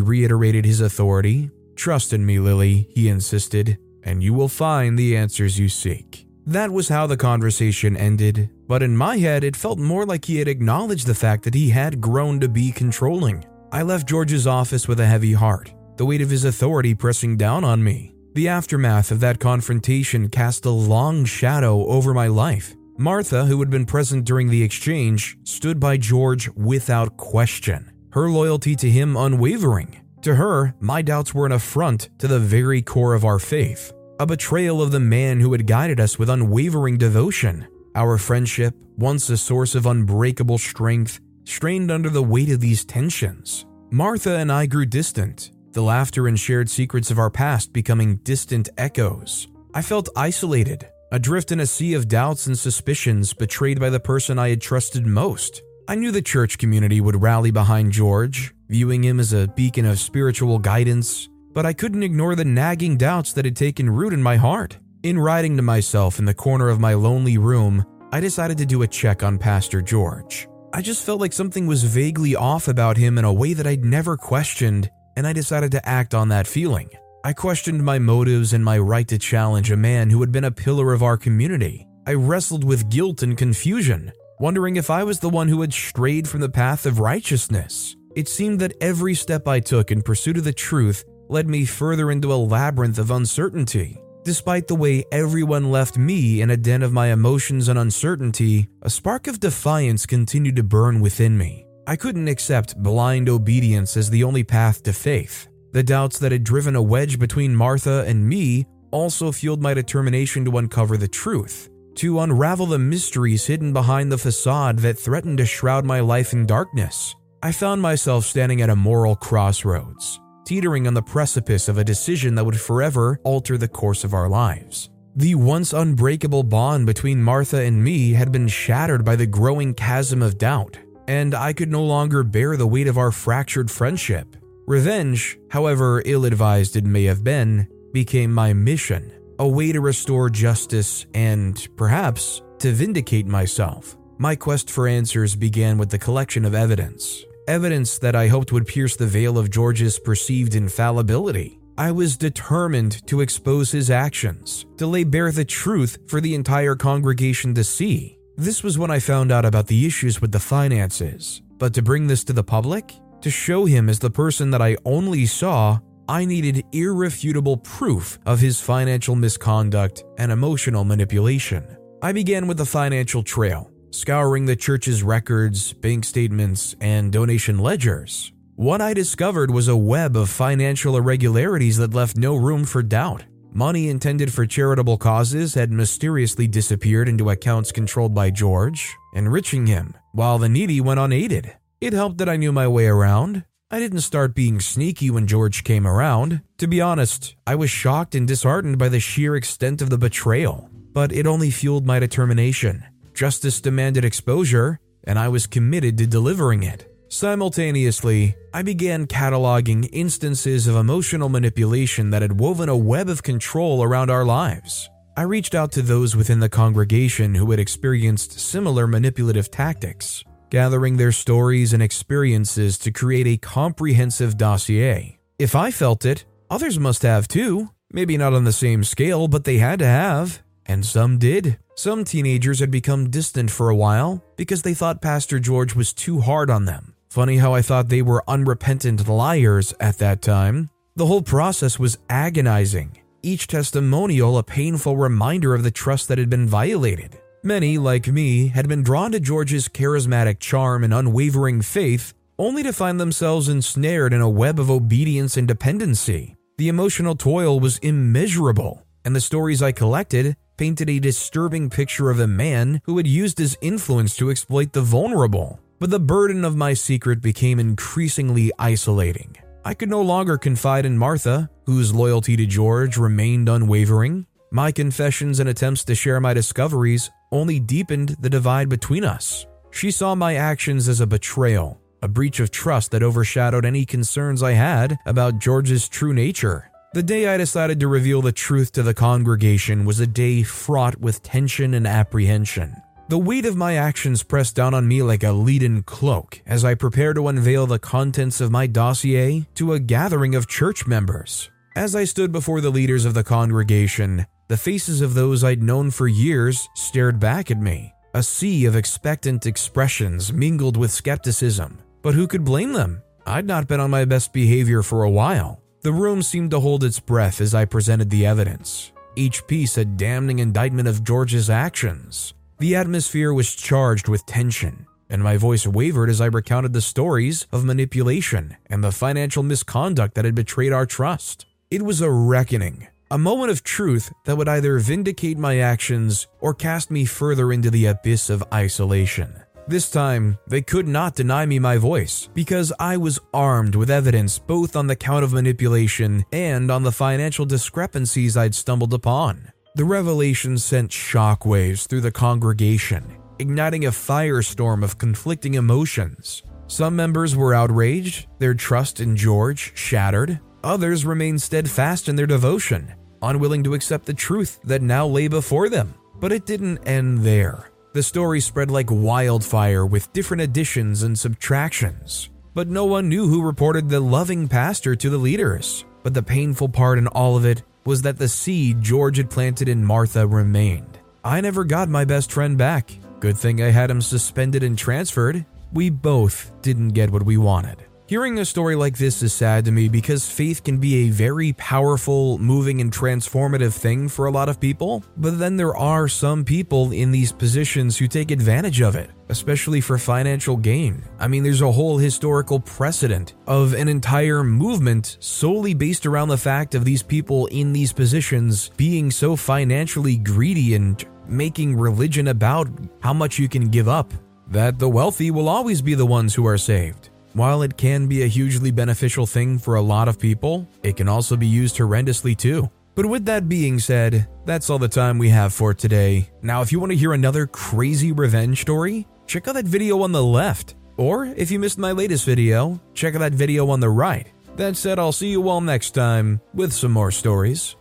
reiterated 0.00 0.64
his 0.64 0.80
authority. 0.80 1.50
Trust 1.74 2.14
in 2.14 2.24
me, 2.24 2.38
Lily, 2.38 2.88
he 2.94 3.08
insisted, 3.08 3.76
and 4.02 4.22
you 4.22 4.32
will 4.32 4.48
find 4.48 4.98
the 4.98 5.14
answers 5.14 5.58
you 5.58 5.68
seek. 5.68 6.26
That 6.46 6.70
was 6.70 6.88
how 6.88 7.06
the 7.06 7.16
conversation 7.18 7.96
ended, 7.96 8.48
but 8.66 8.82
in 8.82 8.96
my 8.96 9.18
head, 9.18 9.44
it 9.44 9.56
felt 9.56 9.78
more 9.78 10.06
like 10.06 10.24
he 10.24 10.38
had 10.38 10.48
acknowledged 10.48 11.06
the 11.06 11.14
fact 11.14 11.44
that 11.44 11.54
he 11.54 11.68
had 11.68 12.00
grown 12.00 12.40
to 12.40 12.48
be 12.48 12.72
controlling. 12.72 13.44
I 13.72 13.82
left 13.82 14.08
George's 14.08 14.46
office 14.46 14.88
with 14.88 15.00
a 15.00 15.06
heavy 15.06 15.34
heart, 15.34 15.74
the 15.96 16.06
weight 16.06 16.22
of 16.22 16.30
his 16.30 16.44
authority 16.44 16.94
pressing 16.94 17.36
down 17.36 17.62
on 17.64 17.84
me. 17.84 18.14
The 18.36 18.48
aftermath 18.48 19.12
of 19.12 19.20
that 19.20 19.40
confrontation 19.40 20.28
cast 20.28 20.66
a 20.66 20.70
long 20.70 21.24
shadow 21.24 21.86
over 21.86 22.12
my 22.12 22.26
life. 22.26 22.76
Martha, 22.98 23.46
who 23.46 23.58
had 23.60 23.70
been 23.70 23.86
present 23.86 24.26
during 24.26 24.50
the 24.50 24.62
exchange, 24.62 25.38
stood 25.44 25.80
by 25.80 25.96
George 25.96 26.50
without 26.50 27.16
question, 27.16 27.90
her 28.10 28.28
loyalty 28.28 28.76
to 28.76 28.90
him 28.90 29.16
unwavering. 29.16 30.02
To 30.20 30.34
her, 30.34 30.74
my 30.80 31.00
doubts 31.00 31.32
were 31.32 31.46
an 31.46 31.52
affront 31.52 32.10
to 32.18 32.28
the 32.28 32.38
very 32.38 32.82
core 32.82 33.14
of 33.14 33.24
our 33.24 33.38
faith 33.38 33.94
a 34.20 34.26
betrayal 34.26 34.82
of 34.82 34.90
the 34.90 35.00
man 35.00 35.40
who 35.40 35.52
had 35.52 35.66
guided 35.66 35.98
us 35.98 36.18
with 36.18 36.28
unwavering 36.28 36.98
devotion. 36.98 37.66
Our 37.94 38.18
friendship, 38.18 38.74
once 38.98 39.30
a 39.30 39.38
source 39.38 39.74
of 39.74 39.86
unbreakable 39.86 40.58
strength, 40.58 41.20
strained 41.44 41.90
under 41.90 42.10
the 42.10 42.22
weight 42.22 42.50
of 42.50 42.60
these 42.60 42.84
tensions. 42.84 43.64
Martha 43.90 44.36
and 44.36 44.52
I 44.52 44.66
grew 44.66 44.84
distant, 44.84 45.52
the 45.76 45.82
laughter 45.82 46.26
and 46.26 46.40
shared 46.40 46.70
secrets 46.70 47.10
of 47.10 47.18
our 47.18 47.28
past 47.28 47.70
becoming 47.70 48.16
distant 48.24 48.70
echoes. 48.78 49.46
I 49.74 49.82
felt 49.82 50.08
isolated, 50.16 50.88
adrift 51.12 51.52
in 51.52 51.60
a 51.60 51.66
sea 51.66 51.92
of 51.92 52.08
doubts 52.08 52.46
and 52.46 52.58
suspicions 52.58 53.34
betrayed 53.34 53.78
by 53.78 53.90
the 53.90 54.00
person 54.00 54.38
I 54.38 54.48
had 54.48 54.62
trusted 54.62 55.04
most. 55.06 55.60
I 55.86 55.94
knew 55.94 56.10
the 56.10 56.22
church 56.22 56.56
community 56.56 57.02
would 57.02 57.20
rally 57.20 57.50
behind 57.50 57.92
George, 57.92 58.54
viewing 58.70 59.04
him 59.04 59.20
as 59.20 59.34
a 59.34 59.48
beacon 59.48 59.84
of 59.84 60.00
spiritual 60.00 60.58
guidance, 60.58 61.28
but 61.52 61.66
I 61.66 61.74
couldn't 61.74 62.02
ignore 62.02 62.34
the 62.34 62.44
nagging 62.46 62.96
doubts 62.96 63.34
that 63.34 63.44
had 63.44 63.54
taken 63.54 63.90
root 63.90 64.14
in 64.14 64.22
my 64.22 64.36
heart. 64.36 64.78
In 65.02 65.18
writing 65.18 65.58
to 65.58 65.62
myself 65.62 66.18
in 66.18 66.24
the 66.24 66.32
corner 66.32 66.70
of 66.70 66.80
my 66.80 66.94
lonely 66.94 67.36
room, 67.36 67.84
I 68.12 68.20
decided 68.20 68.56
to 68.58 68.66
do 68.66 68.80
a 68.80 68.88
check 68.88 69.22
on 69.22 69.36
Pastor 69.36 69.82
George. 69.82 70.48
I 70.72 70.80
just 70.80 71.04
felt 71.04 71.20
like 71.20 71.32
something 71.32 71.66
was 71.66 71.84
vaguely 71.84 72.34
off 72.34 72.66
about 72.66 72.96
him 72.96 73.18
in 73.18 73.24
a 73.26 73.32
way 73.32 73.52
that 73.52 73.66
I'd 73.66 73.84
never 73.84 74.16
questioned, 74.16 74.90
and 75.16 75.26
I 75.26 75.32
decided 75.32 75.72
to 75.72 75.88
act 75.88 76.14
on 76.14 76.28
that 76.28 76.46
feeling. 76.46 76.90
I 77.24 77.32
questioned 77.32 77.82
my 77.82 77.98
motives 77.98 78.52
and 78.52 78.64
my 78.64 78.78
right 78.78 79.08
to 79.08 79.18
challenge 79.18 79.72
a 79.72 79.76
man 79.76 80.10
who 80.10 80.20
had 80.20 80.30
been 80.30 80.44
a 80.44 80.50
pillar 80.50 80.92
of 80.92 81.02
our 81.02 81.16
community. 81.16 81.86
I 82.06 82.14
wrestled 82.14 82.62
with 82.62 82.88
guilt 82.88 83.22
and 83.22 83.36
confusion, 83.36 84.12
wondering 84.38 84.76
if 84.76 84.90
I 84.90 85.02
was 85.02 85.18
the 85.18 85.28
one 85.28 85.48
who 85.48 85.60
had 85.60 85.72
strayed 85.72 86.28
from 86.28 86.40
the 86.40 86.48
path 86.48 86.86
of 86.86 87.00
righteousness. 87.00 87.96
It 88.14 88.28
seemed 88.28 88.60
that 88.60 88.76
every 88.80 89.14
step 89.14 89.48
I 89.48 89.58
took 89.58 89.90
in 89.90 90.02
pursuit 90.02 90.36
of 90.36 90.44
the 90.44 90.52
truth 90.52 91.04
led 91.28 91.48
me 91.48 91.64
further 91.64 92.12
into 92.12 92.32
a 92.32 92.36
labyrinth 92.36 92.98
of 92.98 93.10
uncertainty. 93.10 94.00
Despite 94.22 94.68
the 94.68 94.74
way 94.74 95.04
everyone 95.12 95.70
left 95.70 95.98
me 95.98 96.40
in 96.40 96.50
a 96.50 96.56
den 96.56 96.82
of 96.82 96.92
my 96.92 97.08
emotions 97.08 97.68
and 97.68 97.78
uncertainty, 97.78 98.68
a 98.82 98.90
spark 98.90 99.26
of 99.26 99.40
defiance 99.40 100.06
continued 100.06 100.56
to 100.56 100.62
burn 100.62 101.00
within 101.00 101.36
me. 101.36 101.65
I 101.86 101.96
couldn't 101.96 102.28
accept 102.28 102.82
blind 102.82 103.28
obedience 103.28 103.96
as 103.96 104.10
the 104.10 104.24
only 104.24 104.44
path 104.44 104.82
to 104.84 104.92
faith. 104.92 105.48
The 105.72 105.82
doubts 105.82 106.18
that 106.18 106.32
had 106.32 106.44
driven 106.44 106.76
a 106.76 106.82
wedge 106.82 107.18
between 107.18 107.54
Martha 107.54 108.04
and 108.06 108.28
me 108.28 108.66
also 108.90 109.30
fueled 109.32 109.62
my 109.62 109.74
determination 109.74 110.44
to 110.46 110.58
uncover 110.58 110.96
the 110.96 111.08
truth, 111.08 111.68
to 111.96 112.20
unravel 112.20 112.66
the 112.66 112.78
mysteries 112.78 113.46
hidden 113.46 113.72
behind 113.72 114.10
the 114.10 114.18
facade 114.18 114.78
that 114.80 114.98
threatened 114.98 115.38
to 115.38 115.46
shroud 115.46 115.84
my 115.84 116.00
life 116.00 116.32
in 116.32 116.46
darkness. 116.46 117.14
I 117.42 117.52
found 117.52 117.82
myself 117.82 118.24
standing 118.24 118.62
at 118.62 118.70
a 118.70 118.76
moral 118.76 119.14
crossroads 119.14 120.18
teetering 120.46 120.86
on 120.86 120.94
the 120.94 121.02
precipice 121.02 121.68
of 121.68 121.76
a 121.76 121.84
decision 121.84 122.36
that 122.36 122.44
would 122.44 122.58
forever 122.58 123.20
alter 123.24 123.58
the 123.58 123.68
course 123.68 124.04
of 124.04 124.14
our 124.14 124.28
lives. 124.28 124.88
The 125.16 125.34
once 125.34 125.72
unbreakable 125.72 126.44
bond 126.44 126.86
between 126.86 127.22
Martha 127.22 127.62
and 127.62 127.82
me 127.82 128.12
had 128.12 128.30
been 128.30 128.48
shattered 128.48 129.04
by 129.04 129.16
the 129.16 129.26
growing 129.26 129.74
chasm 129.74 130.22
of 130.22 130.38
doubt, 130.38 130.78
and 131.08 131.34
I 131.34 131.52
could 131.52 131.70
no 131.70 131.84
longer 131.84 132.22
bear 132.22 132.56
the 132.56 132.66
weight 132.66 132.88
of 132.88 132.98
our 132.98 133.12
fractured 133.12 133.70
friendship. 133.70 134.36
Revenge, 134.66 135.38
however 135.50 136.02
ill 136.04 136.24
advised 136.24 136.76
it 136.76 136.84
may 136.84 137.04
have 137.04 137.22
been, 137.22 137.68
became 137.92 138.32
my 138.32 138.52
mission, 138.52 139.12
a 139.38 139.46
way 139.48 139.72
to 139.72 139.80
restore 139.80 140.28
justice 140.28 141.06
and, 141.14 141.68
perhaps, 141.76 142.42
to 142.58 142.72
vindicate 142.72 143.26
myself. 143.26 143.96
My 144.18 144.34
quest 144.34 144.70
for 144.70 144.88
answers 144.88 145.36
began 145.36 145.78
with 145.78 145.90
the 145.90 145.98
collection 145.98 146.44
of 146.44 146.54
evidence, 146.54 147.24
evidence 147.46 147.98
that 147.98 148.16
I 148.16 148.28
hoped 148.28 148.50
would 148.50 148.66
pierce 148.66 148.96
the 148.96 149.06
veil 149.06 149.38
of 149.38 149.50
George's 149.50 149.98
perceived 149.98 150.54
infallibility. 150.54 151.60
I 151.78 151.92
was 151.92 152.16
determined 152.16 153.06
to 153.06 153.20
expose 153.20 153.70
his 153.70 153.90
actions, 153.90 154.64
to 154.78 154.86
lay 154.86 155.04
bare 155.04 155.30
the 155.30 155.44
truth 155.44 155.98
for 156.06 156.22
the 156.22 156.34
entire 156.34 156.74
congregation 156.74 157.54
to 157.54 157.64
see. 157.64 158.15
This 158.38 158.62
was 158.62 158.78
when 158.78 158.90
I 158.90 158.98
found 158.98 159.32
out 159.32 159.46
about 159.46 159.66
the 159.66 159.86
issues 159.86 160.20
with 160.20 160.30
the 160.30 160.38
finances. 160.38 161.40
But 161.56 161.72
to 161.72 161.80
bring 161.80 162.06
this 162.06 162.22
to 162.24 162.34
the 162.34 162.44
public, 162.44 162.92
to 163.22 163.30
show 163.30 163.64
him 163.64 163.88
as 163.88 163.98
the 163.98 164.10
person 164.10 164.50
that 164.50 164.60
I 164.60 164.76
only 164.84 165.24
saw, 165.24 165.78
I 166.06 166.26
needed 166.26 166.62
irrefutable 166.72 167.56
proof 167.56 168.18
of 168.26 168.38
his 168.38 168.60
financial 168.60 169.16
misconduct 169.16 170.04
and 170.18 170.30
emotional 170.30 170.84
manipulation. 170.84 171.64
I 172.02 172.12
began 172.12 172.46
with 172.46 172.58
the 172.58 172.66
financial 172.66 173.22
trail, 173.22 173.70
scouring 173.90 174.44
the 174.44 174.54
church's 174.54 175.02
records, 175.02 175.72
bank 175.72 176.04
statements, 176.04 176.76
and 176.82 177.10
donation 177.10 177.58
ledgers. 177.58 178.32
What 178.56 178.82
I 178.82 178.92
discovered 178.92 179.50
was 179.50 179.68
a 179.68 179.76
web 179.76 180.14
of 180.14 180.28
financial 180.28 180.98
irregularities 180.98 181.78
that 181.78 181.94
left 181.94 182.18
no 182.18 182.36
room 182.36 182.66
for 182.66 182.82
doubt. 182.82 183.24
Money 183.56 183.88
intended 183.88 184.30
for 184.34 184.44
charitable 184.44 184.98
causes 184.98 185.54
had 185.54 185.72
mysteriously 185.72 186.46
disappeared 186.46 187.08
into 187.08 187.30
accounts 187.30 187.72
controlled 187.72 188.14
by 188.14 188.28
George, 188.28 188.94
enriching 189.14 189.66
him, 189.66 189.94
while 190.12 190.36
the 190.36 190.46
needy 190.46 190.78
went 190.78 191.00
unaided. 191.00 191.56
It 191.80 191.94
helped 191.94 192.18
that 192.18 192.28
I 192.28 192.36
knew 192.36 192.52
my 192.52 192.68
way 192.68 192.84
around. 192.84 193.46
I 193.70 193.78
didn't 193.78 194.02
start 194.02 194.34
being 194.34 194.60
sneaky 194.60 195.08
when 195.08 195.26
George 195.26 195.64
came 195.64 195.86
around. 195.86 196.42
To 196.58 196.66
be 196.66 196.82
honest, 196.82 197.34
I 197.46 197.54
was 197.54 197.70
shocked 197.70 198.14
and 198.14 198.28
disheartened 198.28 198.76
by 198.76 198.90
the 198.90 199.00
sheer 199.00 199.36
extent 199.36 199.80
of 199.80 199.88
the 199.88 199.96
betrayal, 199.96 200.68
but 200.92 201.10
it 201.10 201.26
only 201.26 201.50
fueled 201.50 201.86
my 201.86 201.98
determination. 201.98 202.84
Justice 203.14 203.62
demanded 203.62 204.04
exposure, 204.04 204.80
and 205.04 205.18
I 205.18 205.28
was 205.28 205.46
committed 205.46 205.96
to 205.96 206.06
delivering 206.06 206.62
it. 206.62 206.94
Simultaneously, 207.08 208.36
I 208.52 208.62
began 208.62 209.06
cataloging 209.06 209.88
instances 209.92 210.66
of 210.66 210.76
emotional 210.76 211.28
manipulation 211.28 212.10
that 212.10 212.22
had 212.22 212.40
woven 212.40 212.68
a 212.68 212.76
web 212.76 213.08
of 213.08 213.22
control 213.22 213.82
around 213.82 214.10
our 214.10 214.24
lives. 214.24 214.90
I 215.16 215.22
reached 215.22 215.54
out 215.54 215.72
to 215.72 215.82
those 215.82 216.16
within 216.16 216.40
the 216.40 216.48
congregation 216.48 217.34
who 217.34 217.50
had 217.50 217.60
experienced 217.60 218.40
similar 218.40 218.86
manipulative 218.86 219.50
tactics, 219.50 220.24
gathering 220.50 220.96
their 220.96 221.12
stories 221.12 221.72
and 221.72 221.82
experiences 221.82 222.76
to 222.78 222.90
create 222.90 223.26
a 223.26 223.38
comprehensive 223.38 224.36
dossier. 224.36 225.18
If 225.38 225.54
I 225.54 225.70
felt 225.70 226.04
it, 226.04 226.24
others 226.50 226.78
must 226.78 227.02
have 227.02 227.28
too. 227.28 227.70
Maybe 227.92 228.16
not 228.16 228.34
on 228.34 228.44
the 228.44 228.52
same 228.52 228.82
scale, 228.82 229.28
but 229.28 229.44
they 229.44 229.58
had 229.58 229.78
to 229.78 229.86
have. 229.86 230.42
And 230.66 230.84
some 230.84 231.18
did. 231.18 231.58
Some 231.76 232.04
teenagers 232.04 232.58
had 232.58 232.70
become 232.72 233.10
distant 233.10 233.50
for 233.50 233.70
a 233.70 233.76
while 233.76 234.24
because 234.36 234.62
they 234.62 234.74
thought 234.74 235.00
Pastor 235.00 235.38
George 235.38 235.76
was 235.76 235.92
too 235.92 236.20
hard 236.20 236.50
on 236.50 236.64
them. 236.64 236.95
Funny 237.16 237.38
how 237.38 237.54
I 237.54 237.62
thought 237.62 237.88
they 237.88 238.02
were 238.02 238.22
unrepentant 238.28 239.08
liars 239.08 239.72
at 239.80 239.96
that 239.96 240.20
time. 240.20 240.68
The 240.96 241.06
whole 241.06 241.22
process 241.22 241.78
was 241.78 241.96
agonizing, 242.10 242.98
each 243.22 243.46
testimonial 243.46 244.36
a 244.36 244.42
painful 244.42 244.98
reminder 244.98 245.54
of 245.54 245.62
the 245.62 245.70
trust 245.70 246.08
that 246.08 246.18
had 246.18 246.28
been 246.28 246.46
violated. 246.46 247.18
Many, 247.42 247.78
like 247.78 248.06
me, 248.06 248.48
had 248.48 248.68
been 248.68 248.82
drawn 248.82 249.12
to 249.12 249.18
George's 249.18 249.66
charismatic 249.66 250.40
charm 250.40 250.84
and 250.84 250.92
unwavering 250.92 251.62
faith, 251.62 252.12
only 252.38 252.62
to 252.62 252.72
find 252.74 253.00
themselves 253.00 253.48
ensnared 253.48 254.12
in 254.12 254.20
a 254.20 254.28
web 254.28 254.60
of 254.60 254.70
obedience 254.70 255.38
and 255.38 255.48
dependency. 255.48 256.36
The 256.58 256.68
emotional 256.68 257.16
toil 257.16 257.58
was 257.58 257.78
immeasurable, 257.78 258.84
and 259.06 259.16
the 259.16 259.22
stories 259.22 259.62
I 259.62 259.72
collected 259.72 260.36
painted 260.58 260.90
a 260.90 260.98
disturbing 260.98 261.70
picture 261.70 262.10
of 262.10 262.20
a 262.20 262.26
man 262.26 262.82
who 262.84 262.98
had 262.98 263.06
used 263.06 263.38
his 263.38 263.56
influence 263.62 264.16
to 264.16 264.28
exploit 264.28 264.74
the 264.74 264.82
vulnerable. 264.82 265.60
But 265.78 265.90
the 265.90 266.00
burden 266.00 266.44
of 266.44 266.56
my 266.56 266.72
secret 266.72 267.20
became 267.20 267.60
increasingly 267.60 268.50
isolating. 268.58 269.36
I 269.64 269.74
could 269.74 269.90
no 269.90 270.00
longer 270.00 270.38
confide 270.38 270.86
in 270.86 270.96
Martha, 270.96 271.50
whose 271.66 271.92
loyalty 271.92 272.36
to 272.36 272.46
George 272.46 272.96
remained 272.96 273.48
unwavering. 273.48 274.26
My 274.50 274.72
confessions 274.72 275.40
and 275.40 275.48
attempts 275.48 275.84
to 275.84 275.94
share 275.94 276.20
my 276.20 276.32
discoveries 276.32 277.10
only 277.32 277.60
deepened 277.60 278.16
the 278.20 278.30
divide 278.30 278.68
between 278.68 279.04
us. 279.04 279.46
She 279.70 279.90
saw 279.90 280.14
my 280.14 280.36
actions 280.36 280.88
as 280.88 281.00
a 281.00 281.06
betrayal, 281.06 281.80
a 282.00 282.08
breach 282.08 282.40
of 282.40 282.50
trust 282.50 282.92
that 282.92 283.02
overshadowed 283.02 283.64
any 283.66 283.84
concerns 283.84 284.42
I 284.42 284.52
had 284.52 284.96
about 285.04 285.40
George's 285.40 285.88
true 285.88 286.14
nature. 286.14 286.70
The 286.94 287.02
day 287.02 287.26
I 287.26 287.36
decided 287.36 287.80
to 287.80 287.88
reveal 287.88 288.22
the 288.22 288.32
truth 288.32 288.72
to 288.72 288.82
the 288.82 288.94
congregation 288.94 289.84
was 289.84 290.00
a 290.00 290.06
day 290.06 290.42
fraught 290.42 290.98
with 291.00 291.22
tension 291.22 291.74
and 291.74 291.86
apprehension. 291.86 292.74
The 293.08 293.18
weight 293.18 293.46
of 293.46 293.56
my 293.56 293.76
actions 293.76 294.24
pressed 294.24 294.56
down 294.56 294.74
on 294.74 294.88
me 294.88 295.00
like 295.00 295.22
a 295.22 295.30
leaden 295.30 295.84
cloak 295.84 296.42
as 296.44 296.64
I 296.64 296.74
prepared 296.74 297.14
to 297.16 297.28
unveil 297.28 297.66
the 297.66 297.78
contents 297.78 298.40
of 298.40 298.50
my 298.50 298.66
dossier 298.66 299.46
to 299.54 299.74
a 299.74 299.78
gathering 299.78 300.34
of 300.34 300.48
church 300.48 300.88
members. 300.88 301.48
As 301.76 301.94
I 301.94 302.02
stood 302.02 302.32
before 302.32 302.60
the 302.60 302.70
leaders 302.70 303.04
of 303.04 303.14
the 303.14 303.22
congregation, 303.22 304.26
The 304.48 304.56
faces 304.56 305.00
of 305.00 305.14
those 305.14 305.42
I'd 305.42 305.62
known 305.62 305.90
for 305.90 306.06
years 306.06 306.68
stared 306.74 307.18
back 307.18 307.50
at 307.50 307.58
me, 307.58 307.92
a 308.14 308.22
sea 308.22 308.64
of 308.66 308.76
expectant 308.76 309.44
expressions 309.44 310.32
mingled 310.32 310.76
with 310.76 310.92
skepticism. 310.92 311.78
But 312.00 312.14
who 312.14 312.28
could 312.28 312.44
blame 312.44 312.72
them? 312.72 313.02
I'd 313.26 313.46
not 313.46 313.66
been 313.66 313.80
on 313.80 313.90
my 313.90 314.04
best 314.04 314.32
behavior 314.32 314.82
for 314.82 315.02
a 315.02 315.10
while. 315.10 315.60
The 315.82 315.92
room 315.92 316.22
seemed 316.22 316.52
to 316.52 316.60
hold 316.60 316.84
its 316.84 317.00
breath 317.00 317.40
as 317.40 317.56
I 317.56 317.64
presented 317.64 318.08
the 318.08 318.24
evidence, 318.24 318.92
each 319.16 319.44
piece 319.48 319.78
a 319.78 319.84
damning 319.84 320.38
indictment 320.38 320.86
of 320.86 321.02
George's 321.02 321.50
actions. 321.50 322.32
The 322.58 322.74
atmosphere 322.74 323.34
was 323.34 323.54
charged 323.54 324.08
with 324.08 324.24
tension, 324.24 324.86
and 325.10 325.22
my 325.22 325.36
voice 325.36 325.66
wavered 325.66 326.08
as 326.08 326.22
I 326.22 326.26
recounted 326.26 326.72
the 326.72 326.80
stories 326.80 327.46
of 327.52 327.66
manipulation 327.66 328.56
and 328.70 328.82
the 328.82 328.92
financial 328.92 329.42
misconduct 329.42 330.14
that 330.14 330.24
had 330.24 330.34
betrayed 330.34 330.72
our 330.72 330.86
trust. 330.86 331.44
It 331.70 331.82
was 331.82 332.00
a 332.00 332.10
reckoning, 332.10 332.88
a 333.10 333.18
moment 333.18 333.50
of 333.50 333.62
truth 333.62 334.10
that 334.24 334.38
would 334.38 334.48
either 334.48 334.78
vindicate 334.78 335.36
my 335.36 335.58
actions 335.58 336.28
or 336.40 336.54
cast 336.54 336.90
me 336.90 337.04
further 337.04 337.52
into 337.52 337.70
the 337.70 337.84
abyss 337.84 338.30
of 338.30 338.42
isolation. 338.54 339.42
This 339.68 339.90
time, 339.90 340.38
they 340.46 340.62
could 340.62 340.88
not 340.88 341.14
deny 341.14 341.44
me 341.44 341.58
my 341.58 341.76
voice 341.76 342.30
because 342.32 342.72
I 342.80 342.96
was 342.96 343.20
armed 343.34 343.74
with 343.74 343.90
evidence 343.90 344.38
both 344.38 344.76
on 344.76 344.86
the 344.86 344.96
count 344.96 345.24
of 345.24 345.32
manipulation 345.34 346.24
and 346.32 346.70
on 346.70 346.84
the 346.84 346.92
financial 346.92 347.44
discrepancies 347.44 348.34
I'd 348.34 348.54
stumbled 348.54 348.94
upon. 348.94 349.52
The 349.76 349.84
revelation 349.84 350.56
sent 350.56 350.90
shockwaves 350.90 351.86
through 351.86 352.00
the 352.00 352.10
congregation, 352.10 353.18
igniting 353.38 353.84
a 353.84 353.90
firestorm 353.90 354.82
of 354.82 354.96
conflicting 354.96 355.52
emotions. 355.52 356.42
Some 356.66 356.96
members 356.96 357.36
were 357.36 357.52
outraged, 357.52 358.26
their 358.38 358.54
trust 358.54 359.00
in 359.00 359.18
George 359.18 359.76
shattered. 359.76 360.40
Others 360.64 361.04
remained 361.04 361.42
steadfast 361.42 362.08
in 362.08 362.16
their 362.16 362.26
devotion, 362.26 362.94
unwilling 363.20 363.62
to 363.64 363.74
accept 363.74 364.06
the 364.06 364.14
truth 364.14 364.60
that 364.64 364.80
now 364.80 365.06
lay 365.06 365.28
before 365.28 365.68
them. 365.68 365.94
But 366.20 366.32
it 366.32 366.46
didn't 366.46 366.88
end 366.88 367.18
there. 367.18 367.70
The 367.92 368.02
story 368.02 368.40
spread 368.40 368.70
like 368.70 368.90
wildfire 368.90 369.84
with 369.84 370.10
different 370.14 370.40
additions 370.40 371.02
and 371.02 371.18
subtractions. 371.18 372.30
But 372.54 372.68
no 372.68 372.86
one 372.86 373.10
knew 373.10 373.28
who 373.28 373.42
reported 373.42 373.90
the 373.90 374.00
loving 374.00 374.48
pastor 374.48 374.96
to 374.96 375.10
the 375.10 375.18
leaders. 375.18 375.84
But 376.02 376.14
the 376.14 376.22
painful 376.22 376.70
part 376.70 376.96
in 376.96 377.08
all 377.08 377.36
of 377.36 377.44
it 377.44 377.62
was 377.86 378.02
that 378.02 378.18
the 378.18 378.28
seed 378.28 378.82
George 378.82 379.16
had 379.16 379.30
planted 379.30 379.68
in 379.68 379.84
Martha 379.84 380.26
remained. 380.26 380.98
I 381.24 381.40
never 381.40 381.64
got 381.64 381.88
my 381.88 382.04
best 382.04 382.32
friend 382.32 382.58
back. 382.58 382.90
Good 383.20 383.38
thing 383.38 383.62
I 383.62 383.70
had 383.70 383.90
him 383.90 384.02
suspended 384.02 384.62
and 384.62 384.76
transferred. 384.76 385.46
We 385.72 385.90
both 385.90 386.52
didn't 386.62 386.90
get 386.90 387.10
what 387.10 387.22
we 387.22 387.36
wanted. 387.36 387.84
Hearing 388.08 388.38
a 388.38 388.44
story 388.44 388.76
like 388.76 388.96
this 388.96 389.20
is 389.24 389.32
sad 389.32 389.64
to 389.64 389.72
me 389.72 389.88
because 389.88 390.30
faith 390.30 390.62
can 390.62 390.78
be 390.78 391.08
a 391.08 391.10
very 391.10 391.52
powerful, 391.54 392.38
moving, 392.38 392.80
and 392.80 392.92
transformative 392.92 393.72
thing 393.72 394.08
for 394.08 394.26
a 394.26 394.30
lot 394.30 394.48
of 394.48 394.60
people. 394.60 395.02
But 395.16 395.40
then 395.40 395.56
there 395.56 395.74
are 395.74 396.06
some 396.06 396.44
people 396.44 396.92
in 396.92 397.10
these 397.10 397.32
positions 397.32 397.98
who 397.98 398.06
take 398.06 398.30
advantage 398.30 398.80
of 398.80 398.94
it, 398.94 399.10
especially 399.28 399.80
for 399.80 399.98
financial 399.98 400.56
gain. 400.56 401.02
I 401.18 401.26
mean, 401.26 401.42
there's 401.42 401.62
a 401.62 401.72
whole 401.72 401.98
historical 401.98 402.60
precedent 402.60 403.34
of 403.48 403.74
an 403.74 403.88
entire 403.88 404.44
movement 404.44 405.16
solely 405.18 405.74
based 405.74 406.06
around 406.06 406.28
the 406.28 406.38
fact 406.38 406.76
of 406.76 406.84
these 406.84 407.02
people 407.02 407.46
in 407.46 407.72
these 407.72 407.92
positions 407.92 408.70
being 408.76 409.10
so 409.10 409.34
financially 409.34 410.16
greedy 410.16 410.76
and 410.76 411.04
making 411.26 411.76
religion 411.76 412.28
about 412.28 412.68
how 413.00 413.12
much 413.12 413.40
you 413.40 413.48
can 413.48 413.68
give 413.68 413.88
up. 413.88 414.14
That 414.46 414.78
the 414.78 414.88
wealthy 414.88 415.32
will 415.32 415.48
always 415.48 415.82
be 415.82 415.94
the 415.94 416.06
ones 416.06 416.36
who 416.36 416.46
are 416.46 416.56
saved. 416.56 417.10
While 417.36 417.60
it 417.60 417.76
can 417.76 418.06
be 418.06 418.22
a 418.22 418.26
hugely 418.26 418.70
beneficial 418.70 419.26
thing 419.26 419.58
for 419.58 419.74
a 419.74 419.82
lot 419.82 420.08
of 420.08 420.18
people, 420.18 420.66
it 420.82 420.96
can 420.96 421.06
also 421.06 421.36
be 421.36 421.46
used 421.46 421.76
horrendously 421.76 422.34
too. 422.34 422.70
But 422.94 423.04
with 423.04 423.26
that 423.26 423.46
being 423.46 423.78
said, 423.78 424.26
that's 424.46 424.70
all 424.70 424.78
the 424.78 424.88
time 424.88 425.18
we 425.18 425.28
have 425.28 425.52
for 425.52 425.74
today. 425.74 426.30
Now, 426.40 426.62
if 426.62 426.72
you 426.72 426.80
want 426.80 426.92
to 426.92 426.96
hear 426.96 427.12
another 427.12 427.46
crazy 427.46 428.10
revenge 428.10 428.62
story, 428.62 429.06
check 429.26 429.48
out 429.48 429.54
that 429.56 429.66
video 429.66 430.00
on 430.00 430.12
the 430.12 430.24
left. 430.24 430.76
Or 430.96 431.26
if 431.26 431.50
you 431.50 431.58
missed 431.58 431.76
my 431.76 431.92
latest 431.92 432.24
video, 432.24 432.80
check 432.94 433.14
out 433.14 433.18
that 433.18 433.34
video 433.34 433.68
on 433.68 433.80
the 433.80 433.90
right. 433.90 434.26
That 434.56 434.74
said, 434.78 434.98
I'll 434.98 435.12
see 435.12 435.28
you 435.28 435.46
all 435.50 435.60
next 435.60 435.90
time 435.90 436.40
with 436.54 436.72
some 436.72 436.92
more 436.92 437.10
stories. 437.10 437.76